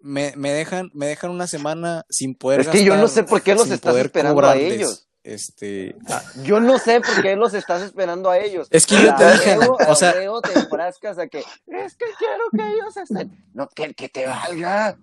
Me, 0.00 0.34
me 0.36 0.52
dejan, 0.52 0.90
me 0.94 1.06
dejan 1.06 1.30
una 1.30 1.46
semana 1.46 2.04
sin 2.10 2.34
poder 2.34 2.60
Es 2.60 2.68
que 2.68 2.84
yo 2.84 2.96
no 2.96 3.08
sé 3.08 3.24
por 3.24 3.42
qué 3.42 3.54
los 3.54 3.70
estás 3.70 3.96
esperando 3.96 4.44
a 4.46 4.56
ellos. 4.56 5.05
Este, 5.28 5.96
Yo 6.44 6.60
no 6.60 6.78
sé 6.78 7.00
por 7.00 7.20
qué 7.20 7.34
los 7.34 7.52
estás 7.52 7.82
esperando 7.82 8.30
a 8.30 8.38
ellos. 8.38 8.68
Es 8.70 8.86
que 8.86 8.94
yo 9.02 9.12
te 9.16 9.28
dije, 9.32 9.58
o 9.88 9.94
sea- 9.96 10.12
te 10.12 10.52
enfrascas 10.60 11.18
a 11.18 11.26
que 11.26 11.40
es 11.66 11.96
que 11.96 12.04
quiero 12.16 12.44
que 12.56 12.72
ellos 12.72 12.96
estén. 12.96 13.44
No, 13.52 13.68
que, 13.68 13.92
que 13.94 14.08
te 14.08 14.24
valga. 14.26 14.96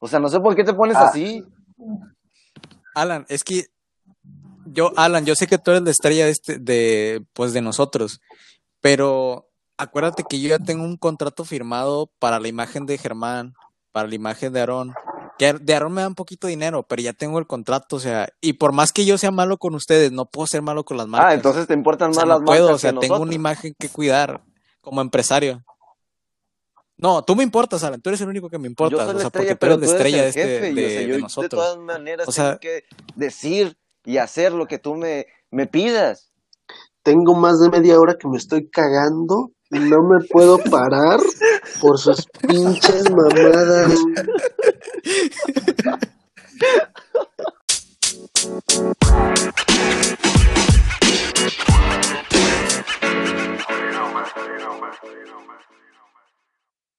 O 0.00 0.08
sea, 0.08 0.18
no 0.18 0.28
sé 0.28 0.40
por 0.40 0.56
qué 0.56 0.64
te 0.64 0.74
pones 0.74 0.96
Ah. 0.96 1.06
así. 1.06 1.44
Alan, 2.96 3.24
es 3.28 3.44
que 3.44 3.66
yo, 4.66 4.90
Alan, 4.96 5.24
yo 5.24 5.36
sé 5.36 5.46
que 5.46 5.58
tú 5.58 5.70
eres 5.70 5.84
la 5.84 5.90
estrella 5.92 6.24
de 6.24 6.32
este, 6.32 6.58
de, 6.58 7.24
pues 7.32 7.52
de 7.52 7.60
nosotros, 7.62 8.20
pero 8.80 9.48
acuérdate 9.76 10.24
que 10.28 10.40
yo 10.40 10.48
ya 10.48 10.58
tengo 10.58 10.82
un 10.84 10.96
contrato 10.96 11.44
firmado 11.44 12.10
para 12.18 12.40
la 12.40 12.48
imagen 12.48 12.84
de 12.84 12.98
Germán, 12.98 13.54
para 13.92 14.08
la 14.08 14.14
imagen 14.16 14.52
de 14.52 14.58
Aarón, 14.60 14.92
que 15.38 15.52
de 15.52 15.72
Aarón 15.74 15.92
me 15.92 16.00
da 16.02 16.08
un 16.08 16.14
poquito 16.14 16.46
de 16.46 16.52
dinero, 16.52 16.82
pero 16.82 17.00
ya 17.02 17.12
tengo 17.12 17.38
el 17.38 17.46
contrato, 17.46 17.96
o 17.96 18.00
sea, 18.00 18.28
y 18.40 18.54
por 18.54 18.72
más 18.72 18.92
que 18.92 19.04
yo 19.06 19.16
sea 19.18 19.30
malo 19.30 19.56
con 19.58 19.74
ustedes, 19.74 20.10
no 20.12 20.26
puedo 20.26 20.46
ser 20.46 20.62
malo 20.62 20.84
con 20.84 20.96
las 20.96 21.06
marcas. 21.06 21.30
Ah, 21.30 21.34
entonces 21.34 21.66
te 21.66 21.74
importan 21.74 22.10
O 22.10 22.14
sea, 22.14 22.24
más 22.24 22.28
no 22.28 22.34
las 22.40 22.46
puedo, 22.46 22.64
marcas 22.66 22.74
o 22.76 22.78
sea, 22.78 22.90
que 22.92 22.98
tengo 22.98 23.14
nosotros. 23.14 23.28
una 23.28 23.34
imagen 23.34 23.74
que 23.78 23.88
cuidar 23.88 24.42
como 24.80 25.00
empresario. 25.00 25.62
No, 26.96 27.22
tú 27.22 27.36
me 27.36 27.44
importas, 27.44 27.84
Alan, 27.84 28.00
tú 28.02 28.10
eres 28.10 28.20
el 28.22 28.28
único 28.28 28.48
que 28.50 28.58
me 28.58 28.66
importa, 28.66 28.96
o 28.96 28.98
sea, 29.18 29.26
estrella, 29.28 29.30
porque 29.30 29.54
tú 29.56 29.66
eres 29.66 29.78
la 29.78 29.86
estrella 29.86 30.22
de, 30.22 30.28
este, 30.30 30.42
jefe. 30.42 30.74
de, 30.74 30.86
o 30.86 30.88
sea, 30.90 30.98
de 31.00 31.06
yo 31.06 31.14
de 31.14 31.20
nosotros. 31.20 31.50
todas 31.50 31.78
maneras 31.78 32.26
O 32.28 32.32
sea- 32.32 32.58
tengo 32.58 32.60
que 32.60 32.82
decir 33.14 33.76
y 34.04 34.16
hacer 34.18 34.52
lo 34.52 34.66
que 34.66 34.78
tú 34.78 34.96
me, 34.96 35.26
me 35.52 35.66
pidas. 35.68 36.32
Tengo 37.04 37.34
más 37.36 37.60
de 37.60 37.70
media 37.70 37.98
hora 38.00 38.16
que 38.18 38.26
me 38.28 38.36
estoy 38.36 38.68
cagando 38.68 39.52
no 39.70 40.02
me 40.02 40.24
puedo 40.30 40.58
parar 40.70 41.20
por 41.80 41.98
sus 41.98 42.26
pinches 42.26 43.10
mamadas. 43.10 43.98